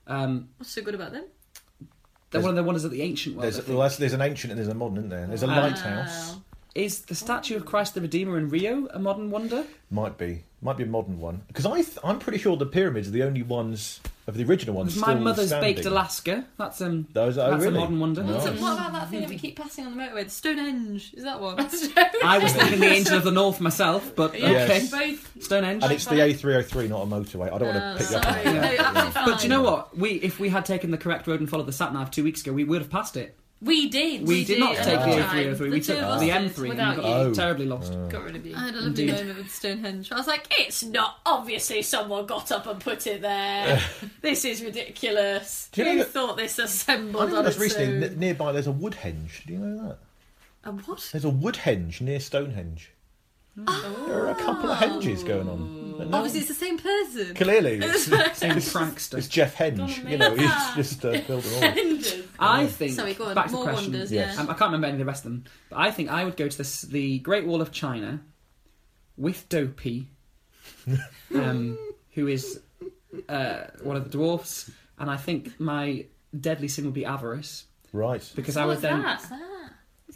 Um, 0.07 0.49
What's 0.59 0.71
so 0.71 0.83
good 0.83 0.95
about 0.95 1.13
them? 1.13 1.25
they're 2.31 2.41
one 2.41 2.51
of 2.51 2.57
the 2.57 2.63
wonders 2.65 2.85
of 2.85 2.91
the 2.91 3.03
ancient 3.03 3.37
world. 3.37 3.53
There's, 3.53 3.67
well, 3.69 3.89
there's 3.99 4.13
an 4.13 4.21
ancient 4.21 4.51
and 4.53 4.59
there's 4.59 4.69
a 4.69 4.75
modern, 4.75 4.99
isn't 4.99 5.09
there? 5.11 5.27
There's 5.27 5.43
a 5.43 5.47
Wow. 5.47 5.61
lighthouse. 5.63 6.37
Is 6.75 7.01
the 7.03 7.15
statue 7.15 7.57
of 7.57 7.65
Christ 7.65 7.95
the 7.95 8.03
Redeemer 8.03 8.37
in 8.37 8.51
Rio 8.51 8.87
a 8.93 8.99
modern 8.99 9.31
wonder? 9.31 9.65
Might 9.91 10.19
be, 10.19 10.45
might 10.61 10.77
be 10.77 10.83
a 10.83 10.87
modern 10.87 11.19
one. 11.21 11.43
Because 11.49 11.65
I, 11.65 11.77
th- 11.77 11.97
I'm 12.05 12.19
pretty 12.19 12.37
sure 12.39 12.57
the 12.59 12.67
pyramids 12.67 13.09
are 13.09 13.13
the 13.13 13.23
only 13.23 13.43
ones 13.43 14.01
of 14.27 14.37
the 14.37 14.45
original 14.45 14.75
ones. 14.75 14.97
My 14.97 15.15
mother's 15.15 15.49
standing. 15.49 15.75
baked 15.77 15.87
Alaska. 15.87 16.45
That's 16.59 16.81
um. 16.81 17.07
Those 17.13 17.39
are 17.39 17.51
that's 17.51 17.63
really 17.63 17.77
a 17.77 17.81
modern 17.81 18.01
wonder. 18.01 18.23
Nice. 18.25 18.45
What 18.61 18.75
about 18.75 18.93
that 18.93 19.09
thing 19.11 19.21
that 19.21 19.29
we 19.29 19.39
keep 19.39 19.57
passing 19.57 19.87
on 19.87 19.97
the 19.97 20.03
motorway? 20.03 20.25
The 20.25 20.31
Stonehenge. 20.31 21.15
Is 21.15 21.25
that 21.25 21.41
one? 21.41 21.59
I 22.25 22.39
was 22.43 22.53
thinking 22.53 22.81
the 22.81 22.87
Angel 22.87 23.17
of 23.17 23.25
the 23.25 23.31
North 23.31 23.61
myself, 23.61 24.15
but 24.17 24.39
Yeah, 24.39 24.49
okay. 24.49 24.81
Yes. 24.81 24.91
both. 24.91 25.43
Stonehenge. 25.45 25.83
And 25.83 25.93
it's 25.93 26.07
the 26.07 26.17
A303, 26.17 26.89
not 26.89 27.03
a 27.03 27.07
motorway. 27.07 27.53
I 27.53 27.59
don't 27.59 27.75
want 27.75 27.99
to 27.99 28.05
pick 28.05 28.11
you 28.11 28.17
up 28.17 28.27
on 28.27 28.45
that. 28.45 28.79
absolutely 28.81 29.11
fine. 29.13 29.25
But 29.27 29.39
do 29.39 29.43
you 29.45 29.49
know 29.51 29.63
what? 29.63 29.97
We 29.97 30.11
if 30.11 30.41
we 30.41 30.49
had 30.49 30.65
taken 30.65 30.91
the 30.91 30.99
correct 30.99 31.27
road 31.27 31.41
and 31.41 31.49
followed 31.49 31.67
the 31.67 31.73
sat 31.73 31.93
nav 31.93 32.11
two 32.11 32.25
weeks 32.25 32.43
ago, 32.43 32.53
we 32.53 32.65
would 32.65 32.81
have 32.81 32.91
passed 32.91 33.17
it. 33.17 33.39
We 33.63 33.89
did. 33.89 34.27
We, 34.29 34.45
did, 34.45 34.61
not 34.61 34.77
take 34.77 34.85
the 34.85 35.03
another 35.03 35.23
A303. 35.23 35.59
time. 35.59 35.71
we 35.71 35.81
took 35.81 35.97
the 35.97 36.29
M3 36.29 36.59
and 36.59 36.69
without 36.69 36.97
we 36.99 37.03
you. 37.03 37.09
got 37.09 37.21
Oh. 37.27 37.35
terribly 37.35 37.65
lost. 37.67 37.93
Got 38.11 38.25
rid 38.25 38.37
of 38.37 38.45
you. 38.47 38.55
I 38.55 38.59
had 38.67 38.75
a 38.75 38.81
lovely 38.83 38.87
Indeed. 39.09 39.15
moment 39.15 39.39
with 39.39 39.51
Stonehenge. 39.55 40.13
I 40.13 40.17
was 40.17 40.27
like, 40.27 40.47
it's 40.59 40.83
not 40.85 41.21
obviously 41.25 41.81
someone 41.81 42.27
got 42.27 42.53
up 42.53 42.67
and 42.67 42.79
put 42.81 43.07
it 43.07 43.23
there. 43.23 43.81
this 44.21 44.45
is 44.45 44.63
ridiculous. 44.63 45.71
Do 45.73 45.83
you 45.83 45.89
Who 45.89 45.93
know 45.97 46.05
that- 46.05 46.11
thought 46.13 46.37
this 46.37 46.59
I 46.59 46.65
assembled 46.65 47.23
I 47.33 47.37
on 47.39 47.45
that's 47.45 47.57
its 47.57 47.59
recently 47.59 47.97
own? 47.97 48.03
n- 48.13 48.19
nearby. 48.19 48.53
There's 48.53 48.67
a 48.67 48.73
Woodhenge. 48.73 49.47
Do 49.47 49.53
you 49.55 49.59
know 49.59 49.89
that? 49.89 49.99
A 50.69 50.73
what? 50.73 51.09
There's 51.13 51.25
a 51.25 51.31
Woodhenge 51.31 52.01
near 52.03 52.21
Stonehenge. 52.21 52.91
There 53.57 54.19
are 54.19 54.31
a 54.33 54.35
couple 54.35 54.71
of 54.71 54.77
henges 54.79 55.27
going 55.27 55.49
on. 55.49 56.11
No, 56.11 56.19
Obviously, 56.19 56.41
it's 56.41 56.49
the 56.49 56.55
same 56.55 56.79
person. 56.79 57.35
Clearly, 57.35 57.79
it's, 57.83 58.05
Same 58.39 58.59
it's, 58.59 58.71
prankster. 58.71 59.17
it's 59.17 59.29
Jeff 59.29 59.57
Henge. 59.57 60.11
You 60.11 60.19
know, 60.19 60.35
he's 60.35 60.51
just 60.75 61.03
uh, 61.07 61.19
building 61.27 61.51
all. 61.55 62.23
I 62.39 62.67
think. 62.67 62.93
Sorry, 62.93 63.15
go 63.15 63.27
on. 63.27 63.35
Back 63.35 63.47
to 63.47 63.51
the 63.53 63.57
More 63.57 63.65
question. 63.65 63.93
wonders, 63.93 64.13
Yes. 64.13 64.35
yeah. 64.35 64.41
Um, 64.43 64.51
I 64.51 64.55
can't 64.55 64.69
remember 64.69 64.87
any 64.87 64.95
of 64.95 64.99
the 65.01 65.05
rest 65.05 65.25
of 65.25 65.31
them, 65.33 65.45
but 65.71 65.79
I 65.79 65.91
think 65.91 66.11
I 66.11 66.25
would 66.25 66.37
go 66.37 66.49
to 66.49 66.59
this, 66.59 66.83
the 66.83 67.19
Great 67.21 67.47
Wall 67.47 67.61
of 67.61 67.73
China 67.73 68.21
with 69.17 69.49
Dopey, 69.49 70.09
um, 71.35 71.79
who 72.13 72.27
is 72.27 72.61
uh, 73.29 73.65
one 73.83 73.97
of 73.97 74.05
the 74.05 74.11
dwarfs, 74.11 74.71
and 74.99 75.11
I 75.11 75.17
think 75.17 75.59
my 75.61 76.07
deadly 76.39 76.69
sin 76.69 76.85
would 76.85 76.95
be 76.95 77.05
avarice 77.05 77.65
Right. 77.93 78.29
because 78.35 78.57
I 78.57 78.65
would 78.67 78.73
What's 78.73 78.83
then. 78.83 79.03
that? 79.03 79.25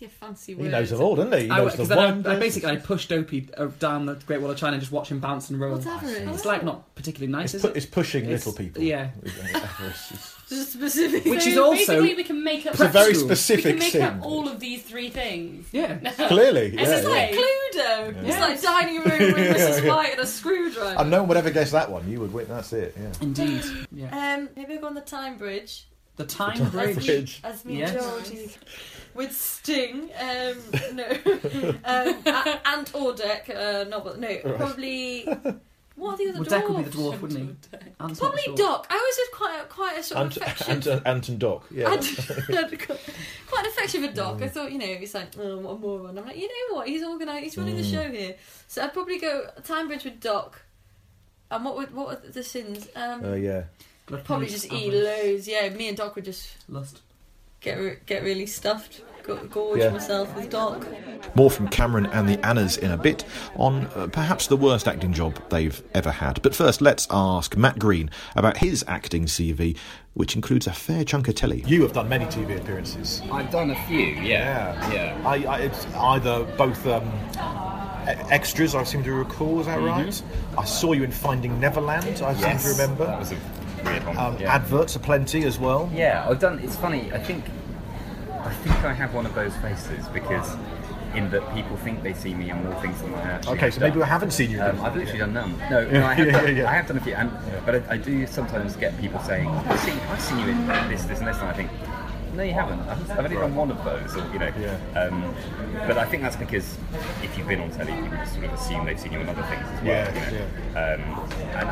What's 0.01 0.13
that? 0.13 0.21
Your 0.25 0.29
fancy 0.29 0.55
He 0.55 0.63
knows 0.69 0.91
them 0.91 1.01
all, 1.01 1.17
doesn't 1.17 1.33
he? 1.33 1.45
He 1.45 1.51
I, 1.51 1.59
knows 1.59 1.73
because 1.73 1.89
the 1.89 1.95
then 1.95 2.27
I. 2.27 2.37
I 2.37 2.39
basically 2.39 2.71
I 2.71 2.77
push 2.77 3.07
Dopey 3.07 3.49
uh, 3.57 3.67
down 3.79 4.07
the 4.07 4.15
Great 4.15 4.41
Wall 4.41 4.51
of 4.51 4.57
China 4.57 4.75
and 4.75 4.81
just 4.81 4.93
watch 4.93 5.11
him 5.11 5.21
bounce 5.21 5.51
and 5.51 5.61
roll. 5.61 5.73
What's 5.75 5.87
avarice? 5.87 6.17
It's 6.35 6.45
like 6.45 6.65
not 6.65 6.95
particularly 6.95 7.31
nice, 7.33 7.55
It's, 7.55 7.63
is 7.63 7.63
pu- 7.63 7.69
it? 7.69 7.77
it's 7.77 7.87
pushing 7.87 8.25
It's- 8.25 8.47
little 8.47 8.57
people. 8.59 8.83
yeah. 8.83 9.11
Avarice 9.55 10.11
is- 10.13 10.35
Just 10.49 10.73
specific. 10.73 11.25
Which 11.27 11.43
So 11.45 11.49
is 11.51 11.59
also 11.59 11.77
basically 11.77 12.15
we 12.15 12.25
can 12.25 12.43
make 12.43 12.67
up. 12.67 12.73
It's 12.73 12.81
a 12.81 12.89
very 12.89 13.15
school. 13.15 13.29
we 13.29 13.35
specific 13.35 13.65
can 13.65 13.79
make 13.79 13.93
sin. 13.93 14.03
up 14.03 14.23
all 14.25 14.49
of 14.49 14.59
these 14.59 14.83
three 14.83 15.09
things. 15.11 15.67
yeah. 15.73 15.99
Clearly, 16.29 16.67
It's 16.67 16.75
yeah, 16.77 16.85
just 16.85 17.03
yeah. 17.05 17.09
like- 17.11 17.31
Cluedo. 17.31 18.25
It's 18.25 18.39
like 18.41 18.61
dining 18.63 18.97
room 18.97 19.33
with 19.35 19.57
Mrs. 19.57 19.89
White 19.89 20.13
and 20.13 20.21
a 20.21 20.27
screwdriver. 20.27 20.99
And 21.01 21.11
no 21.11 21.19
one 21.21 21.29
would 21.29 21.37
ever 21.37 21.51
guess 21.51 21.71
that 21.73 21.91
one. 21.91 22.11
You 22.11 22.21
would 22.21 22.33
win. 22.33 22.47
That's 22.49 22.73
it. 22.73 22.97
Yeah. 23.01 23.13
Indeed. 23.21 23.63
Yeah. 23.93 24.35
Um, 24.37 24.49
maybe 24.57 24.77
go 24.79 24.87
on 24.87 24.95
the 24.95 25.01
time 25.01 25.37
bridge. 25.37 25.85
The 26.21 26.27
time 26.27 26.57
Time 26.59 26.71
bridge. 26.71 27.07
bridge. 27.07 27.41
As 27.45 27.65
me 27.65 27.79
Yes. 27.79 27.93
and 27.95 28.01
Georgie 28.27 28.51
with 29.15 29.33
Sting. 29.35 30.11
Um, 30.21 30.57
no. 30.95 31.05
um, 31.85 32.23
a- 32.27 32.61
and 32.67 32.87
Ordek. 32.93 33.49
Uh, 33.55 33.85
not, 33.89 34.05
but- 34.05 34.19
no, 34.21 34.37
probably. 34.57 35.25
What 35.97 36.15
are 36.15 36.17
the 36.19 36.29
other 36.31 36.39
Well, 36.41 36.45
dwarves? 36.45 36.49
Deck 36.49 36.69
would 36.69 36.77
be 36.79 36.83
the 36.85 36.91
dwarf, 36.97 37.21
wouldn't 37.21 37.41
he? 37.41 37.79
Ant's 38.01 38.21
Probably 38.21 38.41
sure. 38.43 38.57
Doc. 38.57 38.87
I 38.89 38.97
always 38.97 39.17
had 39.19 39.27
quite 39.33 39.61
a, 39.61 39.65
quite 39.67 39.99
a 39.99 40.03
sort 40.03 40.19
of 40.21 40.27
Ant, 40.29 40.37
affection. 40.39 40.71
Ant, 40.73 40.87
Ant, 40.87 41.07
Ant 41.07 41.29
and 41.29 41.39
Doc. 41.39 41.67
Yeah. 41.71 41.91
I'd- 41.91 42.17
I'd 42.57 42.89
got 42.89 42.99
quite 43.49 43.65
an 43.67 43.71
affection 43.71 44.07
for 44.09 44.15
Doc. 44.15 44.41
I 44.41 44.49
thought, 44.49 44.73
you 44.73 44.79
know, 44.79 44.87
he's 44.87 45.15
like, 45.15 45.29
oh, 45.39 45.59
what 45.59 45.73
a 45.73 45.79
moron. 45.79 46.17
I'm 46.19 46.25
like, 46.27 46.37
you 46.37 46.49
know 46.49 46.77
what? 46.77 46.89
He's 46.89 47.03
organised. 47.05 47.45
He's 47.45 47.59
running 47.59 47.77
the 47.77 47.83
Mm. 47.83 47.91
show 47.93 48.11
here. 48.11 48.37
So 48.69 48.83
I'd 48.83 48.93
probably 48.95 49.19
go 49.19 49.47
Time 49.65 49.89
Bridge 49.89 50.05
with 50.05 50.21
Doc. 50.21 50.63
And 51.51 51.65
what 51.65 51.77
would 51.77 51.93
what 51.93 52.07
were 52.07 52.31
the 52.31 52.45
sins? 52.45 52.89
Um, 52.97 53.25
Uh, 53.25 53.35
yeah. 53.35 53.65
Gluttony, 54.11 54.27
probably 54.27 54.47
just 54.49 54.73
eat 54.73 54.93
loads. 54.93 55.49
Yeah, 55.49 55.69
me 55.71 55.89
and 55.89 55.97
Doc 55.97 56.15
would 56.17 56.25
just 56.27 56.57
Lust. 56.69 57.01
get 57.61 57.75
re- 57.79 57.97
get 58.07 58.23
really 58.23 58.47
stuffed, 58.47 59.01
gorge 59.51 59.79
Yeah. 59.79 59.91
myself 59.91 60.35
with 60.37 60.51
Doc. 60.51 60.87
More 61.35 61.51
from 61.51 61.69
Cameron 61.69 62.07
and 62.07 62.29
the 62.29 62.45
Annas 62.45 62.77
in 62.77 62.91
a 62.91 62.97
bit 62.97 63.25
on 63.57 63.87
uh, 63.95 64.09
perhaps 64.11 64.47
the 64.49 64.57
worst 64.57 64.89
acting 64.89 65.13
job 65.13 65.41
they've 65.51 65.81
ever 65.95 66.11
had. 66.11 66.43
But 66.43 66.55
first, 66.55 66.81
let's 66.81 67.07
ask 67.11 67.57
Matt 67.57 67.79
Green 67.79 68.11
about 68.35 68.57
his 68.57 68.85
acting 68.89 69.27
CV, 69.27 69.77
which 70.15 70.35
includes 70.35 70.67
a 70.67 70.73
fair 70.73 71.05
chunk 71.05 71.29
of 71.29 71.35
telly. 71.37 71.63
You 71.67 71.83
have 71.83 71.93
done 71.93 72.09
many 72.09 72.25
TV 72.27 72.57
appearances. 72.61 73.23
I've 73.31 73.51
done 73.51 73.71
a 73.71 73.77
few, 73.87 73.99
yeah. 74.07 74.91
Yeah. 74.93 75.23
I, 75.25 75.45
I, 75.45 75.59
it's 75.61 75.87
either 75.95 76.45
both 76.57 76.85
um, 76.87 77.05
extras, 78.31 78.75
I 78.75 78.83
seem 78.85 79.05
to 79.05 79.13
recall, 79.13 79.61
is 79.61 79.67
that 79.67 79.81
right? 79.81 80.23
I 80.59 80.65
saw 80.65 80.93
you 80.93 81.05
in 81.05 81.13
Finding 81.13 81.61
Neverland, 81.61 82.07
I 82.23 82.33
Mm-hmm. 82.35 82.41
Yes, 82.41 82.65
seem 82.65 82.75
to 82.75 82.83
remember. 82.83 83.07
That 83.07 83.19
was 83.21 83.33
a 83.33 83.37
weird 83.85 84.07
one. 84.07 84.17
Um, 84.19 84.37
yeah. 84.39 84.55
Adverts 84.55 84.97
are 84.97 85.01
plenty 85.01 85.45
as 85.45 85.59
well. 85.59 85.91
Yeah, 85.93 86.27
I've 86.29 86.39
done. 86.41 86.59
It's 86.61 86.77
funny. 86.77 87.13
I 87.13 87.19
think, 87.19 87.45
I 88.43 88.53
think 88.55 88.77
I 88.85 88.93
have 88.93 89.15
one 89.15 89.27
of 89.27 89.35
those 89.35 89.55
faces 89.59 90.07
because, 90.09 90.57
in 91.15 91.29
that 91.31 91.43
people 91.55 91.77
think 91.79 92.03
they 92.05 92.13
see 92.13 92.35
me 92.35 92.51
on 92.51 92.65
more 92.65 92.75
things 92.81 93.01
than 93.03 93.13
I 93.15 93.23
actually. 93.23 93.53
Okay, 93.55 93.67
have 93.67 93.75
so 93.75 93.81
maybe. 93.81 94.03
I 94.03 94.07
haven't 94.07 94.31
seen 94.33 94.51
you. 94.51 94.61
Um, 94.63 94.77
then. 94.77 94.85
I've 94.87 94.97
literally 94.97 95.19
done 95.19 95.33
none. 95.33 95.59
No, 95.71 95.81
Yeah, 95.91 95.99
no 96.01 96.07
I 96.07 96.15
have 96.15 96.27
yeah, 96.27 96.33
done. 96.33 96.45
yeah, 96.57 96.63
yeah. 96.63 96.71
I 96.71 96.73
have 96.75 96.87
done 96.87 96.97
a 96.99 97.01
few, 97.01 97.15
and, 97.15 97.33
but 97.67 97.75
I, 97.89 97.95
I 97.95 97.97
do 97.97 98.27
sometimes 98.27 98.77
get 98.77 98.99
people 99.01 99.21
saying, 99.21 99.49
"I've 99.49 99.81
seen, 99.81 99.99
I've 99.99 100.21
seen 100.21 100.39
you 100.39 100.49
in 100.49 100.67
this, 100.89 101.05
this, 101.05 101.19
and 101.19 101.27
this," 101.29 101.39
and 101.39 101.49
I 101.49 101.53
think. 101.53 101.71
No, 102.33 102.45
you 102.45 102.53
haven't. 102.53 102.79
I've 102.89 103.11
I've 103.11 103.19
only 103.25 103.35
done 103.35 103.57
one 103.57 103.73
of 103.73 103.85
those, 103.85 104.15
or 104.17 104.25
you 104.33 104.39
know. 104.39 104.53
Yeah. 104.61 104.79
Um, 105.01 105.35
but 105.89 105.99
I 105.99 106.05
think 106.05 106.23
that's 106.23 106.37
because 106.37 106.79
if 107.25 107.37
you've 107.37 107.49
been 107.49 107.61
on 107.61 107.73
telly, 107.73 107.93
people 107.93 108.25
sort 108.25 108.45
of 108.45 108.53
assume 108.53 108.87
they've 108.87 109.01
seen 109.01 109.13
you 109.13 109.19
in 109.19 109.29
other 109.29 109.43
things 109.43 109.67
as 109.67 109.83
well. 109.83 109.87
Yeah, 109.87 110.31
you 110.31 110.39
know? 110.39 110.45
Um, 110.79 111.31
and 111.59 111.69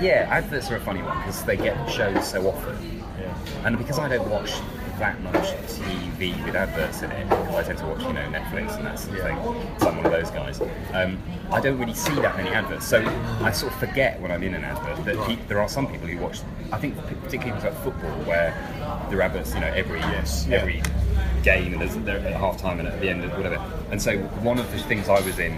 yeah, 0.00 0.26
adverts 0.30 0.70
are 0.70 0.76
a 0.76 0.80
funny 0.80 1.02
one 1.02 1.18
because 1.18 1.42
they 1.44 1.56
get 1.56 1.86
shows 1.90 2.28
so 2.28 2.46
often. 2.48 3.02
And 3.64 3.78
because 3.78 3.98
I 3.98 4.08
don't 4.08 4.28
watch 4.28 4.52
that 4.98 5.20
much 5.22 5.48
TV 5.68 6.42
with 6.44 6.54
adverts 6.54 7.02
in 7.02 7.10
it, 7.10 7.28
because 7.28 7.54
I 7.54 7.62
tend 7.64 7.78
to 7.78 7.86
watch, 7.86 8.02
you 8.02 8.12
know, 8.12 8.22
Netflix 8.30 8.76
and 8.76 8.86
that 8.86 8.98
sort 8.98 9.18
of 9.18 9.24
thing, 9.24 9.36
so 9.78 9.88
I'm 9.88 9.96
one 9.98 10.06
of 10.06 10.12
those 10.12 10.30
guys, 10.30 10.60
um, 10.94 11.18
I 11.50 11.60
don't 11.60 11.78
really 11.78 11.94
see 11.94 12.14
that 12.14 12.36
many 12.36 12.48
adverts. 12.50 12.86
So 12.86 13.04
I 13.42 13.50
sort 13.50 13.72
of 13.72 13.78
forget 13.78 14.20
when 14.20 14.30
I'm 14.30 14.42
in 14.42 14.54
an 14.54 14.64
advert 14.64 15.04
that 15.04 15.26
pe- 15.26 15.44
there 15.48 15.60
are 15.60 15.68
some 15.68 15.86
people 15.86 16.06
who 16.08 16.18
watch, 16.18 16.40
I 16.72 16.78
think 16.78 16.96
particularly 16.96 17.50
things 17.52 17.64
like 17.64 17.74
football, 17.82 18.10
where 18.24 18.54
there 19.10 19.18
are 19.18 19.22
adverts, 19.22 19.54
you 19.54 19.60
know, 19.60 19.66
every, 19.68 19.98
Yes, 20.00 20.46
yeah. 20.48 20.58
every 20.58 20.82
game 21.42 21.72
and 21.72 21.80
there's, 21.82 21.94
they're 22.04 22.18
at 22.18 22.32
half 22.40 22.56
time 22.56 22.78
and 22.80 22.88
at 22.88 22.98
the 23.00 23.08
end 23.08 23.22
of 23.24 23.32
whatever. 23.36 23.56
And 23.90 24.00
so 24.00 24.18
one 24.18 24.58
of 24.58 24.70
the 24.72 24.78
things 24.78 25.08
I 25.08 25.20
was 25.20 25.38
in, 25.38 25.52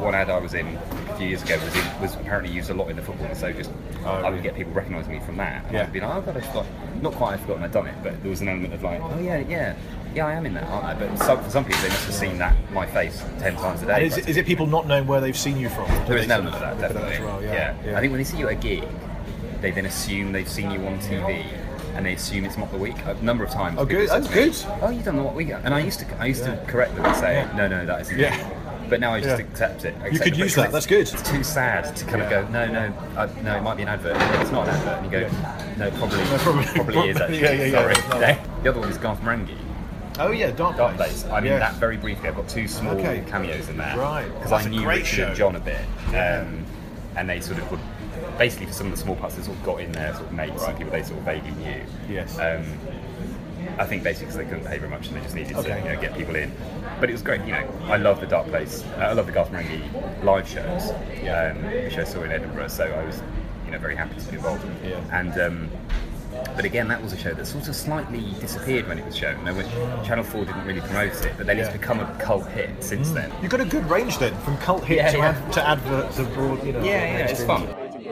one 0.00 0.14
ad 0.14 0.30
I 0.30 0.38
was 0.38 0.54
in 0.54 0.78
few 1.16 1.28
years 1.28 1.42
ago 1.42 1.58
was 1.64 1.74
in, 1.76 2.00
was 2.00 2.14
apparently 2.14 2.52
used 2.52 2.70
a 2.70 2.74
lot 2.74 2.88
in 2.90 2.96
the 2.96 3.02
football. 3.02 3.34
So 3.34 3.52
just 3.52 3.70
oh, 4.04 4.10
I 4.10 4.30
would 4.30 4.42
get 4.42 4.54
people 4.54 4.72
recognising 4.72 5.12
me 5.12 5.20
from 5.20 5.36
that. 5.38 5.64
And 5.64 5.74
Yeah. 5.74 5.82
I'd 5.84 5.92
be 5.92 6.00
like, 6.00 6.14
oh 6.14 6.20
god, 6.22 6.36
I 6.36 6.40
forgot. 6.40 6.66
Not 7.02 7.12
quite, 7.14 7.34
I've 7.34 7.40
forgotten 7.40 7.64
I'd 7.64 7.72
done 7.72 7.86
it, 7.86 7.94
but 8.02 8.20
there 8.22 8.30
was 8.30 8.40
an 8.40 8.48
element 8.48 8.72
of 8.74 8.82
like, 8.82 9.00
oh 9.02 9.18
yeah, 9.20 9.38
yeah, 9.48 9.74
yeah, 10.14 10.26
I 10.26 10.32
am 10.32 10.46
in 10.46 10.54
that, 10.54 10.64
aren't 10.64 10.84
I? 10.84 10.94
But 10.94 11.16
some, 11.18 11.42
for 11.42 11.50
some 11.50 11.64
people, 11.64 11.82
they 11.82 11.88
must 11.88 12.04
have 12.06 12.14
seen 12.14 12.38
that 12.38 12.54
my 12.72 12.86
face 12.86 13.22
ten 13.38 13.54
times 13.56 13.82
a 13.82 13.86
day. 13.86 14.06
Is, 14.06 14.16
it- 14.16 14.28
is 14.28 14.36
it 14.36 14.46
people 14.46 14.66
not 14.66 14.86
knowing 14.86 15.06
where 15.06 15.20
they've 15.20 15.36
seen 15.36 15.58
you 15.58 15.68
from? 15.68 15.86
there 16.06 16.16
is 16.16 16.24
an 16.24 16.30
element 16.30 16.54
of 16.54 16.60
that, 16.60 16.78
definitely. 16.80 17.14
As 17.14 17.20
well, 17.20 17.42
yeah, 17.42 17.74
yeah. 17.84 17.96
I 17.96 18.00
think 18.00 18.12
when 18.12 18.18
they 18.18 18.24
see 18.24 18.38
you 18.38 18.46
at 18.48 18.52
a 18.52 18.56
gig, 18.56 18.84
they 19.60 19.70
then 19.70 19.86
assume 19.86 20.32
they've 20.32 20.48
seen 20.48 20.70
you 20.70 20.80
on 20.86 20.98
TV. 21.00 21.44
And 21.94 22.04
they 22.04 22.12
assume 22.12 22.44
it's 22.44 22.58
not 22.58 22.70
the 22.72 22.76
week. 22.76 22.94
A 23.06 23.14
number 23.22 23.42
of 23.42 23.48
times. 23.50 23.78
Oh, 23.80 23.86
good. 23.86 24.10
Oh, 24.10 24.20
to 24.20 24.28
me, 24.28 24.34
good. 24.34 24.54
Oh, 24.82 24.90
you 24.90 25.00
don't 25.02 25.16
know 25.16 25.22
what 25.22 25.34
week. 25.34 25.48
And 25.48 25.72
I 25.72 25.78
used 25.80 26.00
to, 26.00 26.16
I 26.20 26.26
used 26.26 26.44
to 26.44 26.62
correct 26.68 26.94
them 26.94 27.06
and 27.06 27.16
say, 27.16 27.48
no, 27.56 27.66
no, 27.68 27.86
that 27.86 28.02
isn't. 28.02 28.18
Yeah. 28.18 28.36
It." 28.86 28.90
But 28.90 29.00
now 29.00 29.14
I 29.14 29.20
just 29.20 29.38
Yeah. 29.38 29.44
accept 29.46 29.84
it. 29.84 29.94
You 30.12 30.18
could 30.18 30.32
it 30.32 30.36
use 30.38 30.54
that, 30.54 30.72
that's 30.72 30.86
good. 30.86 31.00
It's 31.00 31.30
too 31.30 31.42
sad 31.42 31.94
to 31.96 32.04
kind 32.04 32.18
Yeah. 32.18 32.40
of 32.40 32.52
go, 32.52 32.52
no, 32.52 32.66
no, 32.72 32.92
uh, 33.16 33.28
no, 33.42 33.56
it 33.56 33.62
might 33.62 33.76
be 33.76 33.82
an 33.82 33.88
advert. 33.88 34.16
It's 34.40 34.50
not 34.52 34.68
an 34.68 34.74
advert. 34.74 34.96
And 35.02 35.04
you 35.04 35.20
go, 35.20 35.28
no, 35.78 35.90
probably, 35.98 36.24
probably- 36.38 36.64
probably, 36.74 37.08
is 37.10 37.16
actually. 37.20 37.40
yeah, 37.42 37.50
yeah, 37.52 37.64
yeah, 37.64 37.92
Sorry. 38.10 38.20
no. 38.20 38.36
The 38.62 38.70
other 38.70 38.80
one 38.80 38.88
is 38.88 38.98
Garth 38.98 39.20
Marenghi. 39.22 39.56
Oh 40.18 40.30
yeah, 40.30 40.50
Dark, 40.50 40.78
Dark 40.78 40.96
Place. 40.96 41.26
I 41.30 41.40
mean, 41.40 41.52
Yes. 41.52 41.60
that 41.60 41.74
very 41.74 41.98
briefly. 41.98 42.28
I've 42.28 42.36
got 42.36 42.48
two 42.48 42.66
small 42.68 42.94
Okay. 42.94 43.22
cameos 43.30 43.68
in 43.68 43.76
there. 43.76 43.94
Right. 43.98 44.26
Because 44.40 44.52
I 44.52 44.68
knew 44.68 44.88
Richard 44.88 45.04
show. 45.06 45.26
and 45.26 45.36
John 45.36 45.56
a 45.56 45.60
bit. 45.60 45.76
Um, 46.08 46.64
and 47.16 47.28
they 47.28 47.38
sort 47.40 47.58
of 47.58 47.70
would, 47.70 47.80
basically 48.38 48.64
for 48.66 48.72
some 48.72 48.86
of 48.86 48.92
the 48.92 48.98
small 48.98 49.14
parts, 49.16 49.34
they 49.34 49.42
sort 49.42 49.58
of 49.58 49.62
got 49.64 49.80
in 49.80 49.92
there, 49.92 50.14
sort 50.14 50.26
of 50.26 50.32
mates 50.32 50.62
and 50.64 50.76
people 50.78 50.92
they 50.92 51.02
sort 51.02 51.18
of 51.18 51.24
vaguely 51.26 51.50
knew. 51.50 51.80
Yes. 52.08 52.38
Um, 52.38 52.64
I 53.78 53.84
think 53.84 54.02
basically 54.02 54.26
because 54.26 54.36
they 54.38 54.44
couldn't 54.44 54.64
pay 54.66 54.78
very 54.78 54.90
much 54.90 55.08
and 55.08 55.16
they 55.16 55.20
just 55.20 55.34
needed 55.34 55.56
Okay. 55.56 55.68
to 55.80 55.88
you 55.88 55.94
know, 55.94 56.00
get 56.00 56.14
people 56.16 56.36
in. 56.36 56.52
But 57.00 57.10
it 57.10 57.12
was 57.12 57.22
great, 57.22 57.42
you 57.44 57.52
know. 57.52 57.68
I 57.84 57.96
love 57.96 58.20
the 58.20 58.26
Dark 58.26 58.46
Place. 58.48 58.82
Uh, 58.96 59.00
I 59.02 59.12
love 59.12 59.26
the 59.26 59.32
Garth 59.32 59.50
Marenghi 59.50 59.82
live 60.24 60.48
shows, 60.48 60.90
um, 60.90 61.62
which 61.70 61.98
I 61.98 62.04
saw 62.04 62.22
in 62.22 62.32
Edinburgh. 62.32 62.68
So 62.68 62.84
I 62.84 63.04
was, 63.04 63.22
you 63.66 63.72
know, 63.72 63.78
very 63.78 63.96
happy 63.96 64.18
to 64.18 64.28
be 64.28 64.36
involved. 64.36 64.64
in. 64.64 64.90
Yeah. 64.90 65.00
And 65.20 65.38
um, 65.40 65.70
but 66.54 66.64
again, 66.64 66.88
that 66.88 67.02
was 67.02 67.12
a 67.12 67.16
show 67.18 67.32
that 67.34 67.46
sort 67.46 67.66
of 67.68 67.74
slightly 67.76 68.20
disappeared 68.40 68.86
when 68.88 68.98
it 68.98 69.04
was 69.06 69.16
shown. 69.16 69.42
No, 69.44 69.54
when 69.54 69.66
Channel 70.04 70.24
Four 70.24 70.44
didn't 70.44 70.64
really 70.66 70.80
promote 70.82 71.12
it, 71.24 71.32
but 71.36 71.46
then 71.46 71.56
Yeah. 71.58 71.64
Mm. 71.64 71.66
it's 71.68 71.76
become 71.78 72.00
a 72.00 72.14
cult 72.18 72.46
hit 72.48 72.70
since 72.82 73.10
then. 73.10 73.30
You've 73.42 73.50
got 73.50 73.60
a 73.60 73.64
good 73.66 73.88
range 73.90 74.18
then, 74.18 74.34
from 74.38 74.56
cult 74.58 74.84
hit 74.84 74.96
Yeah, 74.98 75.12
to, 75.12 75.18
yeah. 75.18 75.28
Ad, 75.46 75.52
to 75.54 75.68
adverts 75.68 76.18
abroad. 76.18 76.64
You 76.66 76.72
know, 76.72 76.80
Yeah, 76.84 76.90
yeah, 77.18 77.26
it's 77.26 77.44
fun. 77.44 77.68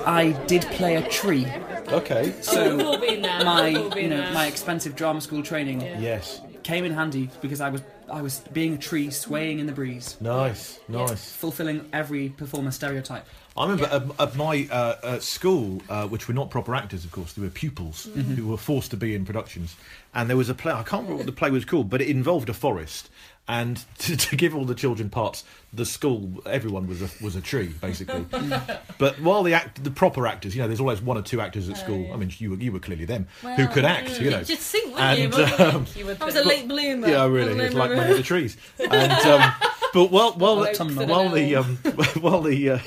I 0.07 0.33
did 0.47 0.63
play 0.63 0.97
a 0.97 1.09
tree, 1.09 1.47
Okay. 1.89 2.33
so 2.41 2.77
We've 2.77 2.87
all 2.87 2.99
been 2.99 3.23
there. 3.23 3.45
my 3.45 3.69
We've 3.71 3.79
all 3.79 3.91
been 3.91 4.05
you 4.05 4.09
know 4.11 4.17
there. 4.23 4.33
my 4.33 4.47
expensive 4.47 4.97
drama 4.97 5.21
school 5.21 5.43
training 5.43 5.81
Yes. 5.83 6.41
came 6.63 6.85
in 6.85 6.93
handy 6.93 7.31
because 7.41 7.61
I 7.61 7.69
was 7.71 7.83
I 8.11 8.21
was 8.21 8.41
being 8.53 8.75
a 8.75 8.79
tree 8.79 9.11
swaying 9.11 9.59
in 9.61 9.67
the 9.67 9.73
breeze, 9.73 10.17
Nice. 10.21 10.79
Nice. 10.89 11.33
fulfilling 11.33 11.89
every 11.93 12.29
performer 12.29 12.71
stereotype. 12.71 13.27
I 13.57 13.63
remember 13.67 13.87
at, 13.87 14.03
at 14.29 14.37
my 14.37 14.69
uh, 14.71 14.97
at 15.15 15.23
school, 15.23 15.81
uh, 15.89 16.07
which 16.09 16.29
were 16.29 16.35
not 16.35 16.51
proper 16.51 16.75
actors, 16.75 17.05
of 17.05 17.13
course, 17.13 17.33
they 17.33 17.41
were 17.43 17.49
pupils 17.49 18.05
who 18.37 18.47
were 18.49 18.59
forced 18.59 18.91
to 18.91 18.97
be 18.99 19.15
in 19.15 19.25
productions. 19.25 19.75
And 20.13 20.29
there 20.29 20.37
was 20.37 20.49
a 20.49 20.55
play, 20.55 20.73
I 20.73 20.83
can't 20.83 21.03
remember 21.05 21.17
what 21.17 21.27
the 21.27 21.33
play 21.33 21.51
was 21.51 21.65
called, 21.65 21.89
but 21.89 22.03
it 22.03 22.09
involved 22.09 22.49
a 22.49 22.55
forest. 22.55 23.09
And 23.47 23.85
to, 23.99 24.17
to 24.17 24.37
give 24.37 24.55
all 24.55 24.65
the 24.65 24.75
children 24.75 25.11
parts, 25.11 25.45
the 25.73 25.85
school, 25.85 26.43
everyone 26.47 26.87
was 26.87 27.03
a, 27.03 27.11
was 27.23 27.37
a 27.37 27.43
tree, 27.43 27.69
basically. 27.81 28.25
but 28.99 29.21
while 29.21 29.43
the 29.43 29.53
act, 29.53 29.85
the 29.85 29.91
proper 29.91 30.27
actors, 30.27 30.57
you 30.57 30.63
know, 30.63 30.67
there's 30.69 30.81
always 30.81 31.03
one 31.03 31.19
or 31.19 31.23
two 31.23 31.43
actors 31.43 31.69
at 31.69 31.77
school. 31.77 32.11
I 32.13 32.17
mean, 32.17 32.33
you 32.39 32.51
were, 32.53 32.57
you 32.57 32.73
were 32.73 32.79
clearly 32.79 33.05
them 33.05 33.27
who 33.57 33.67
could 33.69 33.85
act, 33.85 34.19
you 34.19 34.31
know. 34.31 34.39
You'd 34.39 34.59
sing, 34.59 34.93
wouldn't 34.93 35.19
you? 35.19 35.25
And, 35.25 35.33
But 35.33 35.61
um, 35.61 35.87
I 36.21 36.25
was 36.25 36.37
a 36.37 36.45
late 36.45 36.67
bloomer. 36.69 37.07
yeah, 37.09 37.27
really. 37.27 37.59
It's 37.65 37.75
like 37.75 37.91
many 37.91 38.13
of 38.13 38.17
the 38.17 38.23
trees. 38.23 38.57
And 38.91 39.13
um, 39.13 39.53
but 39.93 40.11
while 40.11 40.33
while 40.33 40.57
Like 40.57 40.75
Tom 40.75 40.95
while 40.97 41.29
the 41.29 41.57
um, 41.57 41.77
while 42.21 42.41
the 42.41 42.71
uh, 42.71 42.79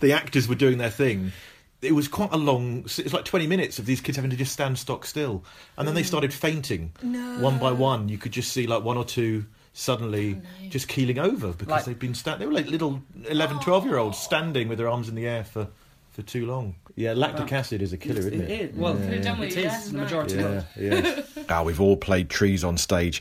the 0.00 0.12
actors 0.12 0.46
were 0.48 0.54
doing 0.54 0.78
their 0.78 0.90
thing, 0.90 1.32
it 1.82 1.92
was 1.92 2.08
quite 2.08 2.32
a 2.32 2.36
long. 2.36 2.80
It 2.80 3.04
was 3.04 3.12
like 3.14 3.24
twenty 3.24 3.46
minutes 3.46 3.78
of 3.78 3.86
these 3.86 4.00
kids 4.00 4.16
having 4.16 4.30
to 4.30 4.36
just 4.36 4.52
stand 4.52 4.78
stock 4.78 5.04
still, 5.06 5.44
and 5.76 5.88
then 5.88 5.94
they 5.94 6.02
started 6.02 6.32
fainting 6.32 6.92
one 7.40 7.58
by 7.58 7.72
one. 7.72 8.08
You 8.08 8.18
could 8.18 8.32
just 8.32 8.52
see 8.52 8.66
like 8.66 8.84
one 8.84 8.96
or 8.96 9.04
two 9.04 9.46
suddenly 9.74 10.40
just 10.70 10.88
keeling 10.88 11.18
over 11.18 11.48
because 11.48 11.68
Like- 11.68 11.84
they've 11.84 11.98
been 11.98 12.14
sta- 12.14 12.36
they 12.36 12.46
were 12.46 12.52
like 12.52 12.68
little 12.68 13.02
11, 13.28 13.58
12 13.60 13.84
year 13.84 13.98
olds 13.98 14.16
standing 14.18 14.68
with 14.68 14.78
their 14.78 14.88
arms 14.88 15.08
in 15.08 15.14
the 15.16 15.26
air 15.26 15.44
for, 15.44 15.66
for 16.12 16.22
too 16.22 16.46
long. 16.46 16.76
Yeah, 16.96 17.12
lactic 17.12 17.50
Well, 17.50 17.60
acid 17.60 17.82
is 17.82 17.92
a 17.92 17.96
killer, 17.98 18.20
isn't 18.20 18.32
it? 18.34 18.50
It 18.50 18.70
is. 18.70 18.76
Well, 18.76 18.96
yeah. 18.96 19.42
it 19.42 19.56
is 19.56 19.90
the 19.90 19.98
majority 19.98 20.36
Yeah, 20.36 20.44
of 20.44 20.66
yeah. 20.76 21.22
ah, 21.50 21.62
we've 21.64 21.80
all 21.80 21.96
played 21.96 22.30
trees 22.30 22.62
on 22.62 22.78
stage. 22.78 23.20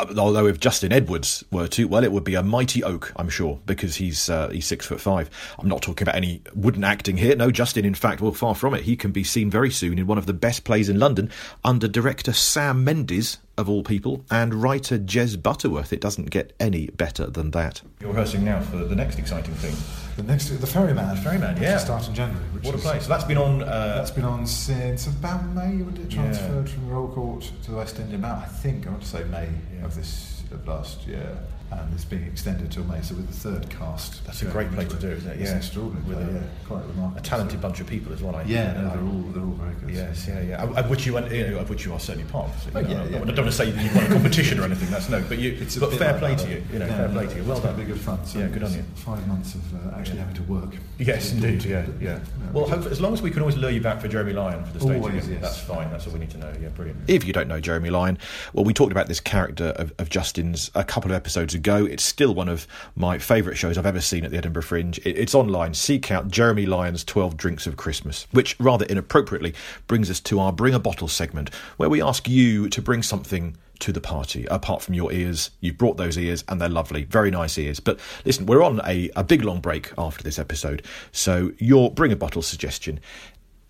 Uh, 0.00 0.06
Although 0.18 0.46
if 0.46 0.58
Justin 0.58 0.90
Edwards 0.90 1.44
were 1.52 1.68
to, 1.68 1.84
well, 1.86 2.02
it 2.02 2.10
would 2.10 2.24
be 2.24 2.34
a 2.34 2.42
mighty 2.42 2.82
oak, 2.82 3.12
I'm 3.14 3.28
sure, 3.28 3.60
because 3.66 3.94
he's 3.96 4.28
uh, 4.30 4.48
he's 4.48 4.66
six 4.66 4.86
foot 4.86 5.00
five. 5.00 5.30
I'm 5.58 5.68
not 5.68 5.82
talking 5.82 6.02
about 6.08 6.16
any 6.16 6.40
wooden 6.54 6.82
acting 6.82 7.16
here. 7.18 7.36
No, 7.36 7.50
Justin, 7.52 7.84
in 7.84 7.94
fact, 7.94 8.20
well, 8.22 8.32
far 8.32 8.54
from 8.56 8.74
it. 8.74 8.82
He 8.84 8.96
can 8.96 9.12
be 9.12 9.22
seen 9.22 9.50
very 9.50 9.70
soon 9.70 9.98
in 9.98 10.06
one 10.08 10.18
of 10.18 10.24
the 10.26 10.32
best 10.32 10.64
plays 10.64 10.88
in 10.88 10.98
London 10.98 11.30
under 11.62 11.86
director 11.86 12.32
Sam 12.32 12.82
Mendes, 12.82 13.36
of 13.56 13.68
all 13.68 13.82
people, 13.82 14.24
and 14.30 14.54
writer 14.54 14.98
Jez 14.98 15.40
Butterworth. 15.40 15.92
It 15.92 16.00
doesn't 16.00 16.30
get 16.30 16.52
any 16.58 16.88
better 16.88 17.26
than 17.26 17.50
that. 17.52 17.82
You're 18.00 18.10
rehearsing 18.10 18.44
now 18.44 18.60
for 18.60 18.78
the 18.78 18.96
next 18.96 19.18
exciting 19.18 19.54
thing. 19.54 19.74
The 20.16 20.22
next, 20.22 20.48
the 20.48 20.66
Ferryman. 20.66 21.16
Ferryman, 21.18 21.54
which 21.54 21.62
yeah. 21.62 21.72
will 21.74 21.80
start 21.80 22.08
in 22.08 22.14
January. 22.14 22.44
Which 22.52 22.64
What 22.64 22.74
a 22.74 22.78
is- 22.78 22.84
play. 22.84 23.00
So 23.00 23.08
that's 23.08 23.24
been 23.24 23.38
on. 23.38 23.62
Uh, 23.62 23.94
That's 23.96 24.10
been 24.10 24.24
on 24.24 24.46
since 24.46 25.06
about 25.06 25.44
May. 25.54 25.76
When 25.82 25.96
it 25.96 26.12
Yeah. 26.12 26.22
transferred 26.22 26.68
from 26.68 26.88
Royal 26.88 27.08
Court 27.08 27.50
to 27.62 27.70
the 27.70 27.76
West 27.76 27.98
End 27.98 28.14
about 28.14 28.38
I 28.38 28.46
think 28.46 28.86
I 28.86 28.90
want 28.90 29.02
to 29.02 29.08
say 29.08 29.24
May 29.24 29.48
of 29.82 29.94
this 29.94 30.42
of 30.52 30.66
last 30.68 31.06
year, 31.06 31.36
and 31.80 31.92
it's 31.94 32.04
being 32.04 32.24
extended 32.24 32.70
till 32.70 32.84
May. 32.84 33.00
So 33.02 33.14
with 33.14 33.26
the 33.28 33.32
third 33.34 33.68
cast, 33.70 34.24
That's 34.26 34.42
a 34.42 34.46
great 34.46 34.70
play 34.72 34.84
to 34.84 34.96
do, 34.96 35.08
isn't 35.10 35.30
it? 35.30 35.40
It's 35.40 35.50
Yeah. 35.50 35.56
extraordinary. 35.56 36.06
With 36.06 36.18
play, 36.18 36.26
a- 36.28 36.40
yeah, 36.40 36.46
quite 36.66 36.84
remarkable. 36.86 37.18
a 37.18 37.22
talented 37.22 37.60
bunch 37.60 37.80
of 37.80 37.86
people 37.86 38.12
as 38.12 38.22
well. 38.22 38.36
I 38.36 38.42
Yeah, 38.44 38.72
no, 38.74 38.88
they're 38.90 39.00
all 39.00 39.22
they're 39.32 39.42
all 39.42 39.50
very 39.60 39.74
good. 39.74 39.90
Yes, 39.90 40.26
yeah, 40.28 40.40
yeah. 40.40 40.62
Of- 40.62 40.76
Of 40.76 40.90
which 40.90 41.06
you, 41.06 41.18
you 41.30 41.46
know, 41.50 41.58
of 41.58 41.70
which 41.70 41.84
you 41.84 41.92
are 41.92 42.00
certainly 42.00 42.28
part. 42.30 42.50
So, 42.60 42.70
you 42.70 42.72
Oh, 42.74 42.80
know, 42.82 42.88
yeah, 42.88 42.94
I, 43.02 43.04
yeah. 43.06 43.16
I 43.16 43.24
don't 43.24 43.36
want 43.38 43.50
to 43.50 43.52
say 43.52 43.70
that 43.70 43.82
you 43.84 43.90
won 43.94 44.04
a 44.04 44.08
competition 44.08 44.58
or 44.60 44.64
anything. 44.64 44.90
That's 44.90 45.08
no, 45.08 45.22
but 45.28 45.38
you. 45.38 45.56
It's 45.60 45.76
but 45.76 45.92
fair 45.94 46.12
like 46.12 46.20
play 46.20 46.34
that, 46.34 46.44
to 46.44 46.50
you. 46.50 46.62
You 46.72 46.78
know, 46.80 46.86
yeah, 46.86 46.96
fair 46.96 47.08
no, 47.08 47.14
play 47.14 47.26
to 47.28 47.36
you. 47.36 47.44
Well 47.44 47.56
it's 47.56 47.66
done. 47.66 47.76
been 47.76 47.86
good 47.86 48.00
fun. 48.00 48.24
So 48.26 48.38
yeah, 48.38 48.46
good 48.48 48.62
on 48.62 48.72
you. 48.72 48.84
Five 48.96 49.26
months 49.28 49.54
of 49.54 49.62
uh, 49.74 49.96
actually 49.98 50.18
having 50.18 50.34
to 50.36 50.42
work. 50.44 50.74
Yes, 50.98 51.32
indeed. 51.32 51.64
Yeah, 51.64 51.86
yeah. 52.00 52.18
Well, 52.52 52.72
as 52.88 53.00
long 53.00 53.12
as 53.12 53.22
we 53.22 53.30
can 53.30 53.40
always 53.40 53.56
lure 53.56 53.70
you 53.70 53.80
back 53.80 54.00
for 54.00 54.08
Jeremy 54.08 54.32
Lion 54.32 54.64
for 54.64 54.72
the 54.72 54.80
stage, 54.80 54.96
Always, 55.02 55.28
yes. 55.28 55.40
that's 55.40 55.58
fine. 55.60 55.90
That's 55.90 56.06
all 56.06 56.12
we 56.12 56.20
need 56.20 56.30
to 56.30 56.38
know. 56.38 56.52
Yeah, 56.62 56.68
brilliant. 56.68 56.98
If 57.08 57.24
you 57.24 57.32
don't 57.32 57.48
know 57.48 57.60
Jeremy 57.60 57.90
Lion, 57.90 58.18
well, 58.52 58.64
we 58.64 58.72
talked 58.72 58.92
about 58.92 59.08
this 59.08 59.20
character 59.20 59.68
of, 59.76 59.92
of 59.98 60.08
Justin's 60.10 60.70
a 60.74 60.84
couple 60.84 61.10
of 61.10 61.16
episodes 61.16 61.54
ago. 61.54 61.63
It's 61.66 62.04
still 62.04 62.34
one 62.34 62.48
of 62.48 62.66
my 62.94 63.18
favourite 63.18 63.56
shows 63.56 63.78
I've 63.78 63.86
ever 63.86 64.00
seen 64.00 64.24
at 64.24 64.30
the 64.30 64.36
Edinburgh 64.36 64.62
Fringe. 64.62 64.98
It's 65.04 65.34
online. 65.34 65.74
Seek 65.74 66.10
out 66.10 66.28
Jeremy 66.28 66.66
Lion's 66.66 67.04
12 67.04 67.36
Drinks 67.36 67.66
of 67.66 67.76
Christmas, 67.76 68.26
which 68.32 68.58
rather 68.60 68.84
inappropriately 68.84 69.54
brings 69.86 70.10
us 70.10 70.20
to 70.20 70.40
our 70.40 70.52
Bring 70.52 70.74
a 70.74 70.78
Bottle 70.78 71.08
segment, 71.08 71.52
where 71.76 71.88
we 71.88 72.02
ask 72.02 72.28
you 72.28 72.68
to 72.68 72.82
bring 72.82 73.02
something 73.02 73.56
to 73.80 73.92
the 73.92 74.00
party 74.00 74.46
apart 74.50 74.82
from 74.82 74.94
your 74.94 75.12
ears. 75.12 75.50
You've 75.60 75.78
brought 75.78 75.96
those 75.96 76.18
ears 76.18 76.44
and 76.48 76.60
they're 76.60 76.68
lovely, 76.68 77.04
very 77.04 77.30
nice 77.30 77.58
ears. 77.58 77.80
But 77.80 77.98
listen, 78.24 78.46
we're 78.46 78.62
on 78.62 78.80
a, 78.84 79.10
a 79.16 79.24
big 79.24 79.42
long 79.42 79.60
break 79.60 79.92
after 79.96 80.22
this 80.22 80.38
episode, 80.38 80.84
so 81.12 81.52
your 81.58 81.90
Bring 81.90 82.12
a 82.12 82.16
Bottle 82.16 82.42
suggestion 82.42 83.00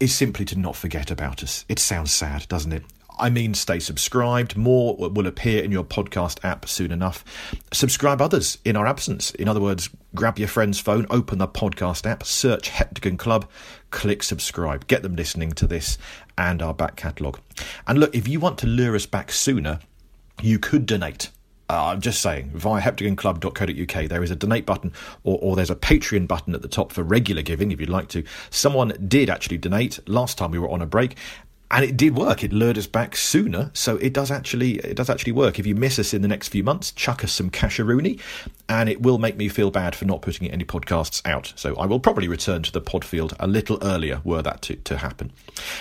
is 0.00 0.14
simply 0.14 0.44
to 0.46 0.58
not 0.58 0.76
forget 0.76 1.10
about 1.10 1.42
us. 1.42 1.64
It 1.68 1.78
sounds 1.78 2.10
sad, 2.10 2.48
doesn't 2.48 2.72
it? 2.72 2.82
I 3.18 3.30
mean, 3.30 3.54
stay 3.54 3.78
subscribed. 3.78 4.56
More 4.56 4.96
will 4.96 5.26
appear 5.26 5.62
in 5.62 5.70
your 5.70 5.84
podcast 5.84 6.44
app 6.44 6.68
soon 6.68 6.90
enough. 6.90 7.24
Subscribe 7.72 8.20
others 8.20 8.58
in 8.64 8.76
our 8.76 8.86
absence. 8.86 9.30
In 9.32 9.48
other 9.48 9.60
words, 9.60 9.88
grab 10.14 10.38
your 10.38 10.48
friend's 10.48 10.80
phone, 10.80 11.06
open 11.10 11.38
the 11.38 11.46
podcast 11.46 12.06
app, 12.10 12.24
search 12.24 12.70
Heptagon 12.70 13.18
Club, 13.18 13.48
click 13.90 14.22
subscribe. 14.22 14.86
Get 14.88 15.02
them 15.02 15.14
listening 15.14 15.52
to 15.52 15.66
this 15.66 15.96
and 16.36 16.60
our 16.60 16.74
back 16.74 16.96
catalogue. 16.96 17.38
And 17.86 18.00
look, 18.00 18.14
if 18.14 18.26
you 18.26 18.40
want 18.40 18.58
to 18.58 18.66
lure 18.66 18.96
us 18.96 19.06
back 19.06 19.30
sooner, 19.30 19.78
you 20.42 20.58
could 20.58 20.86
donate. 20.86 21.30
Uh, 21.70 21.86
I'm 21.86 22.00
just 22.00 22.20
saying, 22.20 22.50
via 22.52 22.82
heptagonclub.co.uk, 22.82 24.08
there 24.08 24.22
is 24.22 24.30
a 24.30 24.36
donate 24.36 24.66
button 24.66 24.92
or, 25.22 25.38
or 25.40 25.56
there's 25.56 25.70
a 25.70 25.76
Patreon 25.76 26.28
button 26.28 26.54
at 26.54 26.60
the 26.60 26.68
top 26.68 26.92
for 26.92 27.02
regular 27.02 27.40
giving 27.40 27.72
if 27.72 27.80
you'd 27.80 27.88
like 27.88 28.08
to. 28.08 28.22
Someone 28.50 28.92
did 29.08 29.30
actually 29.30 29.56
donate 29.56 29.98
last 30.06 30.36
time 30.36 30.50
we 30.50 30.58
were 30.58 30.68
on 30.68 30.82
a 30.82 30.86
break. 30.86 31.16
And 31.70 31.84
it 31.84 31.96
did 31.96 32.16
work. 32.16 32.44
It 32.44 32.52
lured 32.52 32.78
us 32.78 32.86
back 32.86 33.16
sooner, 33.16 33.70
so 33.74 33.96
it 33.96 34.12
does 34.12 34.30
actually 34.30 34.74
it 34.76 34.96
does 34.96 35.10
actually 35.10 35.32
work. 35.32 35.58
If 35.58 35.66
you 35.66 35.74
miss 35.74 35.98
us 35.98 36.14
in 36.14 36.22
the 36.22 36.28
next 36.28 36.48
few 36.48 36.62
months, 36.62 36.92
chuck 36.92 37.24
us 37.24 37.32
some 37.32 37.50
casheroony, 37.50 38.20
and 38.68 38.88
it 38.88 39.02
will 39.02 39.18
make 39.18 39.36
me 39.36 39.48
feel 39.48 39.70
bad 39.70 39.96
for 39.96 40.04
not 40.04 40.22
putting 40.22 40.50
any 40.50 40.64
podcasts 40.64 41.26
out. 41.26 41.52
So 41.56 41.74
I 41.76 41.86
will 41.86 42.00
probably 42.00 42.28
return 42.28 42.62
to 42.62 42.72
the 42.72 42.80
pod 42.80 43.04
field 43.04 43.34
a 43.40 43.46
little 43.46 43.78
earlier 43.82 44.20
were 44.24 44.42
that 44.42 44.62
to, 44.62 44.76
to 44.76 44.98
happen. 44.98 45.32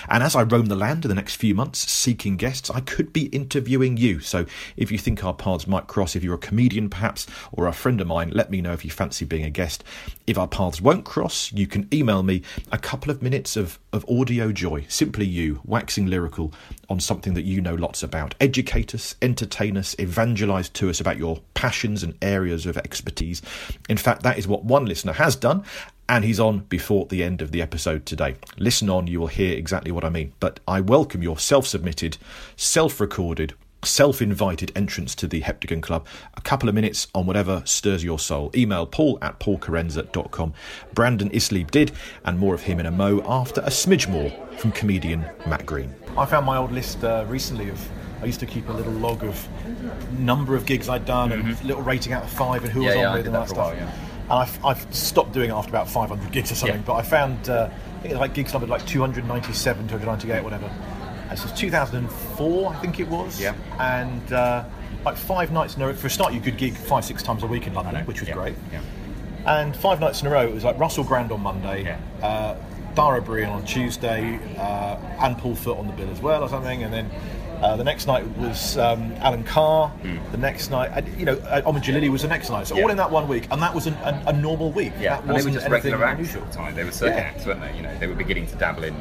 And 0.08 0.22
as 0.22 0.34
I 0.34 0.42
roam 0.42 0.66
the 0.66 0.74
land 0.74 1.04
in 1.04 1.08
the 1.08 1.14
next 1.14 1.36
few 1.36 1.54
months 1.54 1.90
seeking 1.90 2.36
guests, 2.36 2.70
I 2.70 2.80
could 2.80 3.12
be 3.12 3.26
interviewing 3.26 3.96
you. 3.96 4.20
So 4.20 4.46
if 4.76 4.90
you 4.90 4.98
think 4.98 5.24
our 5.24 5.34
paths 5.34 5.66
might 5.66 5.86
cross, 5.86 6.16
if 6.16 6.24
you're 6.24 6.34
a 6.34 6.38
comedian 6.38 6.90
perhaps 6.90 7.26
or 7.52 7.66
a 7.66 7.72
friend 7.72 8.00
of 8.00 8.06
mine, 8.06 8.30
let 8.30 8.50
me 8.50 8.60
know 8.60 8.72
if 8.72 8.84
you 8.84 8.90
fancy 8.90 9.24
being 9.24 9.44
a 9.44 9.50
guest. 9.50 9.84
If 10.26 10.38
our 10.38 10.48
paths 10.48 10.80
won't 10.80 11.04
cross, 11.04 11.52
you 11.52 11.66
can 11.66 11.88
email 11.92 12.22
me 12.22 12.42
a 12.72 12.78
couple 12.78 13.10
of 13.10 13.22
minutes 13.22 13.56
of, 13.56 13.78
of 13.92 14.04
audio 14.08 14.52
joy, 14.52 14.84
simply 14.88 15.26
you, 15.26 15.60
waxing 15.74 16.06
lyrical 16.06 16.52
on 16.88 17.00
something 17.00 17.34
that 17.34 17.42
you 17.42 17.60
know 17.60 17.74
lots 17.74 18.04
about. 18.04 18.32
Educate 18.40 18.94
us, 18.94 19.16
entertain 19.20 19.76
us, 19.76 19.96
evangelise 19.98 20.68
to 20.68 20.88
us 20.88 21.00
about 21.00 21.18
your 21.18 21.40
passions 21.54 22.04
and 22.04 22.14
areas 22.22 22.64
of 22.64 22.78
expertise. 22.78 23.42
In 23.88 23.96
fact, 23.96 24.22
that 24.22 24.38
is 24.38 24.46
what 24.46 24.64
one 24.64 24.86
listener 24.86 25.14
has 25.14 25.34
done, 25.34 25.64
and 26.08 26.24
he's 26.24 26.38
on 26.38 26.60
before 26.68 27.06
the 27.06 27.24
end 27.24 27.42
of 27.42 27.50
the 27.50 27.60
episode 27.60 28.06
today. 28.06 28.36
Listen 28.56 28.88
on, 28.88 29.08
you 29.08 29.18
will 29.18 29.26
hear 29.26 29.58
exactly 29.58 29.90
what 29.90 30.04
I 30.04 30.10
mean. 30.10 30.32
But 30.38 30.60
I 30.68 30.80
welcome 30.80 31.24
your 31.24 31.38
self 31.40 31.66
submitted, 31.66 32.18
self 32.54 33.00
recorded, 33.00 33.54
self 33.84 34.20
invited 34.22 34.72
entrance 34.76 35.14
to 35.16 35.26
the 35.26 35.40
Heptagon 35.42 35.82
Club. 35.82 36.06
A 36.36 36.40
couple 36.40 36.68
of 36.68 36.74
minutes 36.74 37.08
on 37.14 37.26
whatever 37.26 37.62
stirs 37.64 38.02
your 38.04 38.18
soul. 38.18 38.50
Email 38.54 38.86
paul 38.86 39.18
at 39.22 39.38
paulkerensa.com. 39.40 40.54
Brandon 40.94 41.30
Isleib 41.30 41.70
did, 41.70 41.92
and 42.24 42.38
more 42.38 42.54
of 42.54 42.62
him 42.62 42.80
in 42.80 42.86
a 42.86 42.90
mo 42.90 43.22
after 43.26 43.60
a 43.62 43.68
smidge 43.70 44.08
more 44.08 44.30
from 44.58 44.72
comedian 44.72 45.24
Matt 45.46 45.66
Green. 45.66 45.94
I 46.16 46.26
found 46.26 46.46
my 46.46 46.56
old 46.56 46.72
list 46.72 47.02
uh, 47.04 47.24
recently 47.28 47.68
of. 47.70 47.88
I 48.22 48.26
used 48.26 48.40
to 48.40 48.46
keep 48.46 48.68
a 48.70 48.72
little 48.72 48.92
log 48.92 49.22
of 49.22 49.48
number 50.18 50.54
of 50.54 50.64
gigs 50.64 50.88
I'd 50.88 51.04
done 51.04 51.30
and 51.32 51.62
little 51.64 51.82
rating 51.82 52.14
out 52.14 52.22
of 52.22 52.30
five 52.30 52.62
and 52.64 52.72
who 52.72 52.80
Yeah, 52.82 52.86
was 52.88 52.96
on 52.96 53.02
yeah, 53.02 53.14
with 53.14 53.26
and 53.26 53.34
that 53.34 53.40
that 53.40 53.48
stuff. 53.48 53.58
while, 53.58 53.72
And 53.76 54.32
I've, 54.32 54.64
I've 54.64 54.94
stopped 54.94 55.32
doing 55.32 55.50
it 55.50 55.52
after 55.52 55.68
about 55.68 55.90
500 55.90 56.32
gigs 56.32 56.50
or 56.50 56.54
something, 56.54 56.76
Yeah. 56.80 56.86
but 56.86 56.94
I 56.94 57.02
found, 57.02 57.50
uh, 57.50 57.68
I 57.68 58.00
think 58.00 58.04
it 58.06 58.14
was 58.14 58.20
like 58.20 58.32
gigs 58.32 58.52
numbered 58.54 58.70
like 58.70 58.86
297, 58.86 59.88
298, 59.88 60.42
whatever. 60.42 60.70
This 61.30 61.42
was 61.42 61.52
2004, 61.52 62.72
I 62.72 62.76
think 62.80 63.00
it 63.00 63.08
was. 63.08 63.40
Yeah. 63.40 63.54
And 63.78 64.32
uh, 64.32 64.64
like 65.04 65.16
five 65.16 65.50
nights 65.52 65.76
in 65.76 65.82
a 65.82 65.86
row, 65.88 65.92
for 65.94 66.06
a 66.06 66.10
start, 66.10 66.32
you 66.32 66.40
could 66.40 66.56
gig 66.56 66.74
five, 66.74 67.04
six 67.04 67.22
times 67.22 67.42
a 67.42 67.46
week 67.46 67.66
in 67.66 67.74
London, 67.74 68.04
which 68.06 68.20
was 68.20 68.28
Yeah, 68.28 68.34
great. 68.34 68.54
Yeah. 68.72 68.80
And 69.46 69.76
five 69.76 70.00
nights 70.00 70.20
in 70.22 70.28
a 70.28 70.30
row, 70.30 70.46
it 70.46 70.54
was 70.54 70.64
like 70.64 70.78
Russell 70.78 71.04
Brand 71.04 71.30
on 71.32 71.40
Monday, 71.42 71.84
Yeah. 71.84 71.98
uh, 72.26 72.56
Dara 72.94 73.20
Ó 73.20 73.24
Briain 73.24 73.50
on 73.50 73.64
Tuesday, 73.64 74.38
uh, 74.56 74.96
and 75.20 75.36
Paul 75.36 75.54
Foot 75.56 75.78
on 75.78 75.86
the 75.86 75.92
bill 75.92 76.08
as 76.10 76.20
well, 76.20 76.42
or 76.42 76.48
something. 76.48 76.82
And 76.84 76.92
then 76.92 77.10
uh, 77.60 77.76
the 77.76 77.84
next 77.84 78.06
night 78.06 78.24
was 78.38 78.78
um, 78.78 79.12
Alan 79.18 79.42
Carr. 79.44 79.92
The 80.30 80.38
next 80.38 80.70
night, 80.70 80.90
and, 80.94 81.08
you 81.18 81.24
know, 81.24 81.34
uh, 81.34 81.62
Omid 81.62 81.82
Djalili 81.82 82.08
was 82.08 82.22
the 82.22 82.28
next 82.28 82.50
night. 82.50 82.66
So. 82.68 82.76
Yeah. 82.76 82.84
all 82.84 82.90
in 82.90 82.96
that 82.98 83.10
one 83.10 83.26
week, 83.26 83.48
and 83.50 83.60
that 83.60 83.74
was 83.74 83.86
an, 83.88 83.94
a, 83.94 84.22
a 84.28 84.32
normal 84.32 84.70
week. 84.70 84.92
Yeah, 85.00 85.16
that 85.20 85.24
and 85.24 85.36
they 85.38 85.42
were 85.44 85.50
just 85.50 85.68
regular 85.68 86.04
acts 86.04 86.18
unusual. 86.20 86.42
at 86.44 86.52
the 86.52 86.56
time. 86.56 86.74
They 86.76 86.84
were 86.84 86.92
circuit 86.92 87.16
Yeah. 87.16 87.22
acts, 87.24 87.44
weren't 87.46 87.60
they? 87.60 87.76
You 87.76 87.82
know, 87.82 87.98
they 87.98 88.06
were 88.06 88.14
beginning 88.14 88.46
to 88.48 88.56
dabble 88.56 88.84
in 88.84 88.94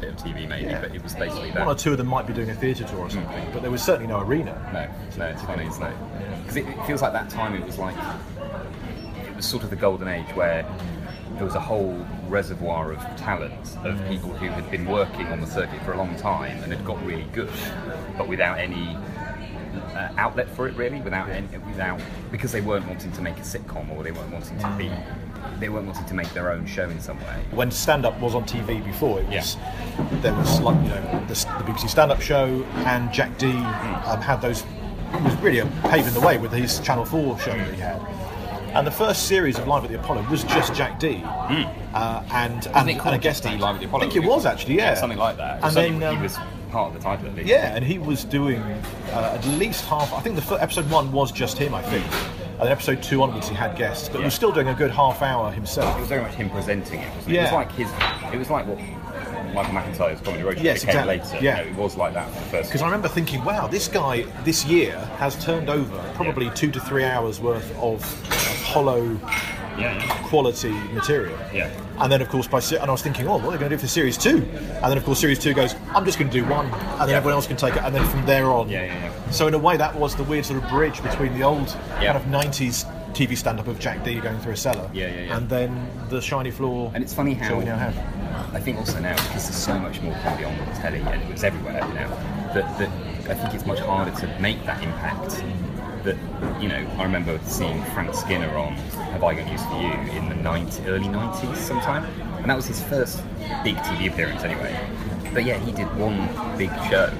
bit 0.00 0.10
of 0.10 0.16
TV 0.16 0.46
maybe, 0.48 0.70
Yeah. 0.70 0.80
but 0.80 0.94
it 0.94 1.02
was 1.02 1.14
basically 1.14 1.50
that. 1.52 1.60
One 1.66 1.68
or 1.68 1.78
two 1.78 1.92
of 1.92 1.98
them 1.98 2.06
might 2.06 2.26
be 2.26 2.32
doing 2.32 2.50
a 2.50 2.54
theatre 2.54 2.84
tour 2.84 3.00
or 3.00 3.10
something, 3.10 3.50
but 3.52 3.62
there 3.62 3.70
was 3.70 3.82
certainly 3.82 4.06
no 4.08 4.20
arena. 4.20 4.54
No, 4.72 5.18
no, 5.24 5.30
it's 5.30 5.42
funny, 5.42 5.66
isn't 5.66 5.82
it? 5.82 5.94
Because 6.42 6.56
it, 6.56 6.66
it 6.68 6.86
feels 6.86 7.02
like 7.02 7.12
that 7.12 7.28
time 7.30 7.54
it 7.54 7.64
was 7.64 7.78
like 7.78 7.96
it 9.26 9.36
was 9.36 9.44
sort 9.46 9.62
of 9.64 9.70
the 9.70 9.76
golden 9.76 10.08
age 10.08 10.28
where 10.34 10.64
there 11.34 11.44
was 11.44 11.54
a 11.54 11.60
whole 11.60 12.04
reservoir 12.28 12.92
of 12.92 12.98
talent 13.16 13.76
of 13.84 13.96
people 14.08 14.30
who 14.30 14.46
had 14.48 14.68
been 14.70 14.86
working 14.86 15.26
on 15.26 15.40
the 15.40 15.46
circuit 15.46 15.80
for 15.82 15.92
a 15.92 15.96
long 15.96 16.16
time 16.16 16.60
and 16.62 16.72
had 16.72 16.84
got 16.84 17.04
really 17.04 17.26
good, 17.32 17.50
but 18.16 18.26
without 18.26 18.58
any 18.58 18.96
uh, 19.94 20.08
outlet 20.16 20.48
for 20.50 20.66
it 20.66 20.74
really, 20.74 21.00
without 21.00 21.28
any, 21.28 21.46
without 21.58 22.00
because 22.32 22.50
they 22.50 22.60
weren't 22.60 22.86
wanting 22.88 23.12
to 23.12 23.22
make 23.22 23.36
a 23.36 23.42
sitcom 23.42 23.88
or 23.94 24.02
they 24.02 24.10
weren't 24.10 24.32
wanting 24.32 24.58
to 24.58 24.68
be 24.76 24.90
they 25.58 25.68
weren't 25.68 25.86
wanting 25.86 26.04
to 26.06 26.14
make 26.14 26.28
their 26.34 26.50
own 26.52 26.66
show 26.66 26.88
in 26.88 27.00
some 27.00 27.18
way. 27.20 27.42
when 27.50 27.70
stand 27.70 28.06
up 28.06 28.18
was 28.20 28.34
on 28.34 28.44
TV 28.44 28.84
before, 28.84 29.20
it 29.20 29.26
was 29.28 29.56
there 30.22 30.34
was 30.34 30.60
like 30.60 30.76
you 30.82 30.88
know 30.90 31.24
the, 31.26 31.34
the 31.34 31.64
BBC 31.72 31.88
stand 31.88 32.10
up 32.12 32.20
show 32.20 32.64
and 32.86 33.12
Jack 33.12 33.36
Dee 33.38 33.50
um, 33.50 34.20
had 34.20 34.40
those 34.40 34.62
it 35.12 35.22
was 35.22 35.34
really 35.36 35.58
a 35.60 35.66
paving 35.84 36.12
the 36.14 36.20
way 36.20 36.38
with 36.38 36.52
his 36.52 36.80
Channel 36.80 37.04
Four 37.04 37.38
show 37.40 37.56
that 37.56 37.74
he 37.74 37.80
had. 37.80 38.00
And 38.74 38.86
the 38.86 38.90
first 38.90 39.26
series 39.26 39.58
of 39.58 39.66
Live 39.66 39.82
at 39.84 39.90
the 39.90 39.98
Apollo 39.98 40.26
was 40.30 40.44
just 40.44 40.74
Jack 40.74 41.00
Dee, 41.00 41.22
uh, 41.24 42.22
and, 42.30 42.66
and. 42.66 42.74
Wasn't 42.74 42.90
it 42.90 43.06
and 43.06 43.14
a 43.14 43.18
guest 43.18 43.42
D. 43.42 43.56
Live 43.56 43.76
at 43.76 43.80
the 43.80 43.86
Apollo? 43.86 44.04
I 44.04 44.10
think 44.10 44.22
it 44.22 44.28
was 44.28 44.44
actually, 44.44 44.76
yeah, 44.76 44.92
something 44.94 45.18
like 45.18 45.38
that. 45.38 45.64
And 45.64 45.74
then 45.74 46.02
um, 46.02 46.16
he 46.16 46.22
was 46.22 46.36
part 46.70 46.88
of 46.88 46.94
the 46.94 47.00
title 47.00 47.26
at 47.28 47.34
least. 47.34 47.48
yeah, 47.48 47.74
and 47.74 47.82
he 47.82 47.98
was 47.98 48.24
doing 48.24 48.60
uh, 48.60 49.38
at 49.40 49.46
least 49.58 49.86
half. 49.86 50.12
I 50.12 50.20
think 50.20 50.36
the 50.36 50.42
fir- 50.42 50.58
episode 50.60 50.88
one 50.90 51.10
was 51.10 51.32
just 51.32 51.56
him, 51.56 51.74
I 51.74 51.80
think. 51.80 52.04
And 52.58 52.66
then 52.66 52.72
episode 52.72 53.02
two 53.02 53.22
onwards 53.22 53.48
he 53.48 53.54
had 53.54 53.76
guests, 53.76 54.08
but 54.08 54.18
Yeah. 54.18 54.24
was 54.26 54.34
still 54.34 54.52
doing 54.52 54.68
a 54.68 54.74
good 54.74 54.90
half 54.90 55.22
hour 55.22 55.50
himself. 55.52 55.96
It 55.96 56.00
was 56.00 56.08
very 56.08 56.22
much 56.22 56.34
him 56.34 56.50
presenting 56.50 57.00
it. 57.00 57.14
Wasn't 57.14 57.34
it? 57.34 57.38
it 57.38 57.42
was 57.42 57.52
like 57.52 57.72
his. 57.72 57.88
It 58.32 58.38
was 58.38 58.50
like 58.50 58.66
what 58.66 58.78
Michael 59.54 59.72
McIntyre's 59.74 60.20
comedy 60.20 60.42
roadshow 60.44 60.62
Yes, 60.62 60.84
exactly. 60.84 61.18
later. 61.18 61.38
Yeah. 61.40 61.58
You 61.60 61.64
know, 61.64 61.70
it 61.70 61.76
was 61.76 61.96
like 61.96 62.14
that 62.14 62.28
for 62.30 62.40
the 62.40 62.46
first. 62.46 62.68
Because 62.70 62.82
I 62.82 62.86
remember 62.86 63.08
thinking, 63.08 63.44
wow, 63.44 63.66
this 63.66 63.88
guy 63.88 64.22
this 64.44 64.64
year 64.66 64.98
has 65.18 65.42
turned 65.42 65.70
over 65.70 65.98
probably 66.14 66.46
Yeah. 66.46 66.54
two 66.54 66.70
to 66.72 66.80
three 66.80 67.04
hours 67.04 67.40
worth 67.40 67.74
of 67.80 68.02
hollow 68.64 69.18
yeah, 69.78 69.96
yeah, 70.04 70.28
quality 70.28 70.70
material. 70.92 71.38
yeah. 71.52 71.70
And 72.00 72.10
then, 72.12 72.20
of 72.22 72.28
course, 72.28 72.46
by 72.46 72.58
and 72.60 72.88
I 72.88 72.90
was 72.92 73.02
thinking, 73.02 73.26
oh, 73.28 73.36
what 73.36 73.46
are 73.46 73.50
they 73.52 73.58
going 73.58 73.70
to 73.70 73.76
do 73.76 73.80
for 73.80 73.86
series 73.88 74.16
two? 74.18 74.36
And 74.38 74.84
then, 74.90 74.96
of 74.98 75.04
course, 75.04 75.18
series 75.20 75.38
two 75.38 75.54
goes, 75.54 75.74
I'm 75.94 76.04
just 76.04 76.18
going 76.18 76.30
to 76.30 76.40
do 76.40 76.44
one, 76.48 76.66
and 76.66 77.00
then 77.02 77.08
Yeah. 77.10 77.16
everyone 77.16 77.34
else 77.34 77.46
can 77.46 77.56
take 77.56 77.74
it, 77.76 77.82
and 77.82 77.94
then 77.94 78.06
from 78.08 78.24
there 78.26 78.50
on. 78.50 78.68
Yeah, 78.68 78.84
yeah, 78.84 78.94
yeah. 78.94 79.30
So 79.30 79.46
in 79.46 79.54
a 79.54 79.58
way, 79.58 79.76
that 79.76 79.94
was 79.94 80.14
the 80.16 80.24
weird 80.24 80.44
sort 80.46 80.62
of 80.62 80.68
bridge 80.70 81.02
between 81.02 81.34
the 81.34 81.42
old 81.44 81.68
kind 81.96 82.16
of 82.16 82.22
'90s 82.24 82.84
TV 83.14 83.36
stand-up 83.36 83.66
of 83.66 83.78
Jack 83.78 84.04
Dee 84.04 84.20
going 84.20 84.38
through 84.40 84.52
a 84.52 84.56
cellar, 84.56 84.88
Yeah, 84.92 85.08
yeah, 85.08 85.20
yeah. 85.22 85.36
and 85.36 85.48
then 85.48 85.88
the 86.08 86.20
shiny 86.20 86.50
floor. 86.50 86.90
And 86.94 87.02
it's 87.02 87.14
funny 87.14 87.34
how 87.34 87.56
we 87.58 87.64
now 87.64 87.76
have. 87.76 87.96
I 88.54 88.60
think 88.60 88.78
also 88.78 89.00
now 89.00 89.14
because 89.16 89.44
there's 89.48 89.56
so 89.56 89.76
much 89.78 90.00
more 90.00 90.14
comedy 90.22 90.44
on 90.44 90.56
the 90.56 90.64
telly 90.80 91.00
and 91.00 91.32
it's 91.32 91.42
everywhere 91.42 91.80
now 91.80 92.08
that, 92.54 92.78
that 92.78 92.88
I 93.28 93.34
think 93.34 93.52
it's 93.54 93.66
much 93.66 93.80
harder 93.80 94.12
to 94.20 94.40
make 94.40 94.64
that 94.66 94.82
impact. 94.82 95.42
That 96.04 96.16
you 96.62 96.68
know, 96.68 96.86
I 96.98 97.02
remember 97.02 97.38
seeing 97.44 97.82
Frank 97.86 98.14
Skinner 98.14 98.54
on 98.56 98.76
Have 99.12 99.24
I 99.24 99.34
Got 99.34 99.46
News 99.46 99.64
for 99.64 99.80
You 99.80 99.92
in 100.18 100.28
the 100.28 100.34
90, 100.36 100.84
early 100.86 101.06
90s 101.06 101.56
sometime, 101.56 102.04
and 102.38 102.46
that 102.50 102.56
was 102.56 102.66
his 102.66 102.82
first 102.82 103.22
big 103.64 103.76
TV 103.76 104.12
appearance 104.12 104.42
anyway. 104.42 104.78
But 105.32 105.44
yeah, 105.44 105.58
he 105.58 105.72
did 105.72 105.86
one 105.96 106.16
big 106.56 106.70
show 106.88 107.12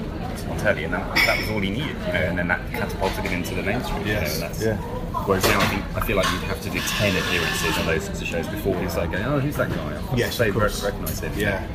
on 0.49 0.57
telly, 0.57 0.83
and 0.85 0.93
that, 0.93 1.15
that 1.15 1.37
was 1.39 1.49
all 1.49 1.59
he 1.59 1.69
needed, 1.69 1.87
you 1.89 2.13
know, 2.13 2.25
and 2.29 2.37
then 2.39 2.47
that 2.47 2.71
catapulted 2.71 3.25
him 3.25 3.33
into 3.33 3.55
the 3.55 3.63
mainstream. 3.63 4.05
you 4.05 4.13
know, 4.13 4.19
and 4.19 4.41
that's, 4.41 4.63
yeah. 4.63 4.77
Whereas 5.25 5.43
now 5.43 5.59
I 5.59 5.65
think 5.67 5.97
I 5.97 6.05
feel 6.05 6.15
like 6.15 6.31
you'd 6.31 6.43
have 6.43 6.61
to 6.61 6.69
do 6.69 6.79
ten 6.79 7.15
appearances 7.15 7.77
on 7.77 7.85
those 7.85 8.05
sorts 8.05 8.21
of 8.21 8.27
shows 8.27 8.47
before 8.47 8.75
it's 8.83 8.95
like 8.95 9.11
going, 9.11 9.23
oh, 9.25 9.39
who's 9.39 9.57
that 9.57 9.69
guy? 9.69 10.01
I 10.11 10.15
Yes, 10.15 10.37
they 10.37 10.51
recognise 10.51 11.19
him. 11.19 11.33
Yeah. 11.35 11.67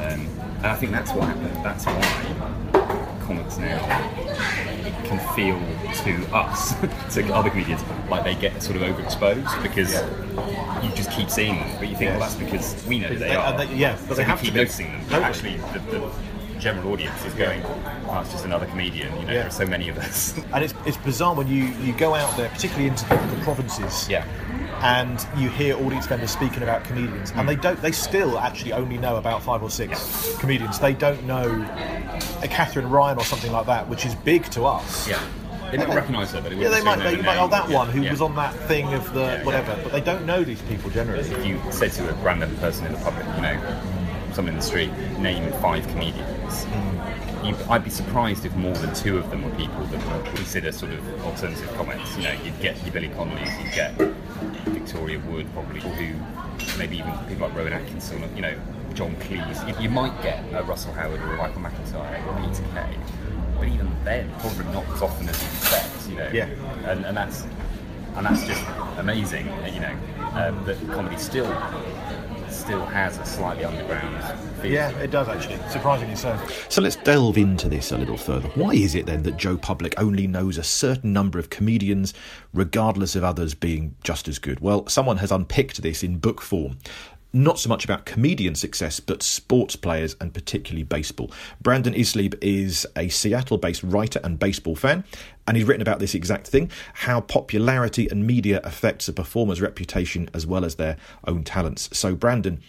Um, 0.00 0.26
and 0.58 0.66
I 0.66 0.74
think 0.74 0.92
that's 0.92 1.12
what 1.12 1.28
happened. 1.28 1.64
That's 1.64 1.84
why 1.86 3.18
comics 3.20 3.58
now 3.58 3.78
can 5.04 5.18
feel 5.34 5.56
to 6.04 6.34
us, 6.34 6.74
to 7.14 7.34
other 7.34 7.50
comedians, 7.50 7.82
like 8.08 8.24
they 8.24 8.34
get 8.34 8.62
sort 8.62 8.76
of 8.76 8.82
overexposed 8.82 9.62
because 9.62 9.94
you 10.82 10.94
just 10.94 11.10
keep 11.10 11.30
seeing 11.30 11.56
them. 11.56 11.76
But 11.78 11.88
you 11.88 11.96
think, 11.96 12.10
well, 12.10 12.20
that's 12.20 12.34
because 12.34 12.84
we 12.86 12.98
know 12.98 13.08
they, 13.08 13.16
They- 13.16 13.34
are. 13.34 13.56
they- 13.56 13.74
yeah, 13.74 13.92
but 14.06 14.08
so 14.08 14.14
they 14.14 14.24
have 14.24 14.40
keep 14.40 14.48
to 14.48 14.54
be. 14.54 14.60
noticing 14.60 14.92
them. 14.92 15.00
But 15.10 15.22
actually, 15.22 15.56
the, 15.56 15.78
the 15.90 16.12
general 16.58 16.92
audience 16.92 17.24
is 17.24 17.34
going, 17.34 17.62
oh, 17.64 18.20
it's 18.20 18.32
just 18.32 18.44
another 18.44 18.66
comedian. 18.66 19.14
You 19.20 19.26
know, 19.26 19.32
Yeah. 19.32 19.38
there 19.38 19.46
are 19.46 19.50
so 19.50 19.66
many 19.66 19.88
of 19.88 19.98
us. 19.98 20.38
And 20.52 20.64
it's, 20.64 20.74
it's 20.86 20.96
bizarre 20.98 21.34
when 21.34 21.48
you, 21.48 21.64
you 21.82 21.92
go 21.92 22.14
out 22.14 22.36
there, 22.36 22.48
particularly 22.48 22.88
into 22.88 23.08
the, 23.08 23.16
the 23.16 23.42
provinces, 23.42 24.08
yeah. 24.08 24.24
and 24.82 25.24
you 25.40 25.48
hear 25.50 25.76
audience 25.76 26.08
members 26.10 26.30
speaking 26.30 26.62
about 26.62 26.84
comedians, 26.84 27.32
and 27.32 27.48
they 27.48 27.56
mm. 27.56 27.62
don't. 27.62 27.80
They 27.82 27.92
still 27.92 28.38
actually 28.38 28.72
only 28.72 28.98
know 28.98 29.16
about 29.16 29.42
five 29.42 29.62
or 29.62 29.70
six 29.70 30.36
comedians. 30.38 30.78
They 30.78 30.94
don't 30.94 31.24
know 31.24 31.46
a 32.42 32.48
Katherine 32.48 32.88
Ryan 32.88 33.18
or 33.18 33.24
something 33.24 33.52
like 33.52 33.66
that, 33.66 33.88
which 33.88 34.06
is 34.06 34.14
big 34.14 34.44
to 34.50 34.64
us. 34.64 35.08
Yeah. 35.08 35.22
They 35.70 35.78
might 35.78 35.94
recognise 35.94 36.32
her, 36.32 36.40
but 36.40 36.52
it 36.52 36.58
Yeah, 36.58 36.68
they 36.68 36.82
might. 36.82 36.98
They 36.98 37.16
no 37.16 37.22
might. 37.22 37.38
Oh, 37.38 37.48
that 37.48 37.68
Yeah, 37.68 37.76
one 37.76 37.88
who 37.90 38.02
yeah. 38.02 38.10
was 38.10 38.20
on 38.20 38.34
that 38.36 38.54
thing 38.66 38.92
of 38.94 39.12
the 39.12 39.20
Yeah, 39.20 39.44
whatever, 39.44 39.78
but 39.82 39.92
they 39.92 40.00
don't 40.00 40.24
know 40.26 40.42
these 40.42 40.62
people 40.62 40.90
generally. 40.90 41.20
if 41.20 41.46
you 41.46 41.60
said 41.70 41.92
to 41.92 42.08
a 42.08 42.12
random 42.22 42.54
person 42.56 42.86
in 42.86 42.92
the 42.92 42.98
public, 42.98 43.26
you 43.36 43.42
know, 43.42 43.80
someone 44.32 44.54
in 44.54 44.56
the 44.60 44.62
street, 44.66 44.92
name 45.18 45.50
five 45.60 45.86
comedians, 45.88 46.64
hmm. 46.64 47.46
you, 47.46 47.56
I'd 47.70 47.84
be 47.84 47.90
surprised 47.90 48.44
if 48.44 48.54
more 48.56 48.74
than 48.74 48.94
two 48.94 49.18
of 49.18 49.28
them 49.30 49.42
were 49.44 49.50
people 49.56 49.84
that 49.86 50.16
would 50.16 50.34
consider 50.34 50.72
sort 50.72 50.92
of 50.92 51.24
alternative 51.24 51.72
comments. 51.76 52.16
You 52.16 52.24
know, 52.24 52.32
you'd 52.44 52.58
get 52.60 52.82
your 52.84 52.92
Billy 52.92 53.08
Connolly's, 53.08 53.50
you'd 53.58 53.72
get 53.74 53.92
Victoria 54.66 55.18
Wood, 55.20 55.46
probably, 55.52 55.80
who 55.80 56.14
maybe 56.78 56.98
even 56.98 57.12
people 57.28 57.48
like 57.48 57.56
Rowan 57.56 57.72
Atkinson, 57.72 58.22
you 58.34 58.42
know, 58.42 58.54
John 58.94 59.14
Cleese. 59.16 59.68
You, 59.68 59.82
you 59.84 59.88
might 59.90 60.20
get 60.22 60.42
a 60.54 60.62
Russell 60.62 60.92
Howard 60.92 61.20
or 61.20 61.34
a 61.34 61.36
Michael 61.36 61.60
McIntyre 61.60 62.26
or 62.26 62.48
Peter 62.48 62.64
Kay, 62.74 62.96
but 63.58 63.68
even 63.68 63.90
then, 64.04 64.30
probably 64.38 64.64
not 64.72 64.84
as 64.90 65.02
often 65.02 65.28
as 65.28 65.40
you 65.42 65.48
expect. 65.48 66.08
You 66.08 66.16
know, 66.16 66.30
Yeah. 66.32 66.90
and, 66.90 67.04
and 67.04 67.16
that's 67.16 67.44
and 68.16 68.26
that's 68.26 68.46
just 68.46 68.64
amazing. 68.98 69.46
You 69.72 69.80
know, 69.80 69.96
um, 70.32 70.64
that 70.64 70.76
comedy 70.90 71.16
still 71.18 71.46
still 72.50 72.84
has 72.86 73.18
a 73.18 73.24
slightly 73.26 73.64
underground 73.64 74.22
feel. 74.60 74.72
Yeah, 74.72 74.90
it 74.98 75.10
does 75.10 75.28
actually, 75.28 75.58
surprisingly 75.70 76.16
so. 76.16 76.38
So 76.68 76.80
let's 76.82 76.96
delve 76.96 77.36
into 77.38 77.68
this 77.68 77.92
a 77.92 77.98
little 77.98 78.16
further. 78.16 78.48
Why 78.54 78.70
is 78.72 78.94
it 78.94 79.06
then 79.06 79.22
that 79.24 79.36
Joe 79.36 79.56
Public 79.56 79.94
only 80.00 80.26
knows 80.26 80.58
a 80.58 80.62
certain 80.62 81.12
number 81.12 81.38
of 81.38 81.50
comedians, 81.50 82.14
regardless 82.52 83.14
of 83.14 83.22
others 83.22 83.54
being 83.54 83.94
just 84.02 84.28
as 84.28 84.38
good? 84.38 84.60
Well, 84.60 84.86
someone 84.88 85.18
has 85.18 85.30
unpicked 85.30 85.82
this 85.82 86.02
in 86.02 86.18
book 86.18 86.40
form. 86.40 86.78
Not 87.32 87.58
so 87.58 87.68
much 87.68 87.84
about 87.84 88.06
comedian 88.06 88.54
success, 88.54 89.00
but 89.00 89.22
sports 89.22 89.76
players 89.76 90.16
and 90.18 90.32
particularly 90.32 90.82
baseball. 90.82 91.30
Brandon 91.60 91.92
Isleib 91.92 92.34
is 92.40 92.86
a 92.96 93.10
Seattle 93.10 93.58
based 93.58 93.82
writer 93.82 94.18
and 94.24 94.38
baseball 94.38 94.74
fan, 94.74 95.04
and 95.46 95.54
he's 95.54 95.66
written 95.66 95.82
about 95.82 95.98
this 95.98 96.14
exact 96.14 96.46
thing 96.46 96.70
how 96.94 97.20
popularity 97.20 98.08
and 98.08 98.26
media 98.26 98.60
affects 98.64 99.08
a 99.08 99.12
performer's 99.12 99.60
reputation 99.60 100.30
as 100.32 100.46
well 100.46 100.64
as 100.64 100.76
their 100.76 100.96
own 101.26 101.44
talents. 101.44 101.90
So, 101.92 102.14
Brandon 102.14 102.62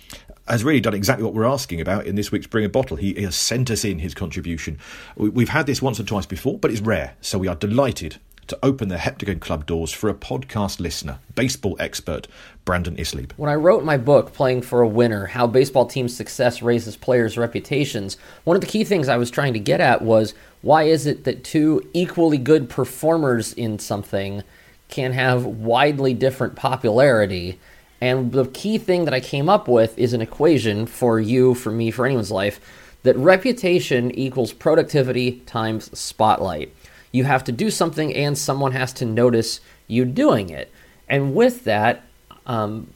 has 0.45 0.65
really 0.65 0.82
done 0.82 0.93
exactly 0.93 1.24
what 1.24 1.34
we're 1.34 1.45
asking 1.45 1.80
about 1.80 2.06
in 2.06 2.15
this 2.15 2.30
week's 2.32 2.48
Bring 2.48 2.65
a 2.65 2.69
Bottle. 2.69 2.98
He 2.98 3.13
has 3.22 3.38
sent 3.38 3.72
us 3.72 3.86
in 3.86 4.00
his 4.00 4.13
contribution. 4.13 4.78
We've 5.15 5.50
had 5.50 5.67
this 5.67 5.82
once 5.82 6.02
or 6.02 6.04
twice 6.04 6.26
before, 6.26 6.58
but 6.58 6.69
it's 6.69 6.82
rare, 6.82 7.15
so 7.22 7.38
we 7.38 7.48
are 7.48 7.56
delighted 7.56 8.17
to 8.49 8.59
open 8.62 8.89
the 8.89 8.97
Heptagon 8.97 9.39
Club 9.39 9.65
doors 9.65 9.91
for 9.91 10.09
a 10.09 10.13
podcast 10.13 10.79
listener, 10.79 11.19
baseball 11.35 11.77
expert 11.79 12.27
Brandon 12.65 12.95
Isleib. 12.97 13.31
When 13.38 13.49
I 13.49 13.55
wrote 13.55 13.83
my 13.83 13.97
book, 13.97 14.33
Playing 14.33 14.62
for 14.62 14.81
a 14.81 14.88
Winner 14.88 15.27
How 15.27 15.47
Baseball 15.47 15.85
Team 15.85 16.09
Success 16.09 16.62
Raises 16.62 16.97
Players' 16.97 17.38
Reputations, 17.38 18.17
one 18.43 18.57
of 18.57 18.62
the 18.62 18.67
key 18.67 18.83
things 18.83 19.07
I 19.07 19.17
was 19.17 19.31
trying 19.31 19.53
to 19.53 19.59
get 19.59 19.79
at 19.79 20.01
was 20.01 20.33
why 20.62 20.83
is 20.83 21.05
it 21.05 21.23
that 21.23 21.43
two 21.43 21.88
equally 21.93 22.38
good 22.38 22.69
performers 22.69 23.53
in 23.53 23.79
something 23.79 24.43
can 24.89 25.13
have 25.13 25.45
widely 25.45 26.13
different 26.13 26.55
popularity? 26.55 27.59
And 28.01 28.31
the 28.31 28.45
key 28.45 28.77
thing 28.77 29.05
that 29.05 29.13
I 29.13 29.19
came 29.19 29.49
up 29.49 29.67
with 29.67 29.97
is 29.97 30.13
an 30.13 30.21
equation 30.21 30.85
for 30.85 31.19
you, 31.19 31.53
for 31.53 31.71
me, 31.71 31.91
for 31.91 32.05
anyone's 32.05 32.31
life 32.31 32.59
that 33.03 33.15
reputation 33.17 34.12
equals 34.12 34.51
productivity 34.51 35.39
times 35.45 35.97
spotlight. 35.97 36.73
You 37.12 37.24
have 37.24 37.43
to 37.45 37.52
do 37.52 37.69
something, 37.69 38.13
and 38.13 38.38
someone 38.38 38.72
has 38.74 38.93
to 38.93 39.06
notice 39.06 39.60
you 39.88 40.06
doing 40.06 40.50
it. 40.50 40.72
And 41.08 41.34
with 41.34 41.63
that, 41.63 42.04
um, 42.45 42.93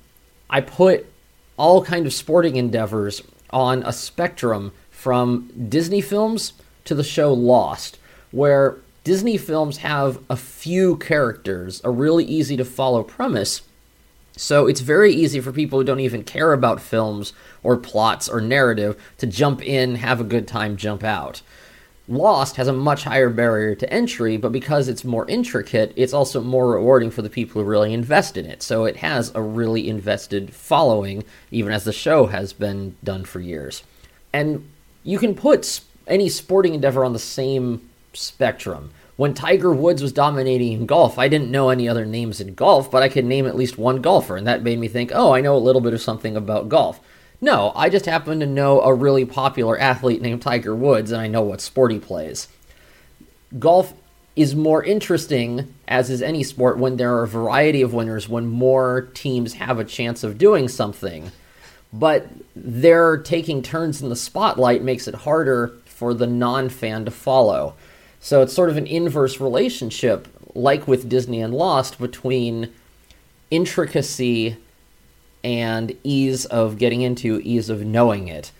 I 0.49 0.61
put 0.61 1.07
all 1.57 1.83
kind 1.83 2.05
of 2.05 2.13
sporting 2.13 2.55
endeavors 2.55 3.21
on 3.49 3.83
a 3.83 3.93
spectrum 3.93 4.71
from 4.89 5.51
Disney 5.69 6.01
films 6.01 6.53
to 6.85 6.95
the 6.95 7.03
show 7.03 7.33
Lost, 7.33 7.97
where 8.31 8.77
Disney 9.03 9.37
films 9.37 9.77
have 9.77 10.19
a 10.29 10.35
few 10.35 10.97
characters, 10.97 11.81
a 11.83 11.89
really 11.89 12.23
easy 12.23 12.55
to 12.57 12.65
follow 12.65 13.03
premise. 13.03 13.61
So 14.35 14.65
it's 14.65 14.79
very 14.81 15.13
easy 15.13 15.39
for 15.39 15.51
people 15.51 15.79
who 15.79 15.85
don't 15.85 15.99
even 15.99 16.23
care 16.23 16.53
about 16.53 16.81
films 16.81 17.33
or 17.61 17.77
plots 17.77 18.27
or 18.27 18.41
narrative 18.41 18.99
to 19.19 19.27
jump 19.27 19.61
in, 19.61 19.95
have 19.95 20.19
a 20.19 20.23
good 20.23 20.47
time, 20.47 20.77
jump 20.77 21.03
out. 21.03 21.41
Lost 22.07 22.57
has 22.57 22.67
a 22.67 22.73
much 22.73 23.05
higher 23.05 23.29
barrier 23.29 23.75
to 23.75 23.91
entry, 23.91 24.35
but 24.35 24.51
because 24.51 24.89
it's 24.89 25.05
more 25.05 25.25
intricate, 25.29 25.93
it's 25.95 26.13
also 26.13 26.41
more 26.41 26.71
rewarding 26.71 27.09
for 27.09 27.21
the 27.21 27.29
people 27.29 27.61
who 27.61 27.67
really 27.67 27.93
invest 27.93 28.35
in 28.35 28.45
it. 28.45 28.61
So 28.61 28.83
it 28.83 28.97
has 28.97 29.31
a 29.33 29.41
really 29.41 29.87
invested 29.87 30.53
following, 30.53 31.23
even 31.49 31.71
as 31.71 31.85
the 31.85 31.93
show 31.93 32.25
has 32.25 32.51
been 32.51 32.97
done 33.03 33.23
for 33.23 33.39
years. 33.39 33.83
And 34.33 34.69
you 35.03 35.17
can 35.17 35.33
put 35.33 35.79
any 36.05 36.27
sporting 36.27 36.73
endeavor 36.73 37.05
on 37.05 37.13
the 37.13 37.19
same 37.19 37.89
spectrum. 38.11 38.91
When 39.15 39.33
Tiger 39.33 39.71
Woods 39.71 40.01
was 40.01 40.11
dominating 40.11 40.73
in 40.73 40.85
golf, 40.85 41.17
I 41.17 41.29
didn't 41.29 41.51
know 41.51 41.69
any 41.69 41.87
other 41.87 42.03
names 42.03 42.41
in 42.41 42.55
golf, 42.55 42.91
but 42.91 43.03
I 43.03 43.09
could 43.09 43.25
name 43.25 43.45
at 43.45 43.55
least 43.55 43.77
one 43.77 44.01
golfer, 44.01 44.35
and 44.35 44.45
that 44.47 44.63
made 44.63 44.79
me 44.79 44.87
think, 44.89 45.11
oh, 45.13 45.33
I 45.33 45.39
know 45.39 45.55
a 45.55 45.57
little 45.57 45.81
bit 45.81 45.93
of 45.93 46.01
something 46.01 46.35
about 46.35 46.67
golf. 46.67 46.99
No, 47.43 47.73
I 47.75 47.89
just 47.89 48.05
happen 48.05 48.39
to 48.39 48.45
know 48.45 48.79
a 48.79 48.93
really 48.93 49.25
popular 49.25 49.77
athlete 49.77 50.21
named 50.21 50.41
Tiger 50.41 50.73
Woods, 50.73 51.11
and 51.11 51.19
I 51.19 51.27
know 51.27 51.41
what 51.41 51.59
sport 51.59 51.91
he 51.91 51.99
plays. 51.99 52.47
Golf 53.59 53.93
is 54.33 54.55
more 54.55 54.81
interesting, 54.81 55.73
as 55.85 56.09
is 56.09 56.21
any 56.21 56.43
sport, 56.43 56.77
when 56.77 56.95
there 56.95 57.13
are 57.15 57.23
a 57.23 57.27
variety 57.27 57.81
of 57.81 57.93
winners, 57.93 58.29
when 58.29 58.45
more 58.47 59.09
teams 59.13 59.55
have 59.55 59.77
a 59.77 59.83
chance 59.83 60.23
of 60.23 60.37
doing 60.37 60.69
something. 60.69 61.33
But 61.91 62.29
their 62.55 63.17
taking 63.17 63.61
turns 63.61 64.01
in 64.01 64.07
the 64.07 64.15
spotlight 64.15 64.81
makes 64.81 65.09
it 65.09 65.13
harder 65.13 65.73
for 65.83 66.13
the 66.13 66.27
non 66.27 66.69
fan 66.69 67.03
to 67.03 67.11
follow. 67.11 67.75
So 68.21 68.41
it's 68.41 68.53
sort 68.53 68.69
of 68.69 68.77
an 68.77 68.87
inverse 68.87 69.41
relationship, 69.41 70.29
like 70.55 70.87
with 70.87 71.09
Disney 71.09 71.41
and 71.41 71.53
Lost, 71.53 71.99
between 71.99 72.71
intricacy 73.51 74.55
and 75.43 75.95
ease 76.03 76.45
of 76.45 76.77
getting 76.77 77.01
into, 77.01 77.41
ease 77.43 77.69
of 77.69 77.85
knowing 77.85 78.27
it. 78.27 78.51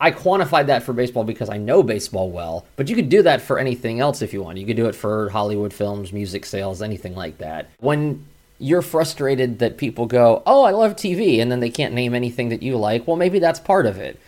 I 0.00 0.10
quantified 0.10 0.66
that 0.66 0.82
for 0.82 0.94
baseball 0.94 1.24
because 1.24 1.50
I 1.50 1.58
know 1.58 1.82
baseball 1.82 2.30
well, 2.30 2.64
but 2.76 2.88
you 2.88 2.96
could 2.96 3.10
do 3.10 3.22
that 3.22 3.42
for 3.42 3.58
anything 3.58 4.00
else 4.00 4.22
if 4.22 4.32
you 4.32 4.42
want. 4.42 4.56
You 4.56 4.64
could 4.64 4.76
do 4.76 4.86
it 4.86 4.94
for 4.94 5.28
Hollywood 5.28 5.74
films, 5.74 6.12
music 6.12 6.46
sales, 6.46 6.80
anything 6.80 7.14
like 7.14 7.36
that. 7.38 7.68
When 7.80 8.24
you're 8.58 8.80
frustrated 8.82 9.58
that 9.58 9.76
people 9.76 10.06
go, 10.06 10.42
"Oh, 10.46 10.64
I 10.64 10.70
love 10.70 10.96
TV," 10.96 11.40
and 11.40 11.52
then 11.52 11.60
they 11.60 11.70
can't 11.70 11.94
name 11.94 12.14
anything 12.14 12.48
that 12.48 12.62
you 12.62 12.78
like. 12.78 13.06
Well, 13.06 13.16
maybe 13.16 13.38
that's 13.38 13.60
part 13.60 13.84
of 13.84 13.98
it. 13.98 14.18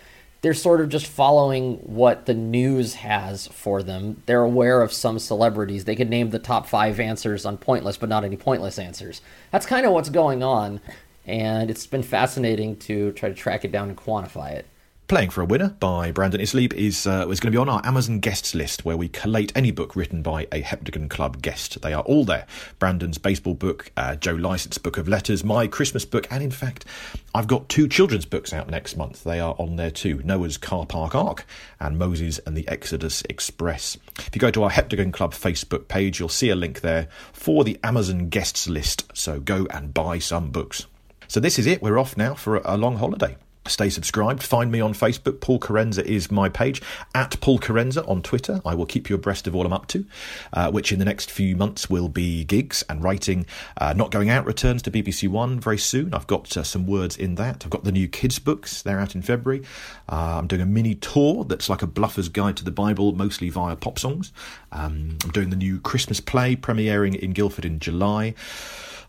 They're 0.42 0.54
sort 0.54 0.80
of 0.80 0.88
just 0.88 1.06
following 1.06 1.76
what 1.84 2.26
the 2.26 2.34
news 2.34 2.94
has 2.94 3.46
for 3.46 3.82
them. 3.82 4.22
They're 4.26 4.42
aware 4.42 4.82
of 4.82 4.92
some 4.92 5.18
celebrities. 5.18 5.84
They 5.84 5.94
could 5.94 6.10
name 6.10 6.30
the 6.30 6.38
top 6.40 6.66
five 6.66 6.98
answers 6.98 7.46
on 7.46 7.56
Pointless, 7.56 7.96
but 7.96 8.08
not 8.08 8.24
any 8.24 8.36
pointless 8.36 8.78
answers. 8.78 9.22
That's 9.52 9.66
kind 9.66 9.86
of 9.86 9.92
what's 9.92 10.10
going 10.10 10.42
on, 10.42 10.80
and 11.26 11.70
it's 11.70 11.86
been 11.86 12.02
fascinating 12.02 12.76
to 12.76 13.12
try 13.12 13.28
to 13.28 13.34
track 13.34 13.64
it 13.64 13.72
down 13.72 13.88
and 13.88 13.96
quantify 13.96 14.52
it. 14.52 14.66
Playing 15.08 15.28
for 15.28 15.42
a 15.42 15.44
Winner 15.44 15.76
by 15.78 16.10
Brandon 16.10 16.40
Isleib 16.40 16.72
is 16.72 17.06
uh, 17.06 17.26
is 17.28 17.38
going 17.38 17.52
to 17.52 17.56
be 17.56 17.58
on 17.58 17.68
our 17.68 17.84
Amazon 17.84 18.18
guests 18.20 18.54
list, 18.54 18.86
where 18.86 18.96
we 18.96 19.08
collate 19.08 19.52
any 19.54 19.70
book 19.70 19.94
written 19.94 20.22
by 20.22 20.46
a 20.50 20.62
Heptagon 20.62 21.10
Club 21.10 21.42
guest. 21.42 21.82
They 21.82 21.92
are 21.92 22.02
all 22.04 22.24
there. 22.24 22.46
Brandon's 22.78 23.18
baseball 23.18 23.52
book, 23.52 23.92
uh, 23.94 24.16
Joe 24.16 24.32
Lycett's 24.32 24.78
book 24.78 24.96
of 24.96 25.08
letters, 25.08 25.44
my 25.44 25.66
Christmas 25.66 26.06
book, 26.06 26.26
and 26.30 26.42
in 26.42 26.50
fact, 26.50 26.86
I've 27.34 27.46
got 27.46 27.68
two 27.68 27.88
children's 27.88 28.24
books 28.24 28.54
out 28.54 28.70
next 28.70 28.96
month. 28.96 29.22
They 29.22 29.38
are 29.38 29.54
on 29.58 29.76
there 29.76 29.90
too: 29.90 30.22
Noah's 30.24 30.56
Car 30.56 30.86
Park 30.86 31.14
Ark 31.14 31.44
and 31.78 31.98
Moses 31.98 32.38
and 32.46 32.56
the 32.56 32.66
Exodus 32.66 33.22
Express. 33.28 33.98
If 34.18 34.30
you 34.34 34.40
go 34.40 34.52
to 34.52 34.62
our 34.62 34.70
Heptagon 34.70 35.12
Club 35.12 35.34
Facebook 35.34 35.88
page, 35.88 36.20
you'll 36.20 36.30
see 36.30 36.48
a 36.48 36.56
link 36.56 36.80
there 36.80 37.08
for 37.34 37.64
the 37.64 37.78
Amazon 37.84 38.30
guests 38.30 38.66
list. 38.66 39.14
So 39.14 39.40
go 39.40 39.66
and 39.68 39.92
buy 39.92 40.20
some 40.20 40.50
books. 40.50 40.86
So 41.32 41.40
this 41.40 41.58
is 41.58 41.66
it. 41.66 41.80
We're 41.80 41.98
off 41.98 42.14
now 42.14 42.34
for 42.34 42.58
a, 42.58 42.76
long 42.76 42.98
holiday. 42.98 43.38
Stay 43.66 43.88
subscribed. 43.88 44.42
Find 44.42 44.70
me 44.70 44.82
on 44.82 44.92
Facebook. 44.92 45.40
Paul 45.40 45.58
Kerensa 45.58 46.04
is 46.04 46.30
my 46.30 46.50
page. 46.50 46.82
At 47.14 47.40
Paul 47.40 47.58
Kerensa 47.58 48.06
on 48.06 48.20
Twitter. 48.20 48.60
I 48.66 48.74
will 48.74 48.84
keep 48.84 49.08
you 49.08 49.16
abreast 49.16 49.46
of 49.46 49.56
all 49.56 49.64
I'm 49.64 49.72
up 49.72 49.86
to, 49.86 50.04
uh, 50.52 50.70
which 50.70 50.92
in 50.92 50.98
the 50.98 51.06
next 51.06 51.30
few 51.30 51.56
months 51.56 51.88
will 51.88 52.10
be 52.10 52.44
gigs 52.44 52.84
and 52.90 53.02
writing. 53.02 53.46
Uh, 53.78 53.94
Not 53.94 54.10
Going 54.10 54.28
Out 54.28 54.44
returns 54.44 54.82
to 54.82 54.90
BBC 54.90 55.26
One 55.26 55.58
very 55.58 55.78
soon. 55.78 56.12
I've 56.12 56.26
got 56.26 56.54
uh, 56.54 56.64
some 56.64 56.86
words 56.86 57.16
in 57.16 57.36
that. 57.36 57.64
I've 57.64 57.70
got 57.70 57.84
the 57.84 57.92
new 57.92 58.08
kids' 58.08 58.38
books. 58.38 58.82
They're 58.82 59.00
out 59.00 59.14
in 59.14 59.22
February. 59.22 59.64
Uh, 60.10 60.36
I'm 60.36 60.48
doing 60.48 60.60
a 60.60 60.66
mini 60.66 60.96
tour 60.96 61.44
that's 61.44 61.70
like 61.70 61.80
a 61.80 61.86
bluffer's 61.86 62.28
guide 62.28 62.58
to 62.58 62.64
the 62.64 62.70
Bible, 62.70 63.12
mostly 63.12 63.48
via 63.48 63.74
pop 63.74 63.98
songs. 63.98 64.34
Um, 64.70 65.16
I'm 65.24 65.30
doing 65.30 65.48
the 65.48 65.56
new 65.56 65.80
Christmas 65.80 66.20
play 66.20 66.56
premiering 66.56 67.18
in 67.18 67.32
Guildford 67.32 67.64
in 67.64 67.78
July. 67.78 68.34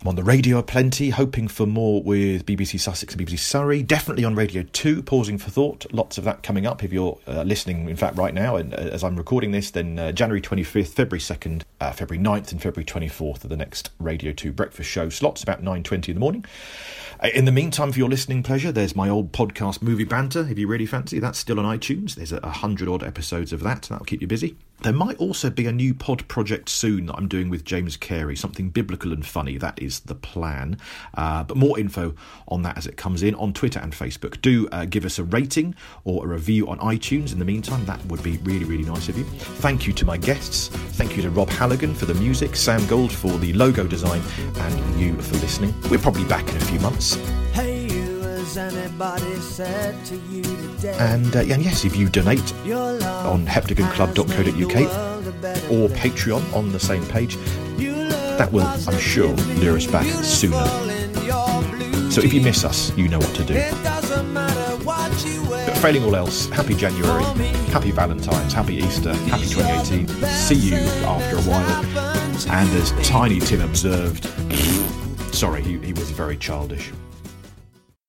I'm 0.03 0.09
on 0.09 0.15
the 0.17 0.23
radio 0.23 0.61
plenty, 0.61 1.11
hoping 1.11 1.47
for 1.47 1.65
more 1.65 2.03
with 2.03 2.45
BBC 2.45 2.77
Sussex 2.77 3.15
and 3.15 3.25
BBC 3.25 3.39
Surrey. 3.39 3.81
Definitely 3.81 4.25
on 4.25 4.35
Radio 4.35 4.63
2, 4.73 5.01
pausing 5.01 5.37
for 5.37 5.49
thought. 5.49 5.85
Lots 5.93 6.17
of 6.17 6.25
that 6.25 6.43
coming 6.43 6.65
up 6.65 6.83
if 6.83 6.91
you're 6.91 7.17
uh, 7.25 7.43
listening, 7.43 7.87
in 7.87 7.95
fact, 7.95 8.17
right 8.17 8.33
now. 8.33 8.57
And 8.57 8.73
uh, 8.73 8.79
as 8.79 9.01
I'm 9.01 9.15
recording 9.15 9.51
this, 9.51 9.71
then 9.71 9.97
uh, 9.97 10.11
January 10.11 10.41
25th, 10.41 10.89
February 10.89 11.21
2nd, 11.21 11.61
uh, 11.79 11.93
February 11.93 12.21
9th, 12.21 12.51
and 12.51 12.61
February 12.61 12.83
24th 12.83 13.45
are 13.45 13.47
the 13.47 13.55
next 13.55 13.91
Radio 13.97 14.33
2 14.33 14.51
breakfast 14.51 14.89
show 14.89 15.07
slots, 15.07 15.41
about 15.41 15.63
9.20 15.63 16.09
in 16.09 16.15
the 16.15 16.19
morning. 16.19 16.43
Uh, 17.21 17.29
In 17.33 17.45
the 17.45 17.53
meantime, 17.53 17.93
for 17.93 17.99
your 17.99 18.09
listening 18.09 18.43
pleasure, 18.43 18.73
there's 18.73 18.97
my 18.97 19.07
old 19.07 19.31
podcast, 19.31 19.81
Movie 19.81 20.03
Banter. 20.03 20.45
If 20.49 20.59
you 20.59 20.67
really 20.67 20.85
fancy, 20.85 21.19
that's 21.19 21.39
still 21.39 21.61
on 21.61 21.79
iTunes. 21.79 22.15
There's 22.15 22.33
a 22.33 22.39
a 22.43 22.49
hundred 22.49 22.89
odd 22.89 23.03
episodes 23.03 23.53
of 23.53 23.61
that. 23.63 23.83
That'll 23.83 24.05
keep 24.05 24.19
you 24.19 24.27
busy. 24.27 24.57
There 24.81 24.91
might 24.91 25.17
also 25.17 25.49
be 25.49 25.65
a 25.65 25.71
new 25.71 25.93
pod 25.93 26.27
project 26.27 26.67
soon 26.67 27.05
that 27.05 27.15
I'm 27.15 27.29
doing 27.29 27.49
with 27.49 27.63
James 27.63 27.95
Cary, 27.95 28.35
something 28.35 28.69
biblical 28.69 29.13
and 29.13 29.25
funny. 29.25 29.57
That 29.57 29.81
is 29.81 30.01
the 30.01 30.15
plan. 30.15 30.77
Uh, 31.13 31.43
but 31.43 31.55
more 31.55 31.79
info 31.79 32.15
on 32.49 32.63
that 32.63 32.77
as 32.77 32.85
it 32.85 32.97
comes 32.97 33.23
in 33.23 33.33
on 33.35 33.53
Twitter 33.53 33.79
and 33.79 33.93
Facebook. 33.93 34.41
Do 34.41 34.67
uh, 34.73 34.85
give 34.85 35.05
us 35.05 35.19
a 35.19 35.23
rating 35.23 35.75
or 36.03 36.25
a 36.25 36.27
review 36.27 36.67
on 36.67 36.79
iTunes 36.79 37.31
in 37.31 37.39
the 37.39 37.45
meantime. 37.45 37.85
That 37.85 38.03
would 38.07 38.21
be 38.23 38.37
really, 38.39 38.65
really 38.65 38.83
nice 38.83 39.07
of 39.07 39.17
you. 39.17 39.23
Thank 39.23 39.87
you 39.87 39.93
to 39.93 40.05
my 40.05 40.17
guests. 40.17 40.67
Thank 40.67 41.15
you 41.15 41.21
to 41.23 41.29
Rob 41.29 41.49
Halligan 41.49 41.95
for 41.95 42.05
the 42.05 42.15
music, 42.15 42.55
Sam 42.55 42.85
Gold 42.87 43.11
for 43.11 43.37
the 43.37 43.53
logo 43.53 43.87
design, 43.87 44.21
and 44.57 44.99
you 44.99 45.13
for 45.21 45.35
listening. 45.37 45.73
We're 45.89 45.99
probably 45.99 46.25
back 46.25 46.47
in 46.49 46.57
a 46.57 46.61
few 46.61 46.79
months. 46.81 47.15
Hey, 47.53 47.82
And, 50.99 51.35
uh, 51.35 51.39
and 51.39 51.63
yes, 51.63 51.85
if 51.85 51.95
you 51.95 52.09
donate 52.09 52.53
on 52.71 53.45
heptagonclub.co.uk 53.45 55.71
or 55.71 55.89
Patreon 55.89 56.53
on 56.53 56.71
the 56.71 56.79
same 56.79 57.05
page, 57.07 57.37
that 58.37 58.51
will, 58.51 58.63
I'm 58.65 58.97
sure, 58.99 59.33
lure 59.55 59.77
us 59.77 59.87
back 59.87 60.05
sooner. 60.23 60.65
So 62.11 62.21
if 62.21 62.33
you 62.33 62.41
miss 62.41 62.63
us, 62.63 62.95
you 62.97 63.07
know 63.07 63.19
what 63.19 63.33
to 63.35 63.43
do. 63.43 63.53
But 65.65 65.77
failing 65.77 66.03
all 66.03 66.15
else, 66.15 66.47
happy 66.49 66.75
January, 66.75 67.23
happy 67.71 67.91
Valentine's, 67.91 68.53
happy 68.53 68.75
Easter, 68.75 69.13
happy 69.13 69.47
2018. 69.47 70.07
See 70.29 70.55
you 70.55 70.75
after 71.05 71.37
a 71.37 71.41
while. 71.41 71.85
And 72.51 72.69
as 72.71 72.91
Tiny 73.07 73.39
Tim 73.39 73.61
observed, 73.61 74.25
sorry, 75.33 75.63
he, 75.63 75.77
he 75.79 75.93
was 75.93 76.11
very 76.11 76.37
childish. 76.37 76.91